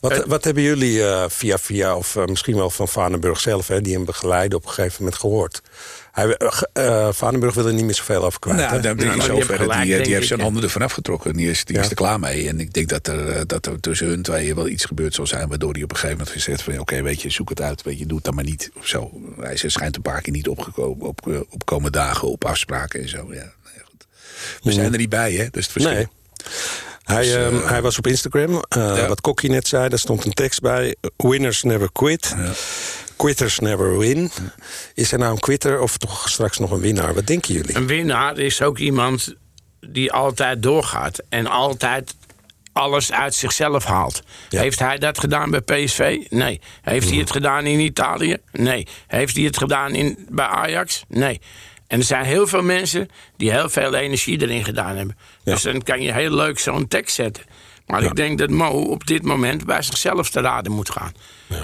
Wat, 0.00 0.24
wat 0.26 0.44
hebben 0.44 0.62
jullie 0.62 1.02
eh, 1.04 1.24
via 1.28 1.58
via, 1.58 1.96
of 1.96 2.16
eh, 2.16 2.24
misschien 2.24 2.56
wel 2.56 2.70
van 2.70 2.88
Vanenburg 2.88 3.40
zelf... 3.40 3.68
Hè, 3.68 3.80
die 3.80 3.94
hem 3.94 4.04
begeleiden 4.04 4.58
op 4.58 4.64
een 4.64 4.70
gegeven 4.70 4.96
moment 5.02 5.20
gehoord? 5.20 5.62
Hij, 6.12 6.36
eh, 6.36 7.06
eh, 7.06 7.12
Vanenburg 7.12 7.54
wil 7.54 7.66
er 7.66 7.72
niet 7.74 7.84
meer 7.84 7.94
zoveel 7.94 8.24
over 8.24 8.38
kwijt. 8.40 8.56
Nou, 8.58 8.80
die 8.96 9.42
gelijk, 9.42 9.82
die, 9.82 9.94
heeft 9.94 10.08
ik, 10.10 10.22
zijn 10.24 10.40
handen 10.40 10.62
ervan 10.62 10.82
afgetrokken. 10.82 11.32
Die 11.32 11.50
is, 11.50 11.64
die 11.64 11.76
Ja. 11.76 11.82
is 11.82 11.88
er 11.88 11.94
klaar 11.96 12.20
mee. 12.20 12.48
En 12.48 12.60
ik 12.60 12.72
denk 12.72 12.88
dat 12.88 13.06
er, 13.06 13.28
eh, 13.28 13.40
dat 13.46 13.66
er 13.66 13.80
tussen 13.80 14.06
hun 14.06 14.22
tweeën 14.22 14.54
wel 14.54 14.68
iets 14.68 14.84
gebeurd 14.84 15.14
zal 15.14 15.26
zijn... 15.26 15.48
waardoor 15.48 15.72
hij 15.72 15.82
op 15.82 15.90
een 15.90 15.96
gegeven 15.96 16.18
moment 16.18 16.36
gezegd 16.36 16.62
van... 16.62 16.78
oké, 16.78 17.02
weet 17.02 17.22
je, 17.22 17.30
zoek 17.30 17.48
het 17.48 17.60
uit, 17.60 17.82
weet 17.82 17.98
je, 17.98 18.06
doe 18.06 18.16
het 18.16 18.24
dan 18.24 18.34
maar 18.34 18.44
niet. 18.44 18.70
Of 18.78 18.86
zo. 18.86 19.10
Hij 19.40 19.52
is- 19.54 19.72
schijnt 19.72 19.96
een 19.96 20.02
paar 20.02 20.20
keer 20.20 20.32
niet 20.32 20.48
opgekomen 20.48 21.06
op, 21.06 21.28
eh, 21.28 21.40
op 21.50 21.64
komende 21.66 21.98
dagen, 21.98 22.28
op 22.28 22.44
afspraken 22.44 23.00
en 23.00 23.08
zo. 23.08 23.16
Ja, 23.16 23.24
nou 23.24 23.74
ja, 23.76 23.82
goed. 23.84 24.06
We 24.62 24.72
zijn 24.72 24.92
er 24.92 24.98
niet 24.98 25.08
bij, 25.08 25.32
hè? 25.32 25.44
Dat 25.44 25.56
is 25.56 25.62
het 25.64 25.72
verschil. 25.72 25.94
Nee. 25.94 26.08
Hij, 27.08 27.22
Dus, 27.22 27.34
ehm, 27.34 27.56
eh, 27.56 27.68
hij 27.68 27.82
was 27.82 27.98
op 27.98 28.06
Instagram. 28.06 28.62
eh, 28.68 28.96
ja. 28.96 29.06
Wat 29.08 29.20
Kokkie 29.20 29.50
net 29.50 29.68
zei, 29.68 29.88
daar 29.88 29.98
stond 29.98 30.24
een 30.24 30.32
tekst 30.32 30.60
bij. 30.60 30.96
Winners 31.16 31.62
never 31.62 31.92
quit. 31.92 32.34
Quitters 33.16 33.58
never 33.58 33.98
win. 33.98 34.30
Is 34.94 35.12
er 35.12 35.18
nou 35.18 35.32
een 35.32 35.38
quitter 35.38 35.80
of 35.80 35.96
toch 35.96 36.28
straks 36.28 36.58
nog 36.58 36.70
een 36.70 36.80
winnaar? 36.80 37.14
Wat 37.14 37.26
denken 37.26 37.54
jullie? 37.54 37.76
Een 37.76 37.86
winnaar 37.86 38.38
is 38.38 38.62
ook 38.62 38.78
iemand 38.78 39.34
die 39.80 40.12
altijd 40.12 40.62
doorgaat 40.62 41.18
en 41.28 41.46
altijd 41.46 42.14
alles 42.72 43.12
uit 43.12 43.34
zichzelf 43.34 43.84
haalt. 43.84 44.22
Ja. 44.48 44.60
Heeft 44.60 44.78
hij 44.78 44.98
dat 44.98 45.18
gedaan 45.18 45.50
bij 45.50 45.60
PSV? 45.60 46.16
Nee. 46.28 46.60
Heeft 46.82 47.08
hij 47.10 47.18
het 47.18 47.30
gedaan 47.30 47.66
in 47.66 47.78
Italië? 47.80 48.36
Nee. 48.52 48.86
Heeft 49.06 49.36
hij 49.36 49.44
het 49.44 49.58
gedaan 49.58 49.94
in, 49.94 50.26
bij 50.30 50.46
Ajax? 50.46 51.04
Nee. 51.08 51.40
En 51.88 51.98
er 51.98 52.04
zijn 52.04 52.24
heel 52.24 52.46
veel 52.46 52.62
mensen 52.62 53.08
die 53.36 53.50
heel 53.50 53.68
veel 53.68 53.94
energie 53.94 54.40
erin 54.42 54.64
gedaan 54.64 54.96
hebben. 54.96 55.16
Ja. 55.42 55.52
Dus 55.52 55.62
dan 55.62 55.82
kan 55.82 56.00
je 56.02 56.12
heel 56.12 56.34
leuk 56.34 56.58
zo'n 56.58 56.88
tekst 56.88 57.14
zetten. 57.14 57.44
Maar 57.86 58.02
ik 58.02 58.14
denk 58.16 58.38
dat 58.38 58.50
Mo 58.50 58.68
op 58.70 59.06
dit 59.06 59.22
moment 59.22 59.64
bij 59.66 59.82
zichzelf 59.82 60.30
te 60.30 60.40
raden 60.40 60.72
moet 60.72 60.90
gaan. 60.90 61.12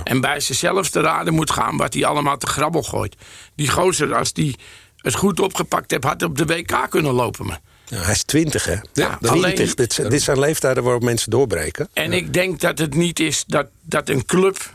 En 0.05 0.21
bij 0.21 0.41
zichzelf 0.41 0.89
te 0.89 1.01
raden 1.01 1.35
moet 1.35 1.51
gaan 1.51 1.77
wat 1.77 1.95
hij 1.95 2.05
allemaal 2.05 2.37
te 2.37 2.47
grabbel 2.47 2.83
gooit. 2.83 3.17
Die 3.55 3.69
gozer, 3.71 4.15
als 4.15 4.33
die 4.33 4.57
het 4.97 5.15
goed 5.15 5.41
opgepakt 5.41 5.91
heeft, 5.91 6.05
had 6.05 6.23
op 6.23 6.39
de 6.39 6.45
WK 6.45 6.87
kunnen 6.91 7.13
lopen. 7.13 7.47
Maar. 7.47 7.61
Ja, 7.87 7.97
hij 7.99 8.13
is 8.13 8.23
twintig, 8.23 8.65
hè? 8.65 8.73
Ja, 8.73 8.81
20. 8.93 9.31
alleen- 9.31 9.73
Dit, 9.75 9.93
zijn- 9.93 10.09
dit 10.09 10.23
zijn 10.23 10.39
leeftijden 10.39 10.83
waarop 10.83 11.03
mensen 11.03 11.31
doorbreken. 11.31 11.89
En 11.93 12.13
ik 12.13 12.33
denk 12.33 12.61
dat 12.61 12.79
het 12.79 12.95
niet 12.95 13.21
is 13.21 13.45
dat, 13.47 13.67
dat 13.83 14.09
een 14.09 14.25
club 14.25 14.71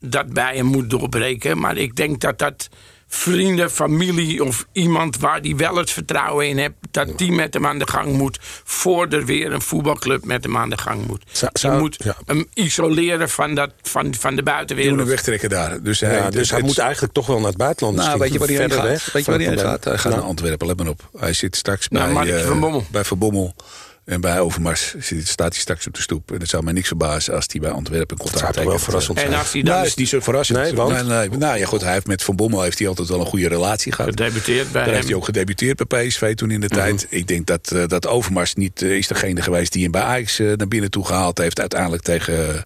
dat 0.00 0.32
bij 0.32 0.56
hem 0.56 0.66
moet 0.66 0.90
doorbreken. 0.90 1.58
Maar 1.58 1.76
ik 1.76 1.96
denk 1.96 2.20
dat 2.20 2.38
dat 2.38 2.68
vrienden, 3.08 3.70
familie 3.70 4.44
of 4.44 4.66
iemand 4.72 5.18
waar 5.18 5.42
die 5.42 5.56
wel 5.56 5.76
het 5.76 5.90
vertrouwen 5.90 6.48
in 6.48 6.58
hebt... 6.58 6.74
dat 6.90 7.18
die 7.18 7.32
met 7.32 7.54
hem 7.54 7.66
aan 7.66 7.78
de 7.78 7.86
gang 7.88 8.12
moet... 8.12 8.38
voor 8.64 9.06
er 9.08 9.24
weer 9.24 9.52
een 9.52 9.62
voetbalclub 9.62 10.24
met 10.24 10.44
hem 10.44 10.56
aan 10.56 10.70
de 10.70 10.78
gang 10.78 11.06
moet. 11.06 11.22
Zou- 11.32 11.50
Je 11.52 11.70
moet 11.70 11.96
ja. 12.04 12.16
hem 12.26 12.46
isoleren 12.54 13.28
van, 13.30 13.54
dat, 13.54 13.70
van, 13.82 14.02
van 14.02 14.10
de 14.10 14.16
Die 14.20 14.34
moet 14.36 14.44
buitenwereld. 14.44 14.98
hem 14.98 15.06
wegtrekken 15.08 15.48
daar. 15.48 15.82
Dus 15.82 16.00
hij, 16.00 16.16
Ja, 16.16 16.30
dus 16.30 16.50
hij 16.50 16.62
moet 16.62 16.78
eigenlijk 16.78 17.12
toch 17.12 17.26
wel 17.26 17.38
naar 17.38 17.48
het 17.48 17.56
buitenland. 17.56 17.96
Nou, 17.96 18.18
weet 18.18 18.30
misschien 18.32 18.56
je 18.56 18.58
waar 18.58 18.68
hij 18.68 18.76
heen 18.76 18.90
gaat? 18.94 19.02
weg 19.04 19.12
Weet 19.12 19.24
je 19.24 19.30
waar 19.30 19.40
hij 19.40 19.48
heen 19.48 19.58
gaat? 19.58 19.84
Hij 19.84 19.98
gaat 19.98 20.12
naar 20.12 20.22
Antwerpen, 20.22 20.66
let 20.66 20.76
maar 20.78 20.88
op. 20.88 21.08
Hij 21.18 21.32
zit 21.32 21.56
straks 21.56 21.88
Nou, 21.88 22.12
bij, 22.12 22.22
eh, 22.22 22.76
bij 22.90 23.04
Van 23.04 23.18
Bommel. 23.18 23.54
En 24.08 24.20
bij 24.20 24.40
Overmars 24.40 24.94
zit, 24.98 25.28
staat 25.28 25.52
hij 25.52 25.60
straks 25.60 25.86
op 25.86 25.94
de 25.94 26.00
stoep. 26.02 26.32
En 26.32 26.40
het 26.40 26.48
zou 26.48 26.62
mij 26.64 26.72
niks 26.72 26.86
verbazen 26.88 27.34
als 27.34 27.46
hij 27.50 27.60
bij 27.60 27.70
Antwerpen 27.70 28.16
zou 28.16 28.30
contact 28.30 28.46
toch 28.54 28.54
wel 28.54 28.64
tekent. 28.64 28.82
verrassend 28.84 29.18
En 29.18 29.26
zijn. 29.26 29.38
als 29.38 29.52
hij 29.52 29.62
dan 29.62 29.74
Nou, 29.74 29.86
is 29.86 29.94
niet 29.94 30.08
zo 30.08 30.20
verrassend. 30.20 30.58
Nee, 30.58 30.74
want? 30.74 31.06
nee, 31.06 31.28
nou 31.28 31.58
ja, 31.58 31.66
goed, 31.66 31.80
hij 31.82 31.92
heeft 31.92 32.06
met 32.06 32.22
Van 32.22 32.36
Bommel 32.36 32.62
heeft 32.62 32.78
hij 32.78 32.88
altijd 32.88 33.08
wel 33.08 33.20
een 33.20 33.26
goede 33.26 33.48
relatie 33.48 33.92
gehad. 33.92 34.10
gedebuteerd 34.10 34.72
bij 34.72 34.72
Daar 34.72 34.84
heeft 34.84 34.96
hem. 34.98 35.06
hij 35.06 35.14
ook 35.16 35.24
gedebuteerd 35.24 35.86
bij 35.88 36.06
PSV 36.06 36.34
toen 36.34 36.50
in 36.50 36.60
de 36.60 36.68
tijd. 36.68 37.06
Ik 37.08 37.26
denk 37.28 37.46
dat, 37.46 37.70
eh, 37.72 37.86
dat 37.86 38.06
Overmars 38.06 38.54
niet 38.54 38.82
eh, 38.82 38.96
is 38.96 39.06
degene 39.06 39.42
geweest 39.42 39.72
die 39.72 39.82
hem 39.82 39.90
bij 39.92 40.02
Ajax 40.02 40.38
eh, 40.38 40.46
naar 40.56 40.68
binnen 40.68 40.90
toe 40.90 41.04
gehaald 41.06 41.38
heeft. 41.38 41.60
Uiteindelijk 41.60 42.02
tegen... 42.02 42.64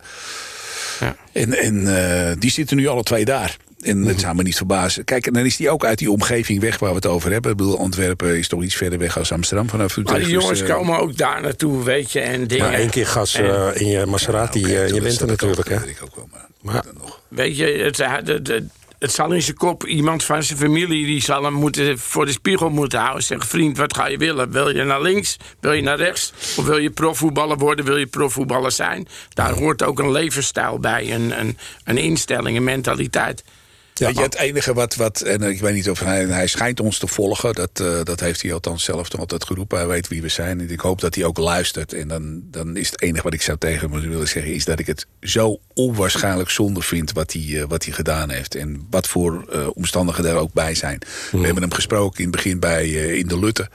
Ja. 1.00 1.16
En, 1.33 1.59
en 1.59 1.96
eh, 2.31 2.37
die 2.38 2.50
zitten 2.50 2.76
nu 2.76 2.87
alle 2.87 3.02
twee 3.02 3.24
daar. 3.24 3.57
En 3.83 4.03
het 4.03 4.21
zou 4.21 4.35
me 4.35 4.42
niet 4.42 4.57
verbazen. 4.57 5.05
Kijk, 5.05 5.27
en 5.27 5.33
dan 5.33 5.45
is 5.45 5.57
die 5.57 5.71
ook 5.71 5.85
uit 5.85 5.99
die 5.99 6.11
omgeving 6.11 6.61
weg 6.61 6.79
waar 6.79 6.90
we 6.90 6.97
het 6.97 7.07
over 7.07 7.33
hebben. 7.33 7.51
Ik 7.51 7.57
bedoel, 7.57 7.79
Antwerpen 7.79 8.38
is 8.38 8.49
toch 8.49 8.62
iets 8.62 8.75
verder 8.75 8.99
weg 8.99 9.18
als 9.18 9.33
Amsterdam 9.33 9.68
vanaf 9.68 9.97
Utrecht. 9.97 10.09
Maar 10.09 10.18
die 10.18 10.35
Dus, 10.35 10.42
jongens 10.42 10.61
eh, 10.61 10.75
komen 10.75 10.99
ook 10.99 11.16
daar 11.16 11.40
naartoe, 11.40 11.85
weet 11.85 12.12
je. 12.12 12.21
En 12.21 12.47
dingen. 12.47 12.64
Maar 12.64 12.75
één 12.75 12.90
keer 12.90 13.07
gas 13.07 13.35
eh, 13.35 13.68
in 13.75 13.87
je 13.87 14.07
Maserati, 14.07 14.64
eh, 14.64 14.87
je 14.87 14.92
dat 14.92 15.03
bent 15.03 15.12
er 15.12 15.18
dat 15.18 15.29
natuurlijk, 15.29 15.68
hè? 15.68 15.75
Dat 15.75 15.85
weet 15.85 15.97
ik 15.97 16.03
ook 16.03 16.16
wel, 16.16 16.29
maar, 16.31 16.47
Maar- 16.61 16.83
dan 16.83 16.95
nog. 16.99 17.21
Weet 17.29 17.57
je, 17.57 17.64
het, 17.64 17.97
het, 17.97 18.49
het, 18.49 18.62
het 18.99 19.12
zal 19.12 19.33
in 19.33 19.42
zijn 19.42 19.57
kop 19.57 19.87
iemand 19.87 20.25
van 20.25 20.42
zijn 20.42 20.59
familie 20.59 21.07
die 21.07 21.23
zal 21.23 21.45
hem 21.45 21.53
moeten, 21.53 21.99
voor 21.99 22.27
de 22.27 22.33
spiegel 22.33 22.71
moeten 22.71 22.99
houden. 22.99 23.23
Zeggen: 23.23 23.49
Vriend, 23.49 23.77
wat 23.77 23.97
ga 23.97 24.07
je 24.07 24.16
willen? 24.16 24.51
Wil 24.51 24.77
je 24.77 24.85
naar 24.85 25.03
links? 25.03 25.37
Wil 25.61 25.73
je 25.73 25.83
naar 25.83 25.97
rechts? 25.97 26.33
Of 26.57 26.64
wil 26.64 26.79
je 26.79 26.90
profvoetballer 26.90 27.57
worden? 27.59 27.85
Wil 27.85 27.97
je 27.97 28.07
profvoetballer 28.07 28.73
zijn? 28.73 29.09
Daar 29.35 29.53
hoort 29.53 29.83
ook 29.83 29.99
een 29.99 30.11
levensstijl 30.11 30.79
bij, 30.79 31.14
een, 31.14 31.40
een, 31.40 31.59
een 31.85 31.99
instelling, 31.99 32.57
een 32.57 32.64
mentaliteit. 32.64 33.45
Ja, 33.94 34.07
Weet 34.07 34.16
je, 34.16 34.22
het 34.22 34.37
enige 34.37 34.74
wat, 34.74 34.94
wat 34.94 35.20
en 35.20 35.42
ik 35.42 35.61
weet 35.61 35.74
niet 35.74 35.90
of 35.90 36.00
hij, 36.00 36.24
hij 36.24 36.46
schijnt 36.46 36.81
ons 36.81 36.98
te 36.98 37.07
volgen, 37.07 37.55
dat, 37.55 37.70
eh, 37.81 38.02
dat 38.02 38.20
heeft 38.20 38.42
hij 38.42 38.52
althans 38.52 38.85
zelf 38.85 39.09
toch 39.09 39.20
altijd 39.20 39.44
geroepen. 39.44 39.78
Hij 39.78 39.87
weet 39.87 40.09
wie 40.09 40.22
we 40.22 40.28
zijn. 40.28 40.61
En 40.61 40.70
ik 40.70 40.81
hoop 40.81 41.00
dat 41.00 41.14
hij 41.14 41.24
ook 41.24 41.38
luistert. 41.38 41.92
En 41.92 42.09
dan, 42.09 42.42
dan 42.50 42.76
is 42.76 42.90
het 42.90 43.02
enige 43.02 43.22
wat 43.22 43.35
ik 43.35 43.42
zou 43.42 43.59
tegen 43.59 43.90
hem 43.90 44.00
willen 44.00 44.28
zeggen, 44.28 44.55
is 44.55 44.64
dat 44.64 44.78
ik 44.78 44.87
het 44.87 45.07
zo 45.20 45.61
onwaarschijnlijk 45.74 46.50
zonde 46.50 46.83
vind 46.83 47.12
wat 47.12 47.33
hij, 47.33 47.61
eh, 47.61 47.64
wat 47.68 47.85
hij 47.85 47.92
gedaan 47.92 48.31
heeft. 48.31 48.55
En 48.55 48.87
wat 48.90 49.09
voor 49.09 49.44
eh, 49.50 49.68
omstandigheden 49.74 50.31
er 50.31 50.37
ook 50.37 50.52
bij 50.52 50.74
zijn. 50.74 50.98
We 51.31 51.44
hebben 51.44 51.62
hem 51.62 51.72
gesproken 51.72 52.18
in 52.18 52.26
het 52.26 52.37
begin 52.37 52.61
bij, 52.61 52.85
eh, 52.85 53.14
in 53.14 53.26
de 53.28 53.38
Lutte. 53.38 53.68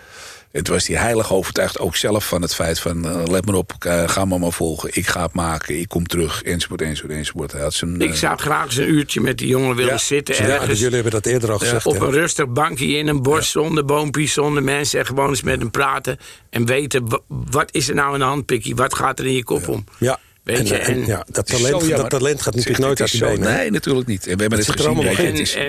Het 0.51 0.67
was 0.67 0.85
die 0.85 0.97
heilig 0.97 1.33
overtuigd 1.33 1.79
ook 1.79 1.95
zelf 1.95 2.27
van 2.27 2.41
het 2.41 2.55
feit 2.55 2.79
van... 2.79 3.05
eh, 3.07 3.23
let 3.31 3.45
maar 3.45 3.55
op, 3.55 3.73
eh, 3.79 4.09
ga 4.09 4.25
me 4.25 4.37
maar 4.39 4.51
volgen. 4.51 4.89
Ik 4.93 5.07
ga 5.07 5.21
het 5.21 5.33
maken, 5.33 5.79
ik 5.79 5.87
kom 5.87 6.05
terug, 6.07 6.43
enzovoort, 6.43 6.81
enzovoort, 6.81 7.13
enzovoort. 7.13 7.51
Hij 7.51 7.61
had 7.61 7.73
zijn, 7.73 8.01
Ik 8.01 8.09
eh, 8.09 8.15
zou 8.15 8.37
graag 8.37 8.65
eens 8.65 8.75
een 8.77 8.89
uurtje 8.89 9.21
met 9.21 9.37
die 9.37 9.47
jongen 9.47 9.75
willen 9.75 9.91
Ja. 9.91 9.97
zitten. 9.97 10.35
Ja, 10.35 10.41
dus 10.41 10.49
ergens 10.51 10.79
jullie 10.79 10.93
hebben 10.95 11.11
dat 11.11 11.25
eerder 11.25 11.51
al 11.51 11.57
gezegd. 11.59 11.85
op 11.85 11.99
hè? 11.99 12.05
een 12.05 12.11
rustig 12.11 12.47
bankje 12.49 12.87
in 12.87 13.07
een 13.07 13.21
bos, 13.21 13.51
zonder 13.51 13.85
boompjes, 13.85 14.33
zonder 14.33 14.63
mensen. 14.63 14.99
En 14.99 15.05
gewoon 15.05 15.29
eens 15.29 15.41
met 15.41 15.59
hem 15.59 15.71
praten. 15.71 16.17
En 16.49 16.65
weten, 16.65 17.09
wa- 17.09 17.19
wat 17.27 17.73
is 17.73 17.89
er 17.89 17.95
nou 17.95 18.13
aan 18.13 18.19
de 18.19 18.25
hand, 18.25 18.45
Pikkie? 18.45 18.75
Wat 18.75 18.95
gaat 18.95 19.19
er 19.19 19.25
in 19.25 19.33
je 19.33 19.43
kop 19.43 19.67
om? 19.67 19.83
Ja. 19.97 20.19
Weet 20.47 20.57
en, 20.57 20.65
je, 20.65 20.75
en- 20.77 20.93
en- 20.93 21.05
ja, 21.05 21.23
dat, 21.31 21.49
het 21.49 21.61
talent, 21.61 21.89
dat 21.89 22.09
talent 22.09 22.41
gaat 22.41 22.55
natuurlijk 22.55 22.83
nooit 22.83 23.01
uit 23.01 23.11
Het 23.11 23.19
zo- 23.19 23.27
benen. 23.27 23.53
Nee, 23.55 23.71
natuurlijk 23.71 24.07
niet. 24.07 24.27
En 24.27 24.35
we 24.35 24.41
hebben 24.41 24.59
Het 24.59 24.67
het, 24.67 24.79
er 24.79 24.83
gezien. 24.83 24.95
het 25.35 25.53
En, 25.55 25.65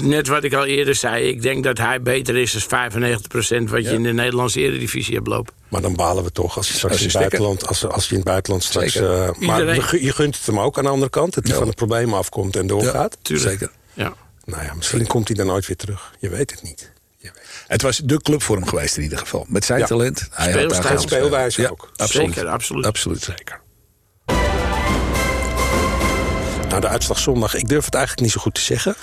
en 0.00 0.08
net 0.08 0.28
wat 0.28 0.44
ik 0.44 0.54
al 0.54 0.64
eerder 0.64 0.94
zei, 0.94 1.28
ik 1.28 1.42
denk 1.42 1.64
dat 1.64 1.78
hij 1.78 2.02
beter 2.02 2.36
is 2.36 2.52
dan 2.52 2.62
95% 2.62 3.70
wat 3.70 3.82
je 3.84 3.90
in 3.90 4.02
de 4.02 4.12
Nederlandse 4.12 4.60
eredivisie 4.60 5.14
hebt 5.14 5.26
lopen. 5.26 5.54
Maar 5.68 5.80
dan 5.80 5.94
balen 5.96 6.24
we 6.24 6.32
toch 6.32 6.56
als 6.56 6.68
je 6.68 6.74
straks 6.74 6.92
Als 6.94 7.02
in 7.02 7.08
het 7.08 7.18
buitenland, 7.18 7.66
als, 7.66 7.86
als 7.86 8.04
je 8.04 8.10
in 8.10 8.16
het 8.16 8.24
buitenland 8.28 8.64
straks. 8.64 8.94
Eh, 8.94 9.08
maar 9.18 9.58
Iedereen- 9.58 9.74
je 9.74 9.82
gu- 9.82 10.04
je 10.04 10.12
gunt 10.12 10.36
het 10.36 10.46
hem 10.46 10.60
ook 10.60 10.78
aan 10.78 10.84
de 10.84 10.90
andere 10.90 11.10
kant, 11.10 11.34
dat 11.34 11.44
hij 11.44 11.52
Ja. 11.52 11.58
van 11.58 11.68
de 11.68 11.74
problemen 11.74 12.18
afkomt 12.18 12.56
en 12.56 12.66
doorgaat. 12.66 13.16
Tuurlijk. 13.22 13.50
Zeker. 13.50 13.70
Ja. 13.94 14.14
Nou 14.44 14.62
ja, 14.64 14.74
misschien 14.74 15.06
komt 15.06 15.26
hij 15.28 15.36
dan 15.36 15.46
nooit 15.46 15.66
weer 15.66 15.76
terug. 15.76 16.12
Je 16.18 16.28
weet 16.28 16.50
het 16.50 16.62
niet. 16.62 16.92
Je 17.16 17.30
weet 17.34 17.42
het. 17.42 17.64
Het 17.66 17.82
was 17.82 17.96
de 18.04 18.20
club 18.22 18.42
voor 18.42 18.56
hem 18.56 18.66
geweest 18.66 18.96
in 18.96 19.02
ieder 19.02 19.18
geval. 19.18 19.44
Met 19.48 19.64
zijn 19.64 19.78
Ja. 19.80 19.86
talent. 19.86 20.28
Hij 20.30 20.52
daar 20.52 20.82
gewoon- 20.82 21.00
Speelwijze 21.00 21.62
ja, 21.62 21.68
ook. 21.68 21.90
Absoluut. 21.96 22.34
Zeker, 22.34 22.48
absoluut. 22.50 22.84
Absoluut. 22.86 23.22
Zeker. 23.22 23.60
Nou, 26.76 26.88
de 26.88 26.94
uitslag 26.94 27.18
zondag, 27.18 27.54
ik 27.54 27.68
durf 27.68 27.84
het 27.84 27.94
eigenlijk 27.94 28.24
niet 28.24 28.32
zo 28.34 28.40
goed 28.40 28.54
te 28.54 28.60
zeggen. 28.60 28.94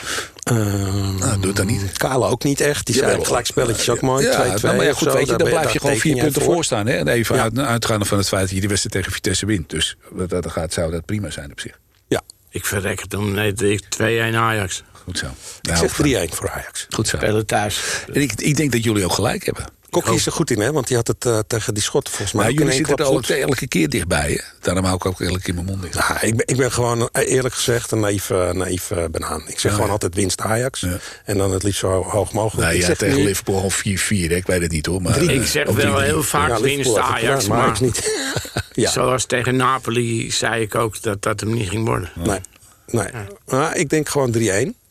Ehm 0.43 1.15
Nou, 1.15 1.35
doe 1.37 1.47
het 1.47 1.55
dan 1.55 1.65
niet. 1.65 1.91
Kale 1.97 2.25
ook 2.27 2.43
niet 2.43 2.61
echt. 2.61 2.85
Die 2.85 2.95
zei 2.95 3.25
gelijk 3.25 3.45
spelletjes 3.45 3.89
ook 3.89 4.01
mooi. 4.01 4.25
2-2 4.25 4.29
Ja, 4.29 4.37
nou, 4.61 4.75
maar 4.75 4.85
ja, 4.85 4.93
goed, 4.93 5.07
zo. 5.07 5.13
weet 5.13 5.21
je, 5.21 5.27
Daar 5.27 5.37
dan 5.37 5.49
blijf 5.49 5.71
je 5.73 5.79
gewoon 5.79 5.95
vier 5.97 6.17
punten 6.17 6.41
voor 6.41 6.63
staan. 6.63 6.87
Hè? 6.87 6.93
En 6.93 7.07
even 7.07 7.35
Ja. 7.35 7.41
uit, 7.41 7.59
uitgaande 7.59 8.05
van 8.05 8.17
het 8.17 8.27
feit 8.27 8.41
dat 8.41 8.51
je 8.51 8.59
die 8.59 8.69
wedstrijd 8.69 8.95
tegen 8.95 9.11
Vitesse 9.11 9.45
wint. 9.45 9.69
Dus 9.69 9.95
wat 10.09 10.29
dat 10.29 10.51
gaat, 10.51 10.73
zou 10.73 10.91
dat 10.91 11.05
prima 11.05 11.29
zijn 11.29 11.51
op 11.51 11.59
zich. 11.59 11.79
Ja, 12.07 12.21
Ik 12.49 12.65
verrek 12.65 13.01
het 13.01 13.13
om 13.13 13.31
nee, 13.31 13.53
ik- 13.53 13.83
2-1 13.89 14.35
Ajax. 14.35 14.83
Goed 15.03 15.17
zo. 15.17 15.25
ik 15.25 15.31
Nou, 15.61 15.77
zeg 15.77 15.93
3-1 15.93 16.35
voor 16.35 16.49
Ajax. 16.49 16.87
Goed 16.89 17.07
zo. 17.07 17.17
Spelen 17.17 17.45
thuis. 17.45 17.79
En 18.13 18.21
ik, 18.21 18.33
ik 18.33 18.55
denk 18.55 18.71
dat 18.71 18.83
jullie 18.83 19.03
ook 19.05 19.13
gelijk 19.13 19.45
hebben. 19.45 19.65
Kokkie 19.93 20.13
is 20.15 20.25
er 20.25 20.31
goed 20.31 20.51
in, 20.51 20.59
hè? 20.59 20.71
Want 20.71 20.87
die 20.87 20.95
had 20.97 21.07
het 21.07 21.25
eh, 21.25 21.39
tegen 21.47 21.73
die 21.73 21.83
schot 21.83 22.09
volgens 22.09 22.31
mij 22.31 22.41
Maar 22.43 22.51
in 22.51 22.57
jullie 22.57 22.73
zitten 22.73 22.95
er 22.97 23.05
ook 23.11 23.25
elke 23.25 23.67
keer 23.67 23.89
dichtbij. 23.89 24.31
Hè? 24.31 24.37
Daarom 24.61 24.83
hou 24.83 24.95
ik 24.95 25.05
ook 25.05 25.21
elke 25.21 25.41
keer 25.41 25.53
mijn 25.53 25.65
mond 25.65 25.81
dicht. 25.81 25.93
Nou, 26.07 26.17
ik, 26.21 26.35
ben, 26.35 26.47
ik 26.47 26.57
ben 26.57 26.71
gewoon 26.71 27.09
eh, 27.11 27.31
eerlijk 27.31 27.53
gezegd 27.55 27.91
een 27.91 27.99
naïeve, 27.99 28.51
naïeve 28.53 29.07
banaan. 29.11 29.41
Ik 29.47 29.59
zeg 29.59 29.61
Ja, 29.61 29.69
gewoon 29.69 29.85
ja. 29.85 29.91
altijd 29.91 30.15
winst 30.15 30.41
Ajax. 30.41 30.79
Ja. 30.79 30.97
En 31.25 31.37
dan 31.37 31.51
het 31.51 31.63
liefst 31.63 31.79
zo 31.79 32.03
hoog 32.03 32.33
mogelijk. 32.33 32.67
Nee, 32.67 32.75
ik 32.75 32.81
ja, 32.81 32.87
zeg 32.87 32.97
tegen 32.97 33.17
nu- 33.17 33.23
Liverpool 33.23 33.55
gewoon 33.55 33.71
4-4. 33.97 34.29
hè. 34.29 34.35
Ik 34.35 34.45
weet 34.45 34.61
het 34.61 34.71
niet 34.71 34.85
hoor. 34.85 35.01
Maar, 35.01 35.21
Ik 35.21 35.45
zeg 35.45 35.65
wel 35.69 35.75
3-3. 36.01 36.03
heel 36.03 36.23
vaak 36.23 36.49
Ja, 36.49 36.61
winst 36.61 36.97
Ajax, 36.97 37.43
gedaan, 37.43 37.57
maar 37.57 37.77
niet. 37.81 38.11
ja, 38.73 38.91
zoals 38.91 39.25
tegen 39.25 39.55
Napoli 39.55 40.31
zei 40.31 40.61
ik 40.61 40.75
ook 40.75 41.01
dat 41.01 41.21
dat 41.21 41.39
hem 41.39 41.53
niet 41.53 41.69
ging 41.69 41.85
worden. 41.87 42.11
nee. 42.15 42.39
nee. 42.87 43.07
Maar 43.45 43.77
ik 43.77 43.89
denk 43.89 44.09
gewoon 44.09 44.33
3-1. 44.37 44.81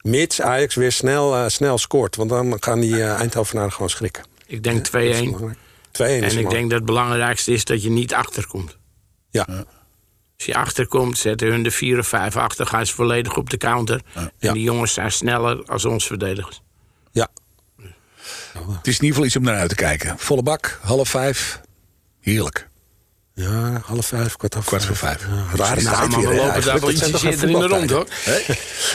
Mits 0.00 0.40
Ajax 0.40 0.74
weer 0.74 0.92
snel, 0.92 1.34
eh, 1.36 1.44
snel 1.48 1.78
scoort. 1.78 2.16
Want 2.16 2.30
dan 2.30 2.56
gaan 2.60 2.80
die 2.80 3.02
eh, 3.02 3.20
Eindhovenaren 3.20 3.72
gewoon 3.72 3.90
schrikken. 3.90 4.24
Ik 4.46 4.62
denk 4.62 4.90
Dat 4.90 5.02
is 5.02 5.16
2-1. 5.18 5.22
belangrijk. 5.22 5.56
2-1 5.92 6.00
is 6.00 6.32
En 6.34 6.38
ik 6.38 6.50
denk 6.50 6.62
dat 6.70 6.78
het 6.78 6.84
belangrijkste 6.84 7.52
is 7.52 7.64
dat 7.64 7.82
je 7.82 7.90
niet 7.90 8.14
achterkomt. 8.14 8.76
Ja. 9.30 9.46
Als 10.36 10.46
je 10.46 10.54
achterkomt, 10.54 11.18
zetten 11.18 11.48
hun 11.48 11.62
de 11.62 11.70
4 11.70 11.98
of 11.98 12.06
5 12.06 12.36
achter, 12.36 12.66
gaan 12.66 12.86
ze 12.86 12.94
volledig 12.94 13.36
op 13.36 13.50
de 13.50 13.56
counter. 13.56 14.00
En 14.14 14.30
Ja. 14.38 14.52
die 14.52 14.62
jongens 14.62 14.92
zijn 14.92 15.12
sneller 15.12 15.64
als 15.66 15.84
ons 15.84 16.06
verdedigers. 16.06 16.62
ja. 17.12 17.28
Het 18.52 18.86
is 18.86 18.98
in 18.98 19.04
ieder 19.04 19.08
geval 19.08 19.24
iets 19.24 19.36
om 19.36 19.42
naar 19.42 19.56
uit 19.56 19.68
te 19.68 19.74
kijken. 19.74 20.14
Volle 20.18 20.42
bak, 20.42 20.78
half 20.82 21.08
vijf. 21.08 21.60
Heerlijk. 22.20 22.68
Ja, 23.34 23.80
half 23.84 24.06
vijf, 24.06 24.36
kwart 24.36 24.56
over 24.56 24.68
Kwart 24.68 24.84
voor 24.84 24.96
vijf. 24.96 25.20
Ja, 25.26 25.26
rare 25.56 25.82
Nou, 25.82 25.96
tijd 25.96 26.10
maar 26.10 26.18
hier, 26.18 26.28
we 26.28 26.34
lopen 26.34 26.62
daar 26.64 26.80
wel 26.80 26.88
in 26.90 27.58
de 27.58 27.66
rond, 27.66 27.90
hoor. 27.90 28.06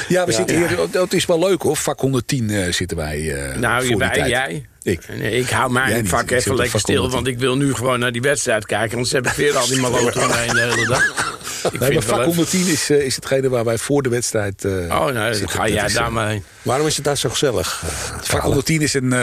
Ja, 0.07 0.25
we 0.25 0.31
zitten 0.31 0.57
hier. 0.57 0.91
Dat 0.91 1.13
is 1.13 1.25
wel 1.25 1.39
leuk 1.39 1.62
hoor. 1.62 1.75
Vak 1.77 1.99
110 1.99 2.49
eh, 2.49 2.71
zitten 2.73 2.97
wij. 2.97 3.49
eh, 3.51 3.57
Nou, 3.57 3.85
voor 3.85 3.97
tijd. 3.99 4.29
jij. 4.29 4.68
Ik. 4.81 5.01
Nee, 5.07 5.31
ik 5.31 5.49
hou 5.49 5.71
mijn 5.71 6.07
vak 6.07 6.31
even 6.31 6.55
lekker 6.55 6.79
stil, 6.79 6.95
110. 7.01 7.11
want 7.23 7.27
ik 7.27 7.39
wil 7.39 7.57
nu 7.57 7.73
gewoon 7.73 7.99
naar 7.99 8.11
die 8.11 8.21
wedstrijd 8.21 8.65
kijken. 8.65 8.91
Anders 8.91 9.11
heb 9.11 9.25
ik 9.27 9.31
weer 9.33 9.57
al 9.57 9.67
die 9.67 9.79
maloten 9.79 10.21
omheen 10.29 10.53
de 10.53 10.59
hele 10.61 10.87
dag. 10.87 11.03
Ik 11.71 11.79
Nee, 11.79 11.93
maar 11.93 12.03
vak 12.03 12.13
even- 12.15 12.25
110 12.25 12.67
is, 12.67 12.89
eh, 12.89 13.05
is 13.05 13.15
hetgene 13.15 13.49
waar 13.49 13.65
wij 13.65 13.77
voor 13.77 14.01
de 14.03 14.09
wedstrijd. 14.09 14.65
eh, 14.65 14.71
Oh, 14.71 14.87
nou, 14.89 15.13
dan 15.13 15.33
zitten. 15.33 15.49
ga 15.57 15.67
jij 15.67 15.87
daar 15.93 16.05
eh, 16.05 16.09
maar 16.09 16.27
heen. 16.29 16.43
Waarom 16.61 16.87
is 16.87 16.95
het 16.95 17.05
daar 17.05 17.17
zo 17.17 17.29
gezellig? 17.29 17.83
Vak 18.21 18.41
110 18.41 18.81
is 18.81 18.93
een, 18.93 19.13
eh, 19.13 19.19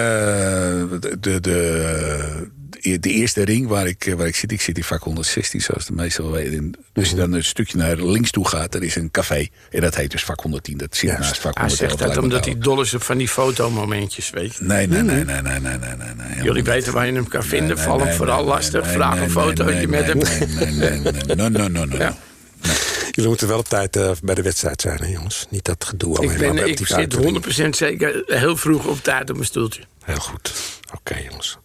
de, 1.20 1.40
de, 1.40 2.48
de, 2.94 3.10
eerste 3.10 3.44
ring 3.44 3.66
waar 3.66 3.86
ik, 3.86 4.06
eh, 4.06 4.14
waar 4.14 4.26
ik 4.26 4.36
zit, 4.36 4.52
ik 4.52 4.60
zit 4.60 4.76
in 4.76 4.84
vak 4.84 5.02
116, 5.02 5.60
zoals 5.60 5.86
de 5.86 5.92
meesten 5.92 6.22
wel 6.22 6.32
weten. 6.32 6.74
Als 6.94 7.08
je 7.08 7.14
mhm. 7.14 7.24
dan 7.24 7.32
een 7.32 7.44
stukje 7.44 7.78
naar 7.78 7.96
links 7.96 8.30
toe 8.30 8.48
gaat, 8.48 8.74
er 8.74 8.82
is 8.82 8.96
een 8.96 9.10
café. 9.10 9.46
En 9.70 9.80
dat 9.80 9.94
heet 9.94 10.10
dus 10.10 10.24
vak 10.24 10.40
110. 10.40 10.76
Dat 10.76 10.96
zit 10.96 11.10
ja, 11.10 11.18
naast 11.18 11.38
vak 11.38 11.58
110. 11.58 11.78
Hij 11.78 11.96
zegt 11.96 12.14
dat 12.14 12.22
omdat 12.22 12.44
hij 12.44 12.58
dol 12.58 12.80
is 12.80 12.94
van 12.98 13.18
die 13.18 13.28
fotomomentjes, 13.28 14.30
weet 14.30 14.56
je. 14.56 14.64
Nee, 14.64 14.86
nee, 14.86 15.02
nee, 15.02 15.24
nee, 15.24 15.42
nee, 15.42 15.60
nee, 15.60 15.78
nee. 15.78 15.96
nee, 15.96 16.42
Jullie 16.42 16.64
weten 16.64 16.92
waar 16.92 17.06
je 17.06 17.12
hem 17.12 17.28
kan 17.28 17.44
vinden. 17.44 17.78
Val 17.78 18.00
hem 18.00 18.14
vooral 18.14 18.44
lastig. 18.44 18.86
Vraag 18.86 19.20
een 19.20 19.30
fotootje 19.30 19.88
met 19.88 20.06
hem. 20.06 20.18
Nee, 20.18 21.48
nee, 21.50 21.68
nee. 21.68 21.86
nee. 21.86 22.10
Jullie 23.10 23.30
moeten 23.30 23.48
wel 23.48 23.58
op 23.58 23.68
tijd 23.68 23.96
eh, 23.96 24.10
bij 24.22 24.34
de 24.34 24.42
wedstrijd 24.42 24.80
zijn, 24.80 24.98
hè, 24.98 25.06
jongens. 25.06 25.46
Niet 25.50 25.64
dat 25.64 25.84
gedoe 25.84 26.16
alleen 26.16 26.30
ik 26.30 26.38
ben. 26.38 26.68
Ik 26.68 26.86
zit 26.86 27.16
100% 27.64 27.68
zeker 27.68 28.22
heel 28.26 28.56
vroeg 28.56 28.86
op 28.86 29.02
tijd 29.02 29.30
op 29.30 29.36
mijn 29.36 29.48
stoeltje. 29.48 29.82
Heel 30.04 30.16
goed. 30.16 30.52
Oké, 30.94 31.16
jongens. 31.28 31.58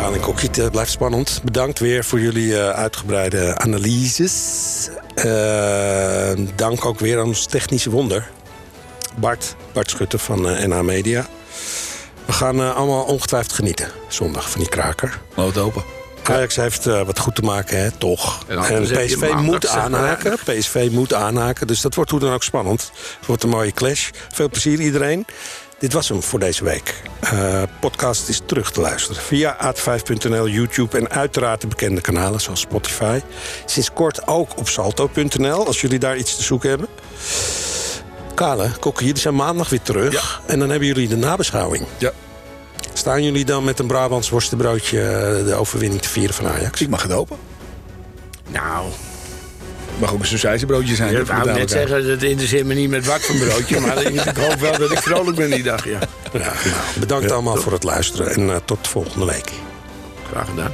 Kaan 0.00 0.14
en 0.14 0.20
Kokkie, 0.20 0.48
het 0.48 0.58
eh, 0.58 0.70
blijft 0.70 0.90
spannend. 0.90 1.40
Bedankt 1.44 1.78
weer 1.78 2.04
voor 2.04 2.20
jullie 2.20 2.58
eh, 2.58 2.68
uitgebreide 2.68 3.58
analyses. 3.58 4.88
Eh, 5.14 6.32
dank 6.54 6.84
ook 6.84 6.98
weer 6.98 7.18
aan 7.20 7.26
ons 7.26 7.46
technische 7.46 7.90
wonder. 7.90 8.30
Bart, 9.16 9.54
Bart 9.72 9.90
Schutte 9.90 10.18
van 10.18 10.48
eh 10.48 10.66
NH 10.66 10.80
Media. 10.80 11.26
We 12.24 12.32
gaan 12.32 12.60
eh, 12.60 12.76
allemaal 12.76 13.04
ongetwijfeld 13.04 13.52
genieten 13.52 13.88
zondag 14.08 14.50
van 14.50 14.60
die 14.60 14.68
kraker. 14.68 15.20
Laat 15.34 15.58
open. 15.58 15.82
Ajax 16.22 16.56
heeft 16.56 16.86
eh, 16.86 17.02
wat 17.02 17.18
goed 17.18 17.34
te 17.34 17.42
maken, 17.42 17.78
hè, 17.82 17.90
toch. 17.90 18.44
En 18.46 18.58
En, 18.58 18.82
PSV 18.82 19.32
moet 19.36 19.66
aanhaken. 19.66 20.38
PSV 20.44 20.88
moet 20.90 21.14
aanhaken, 21.14 21.66
dus 21.66 21.80
dat 21.80 21.94
wordt 21.94 22.10
hoe 22.10 22.20
dan 22.20 22.32
ook 22.32 22.42
spannend. 22.42 22.90
Het 23.18 23.26
wordt 23.26 23.42
een 23.42 23.48
mooie 23.48 23.72
clash. 23.72 24.10
Veel 24.32 24.48
plezier 24.48 24.80
iedereen. 24.80 25.26
Dit 25.80 25.92
was 25.92 26.08
hem 26.08 26.22
voor 26.22 26.38
deze 26.38 26.64
week. 26.64 27.02
Eh 27.20 27.62
podcast 27.80 28.28
is 28.28 28.40
terug 28.46 28.72
te 28.72 28.80
luisteren 28.80 29.22
via 29.22 29.56
aat5.nl, 29.74 30.48
YouTube 30.48 30.98
en 30.98 31.10
uiteraard 31.10 31.60
de 31.60 31.66
bekende 31.66 32.00
kanalen 32.00 32.40
zoals 32.40 32.60
Spotify. 32.60 33.20
Sinds 33.64 33.92
kort 33.92 34.26
ook 34.26 34.58
op 34.58 34.68
salto.nl 34.68 35.66
als 35.66 35.80
jullie 35.80 35.98
daar 35.98 36.16
iets 36.16 36.36
te 36.36 36.42
zoeken 36.42 36.68
hebben. 36.68 36.88
Kale, 38.34 38.70
Kokkie, 38.80 39.06
jullie 39.06 39.20
zijn 39.20 39.34
maandag 39.34 39.68
weer 39.68 39.82
terug. 39.82 40.42
En 40.46 40.58
dan 40.58 40.70
hebben 40.70 40.88
jullie 40.88 41.08
de 41.08 41.16
nabeschouwing. 41.16 41.86
Ja, 41.98 42.12
Staan 42.92 43.22
jullie 43.22 43.44
dan 43.44 43.64
met 43.64 43.78
een 43.78 43.86
Brabants 43.86 44.28
worstenbroodje 44.28 45.00
eh, 45.00 45.44
de 45.44 45.54
overwinning 45.54 46.02
te 46.02 46.08
vieren 46.08 46.34
van 46.34 46.46
Ajax? 46.46 46.80
ik 46.80 46.88
mag 46.88 47.02
het 47.02 47.12
open. 47.12 47.36
Nou, 48.48 48.86
Mag 50.00 50.12
ook 50.12 50.20
een 50.20 50.26
sausijzenbroodje 50.26 50.94
zijn. 50.94 51.16
ik 51.16 51.26
wou 51.26 51.52
net 51.52 51.70
zeggen, 51.70 52.06
dat 52.06 52.22
interesseert 52.22 52.66
me 52.66 52.74
niet 52.74 52.90
met 52.90 53.06
wat 53.06 53.20
voor 53.20 53.36
broodje. 53.36 53.80
maar 53.80 54.02
ik, 54.02 54.36
hoop 54.36 54.60
wel 54.60 54.78
dat 54.78 54.90
ik 54.90 54.98
vrolijk 54.98 55.36
ben 55.36 55.50
die 55.50 55.62
dag, 55.62 55.84
ja. 55.84 55.98
Ja, 56.32 56.38
nou, 56.38 56.54
bedankt 56.98 57.30
allemaal 57.30 57.56
voor 57.56 57.72
het 57.72 57.82
luisteren 57.82 58.34
en 58.34 58.50
eh, 58.50 58.56
tot 58.64 58.88
volgende 58.88 59.26
week. 59.26 59.50
Graag 60.30 60.48
gedaan. 60.48 60.72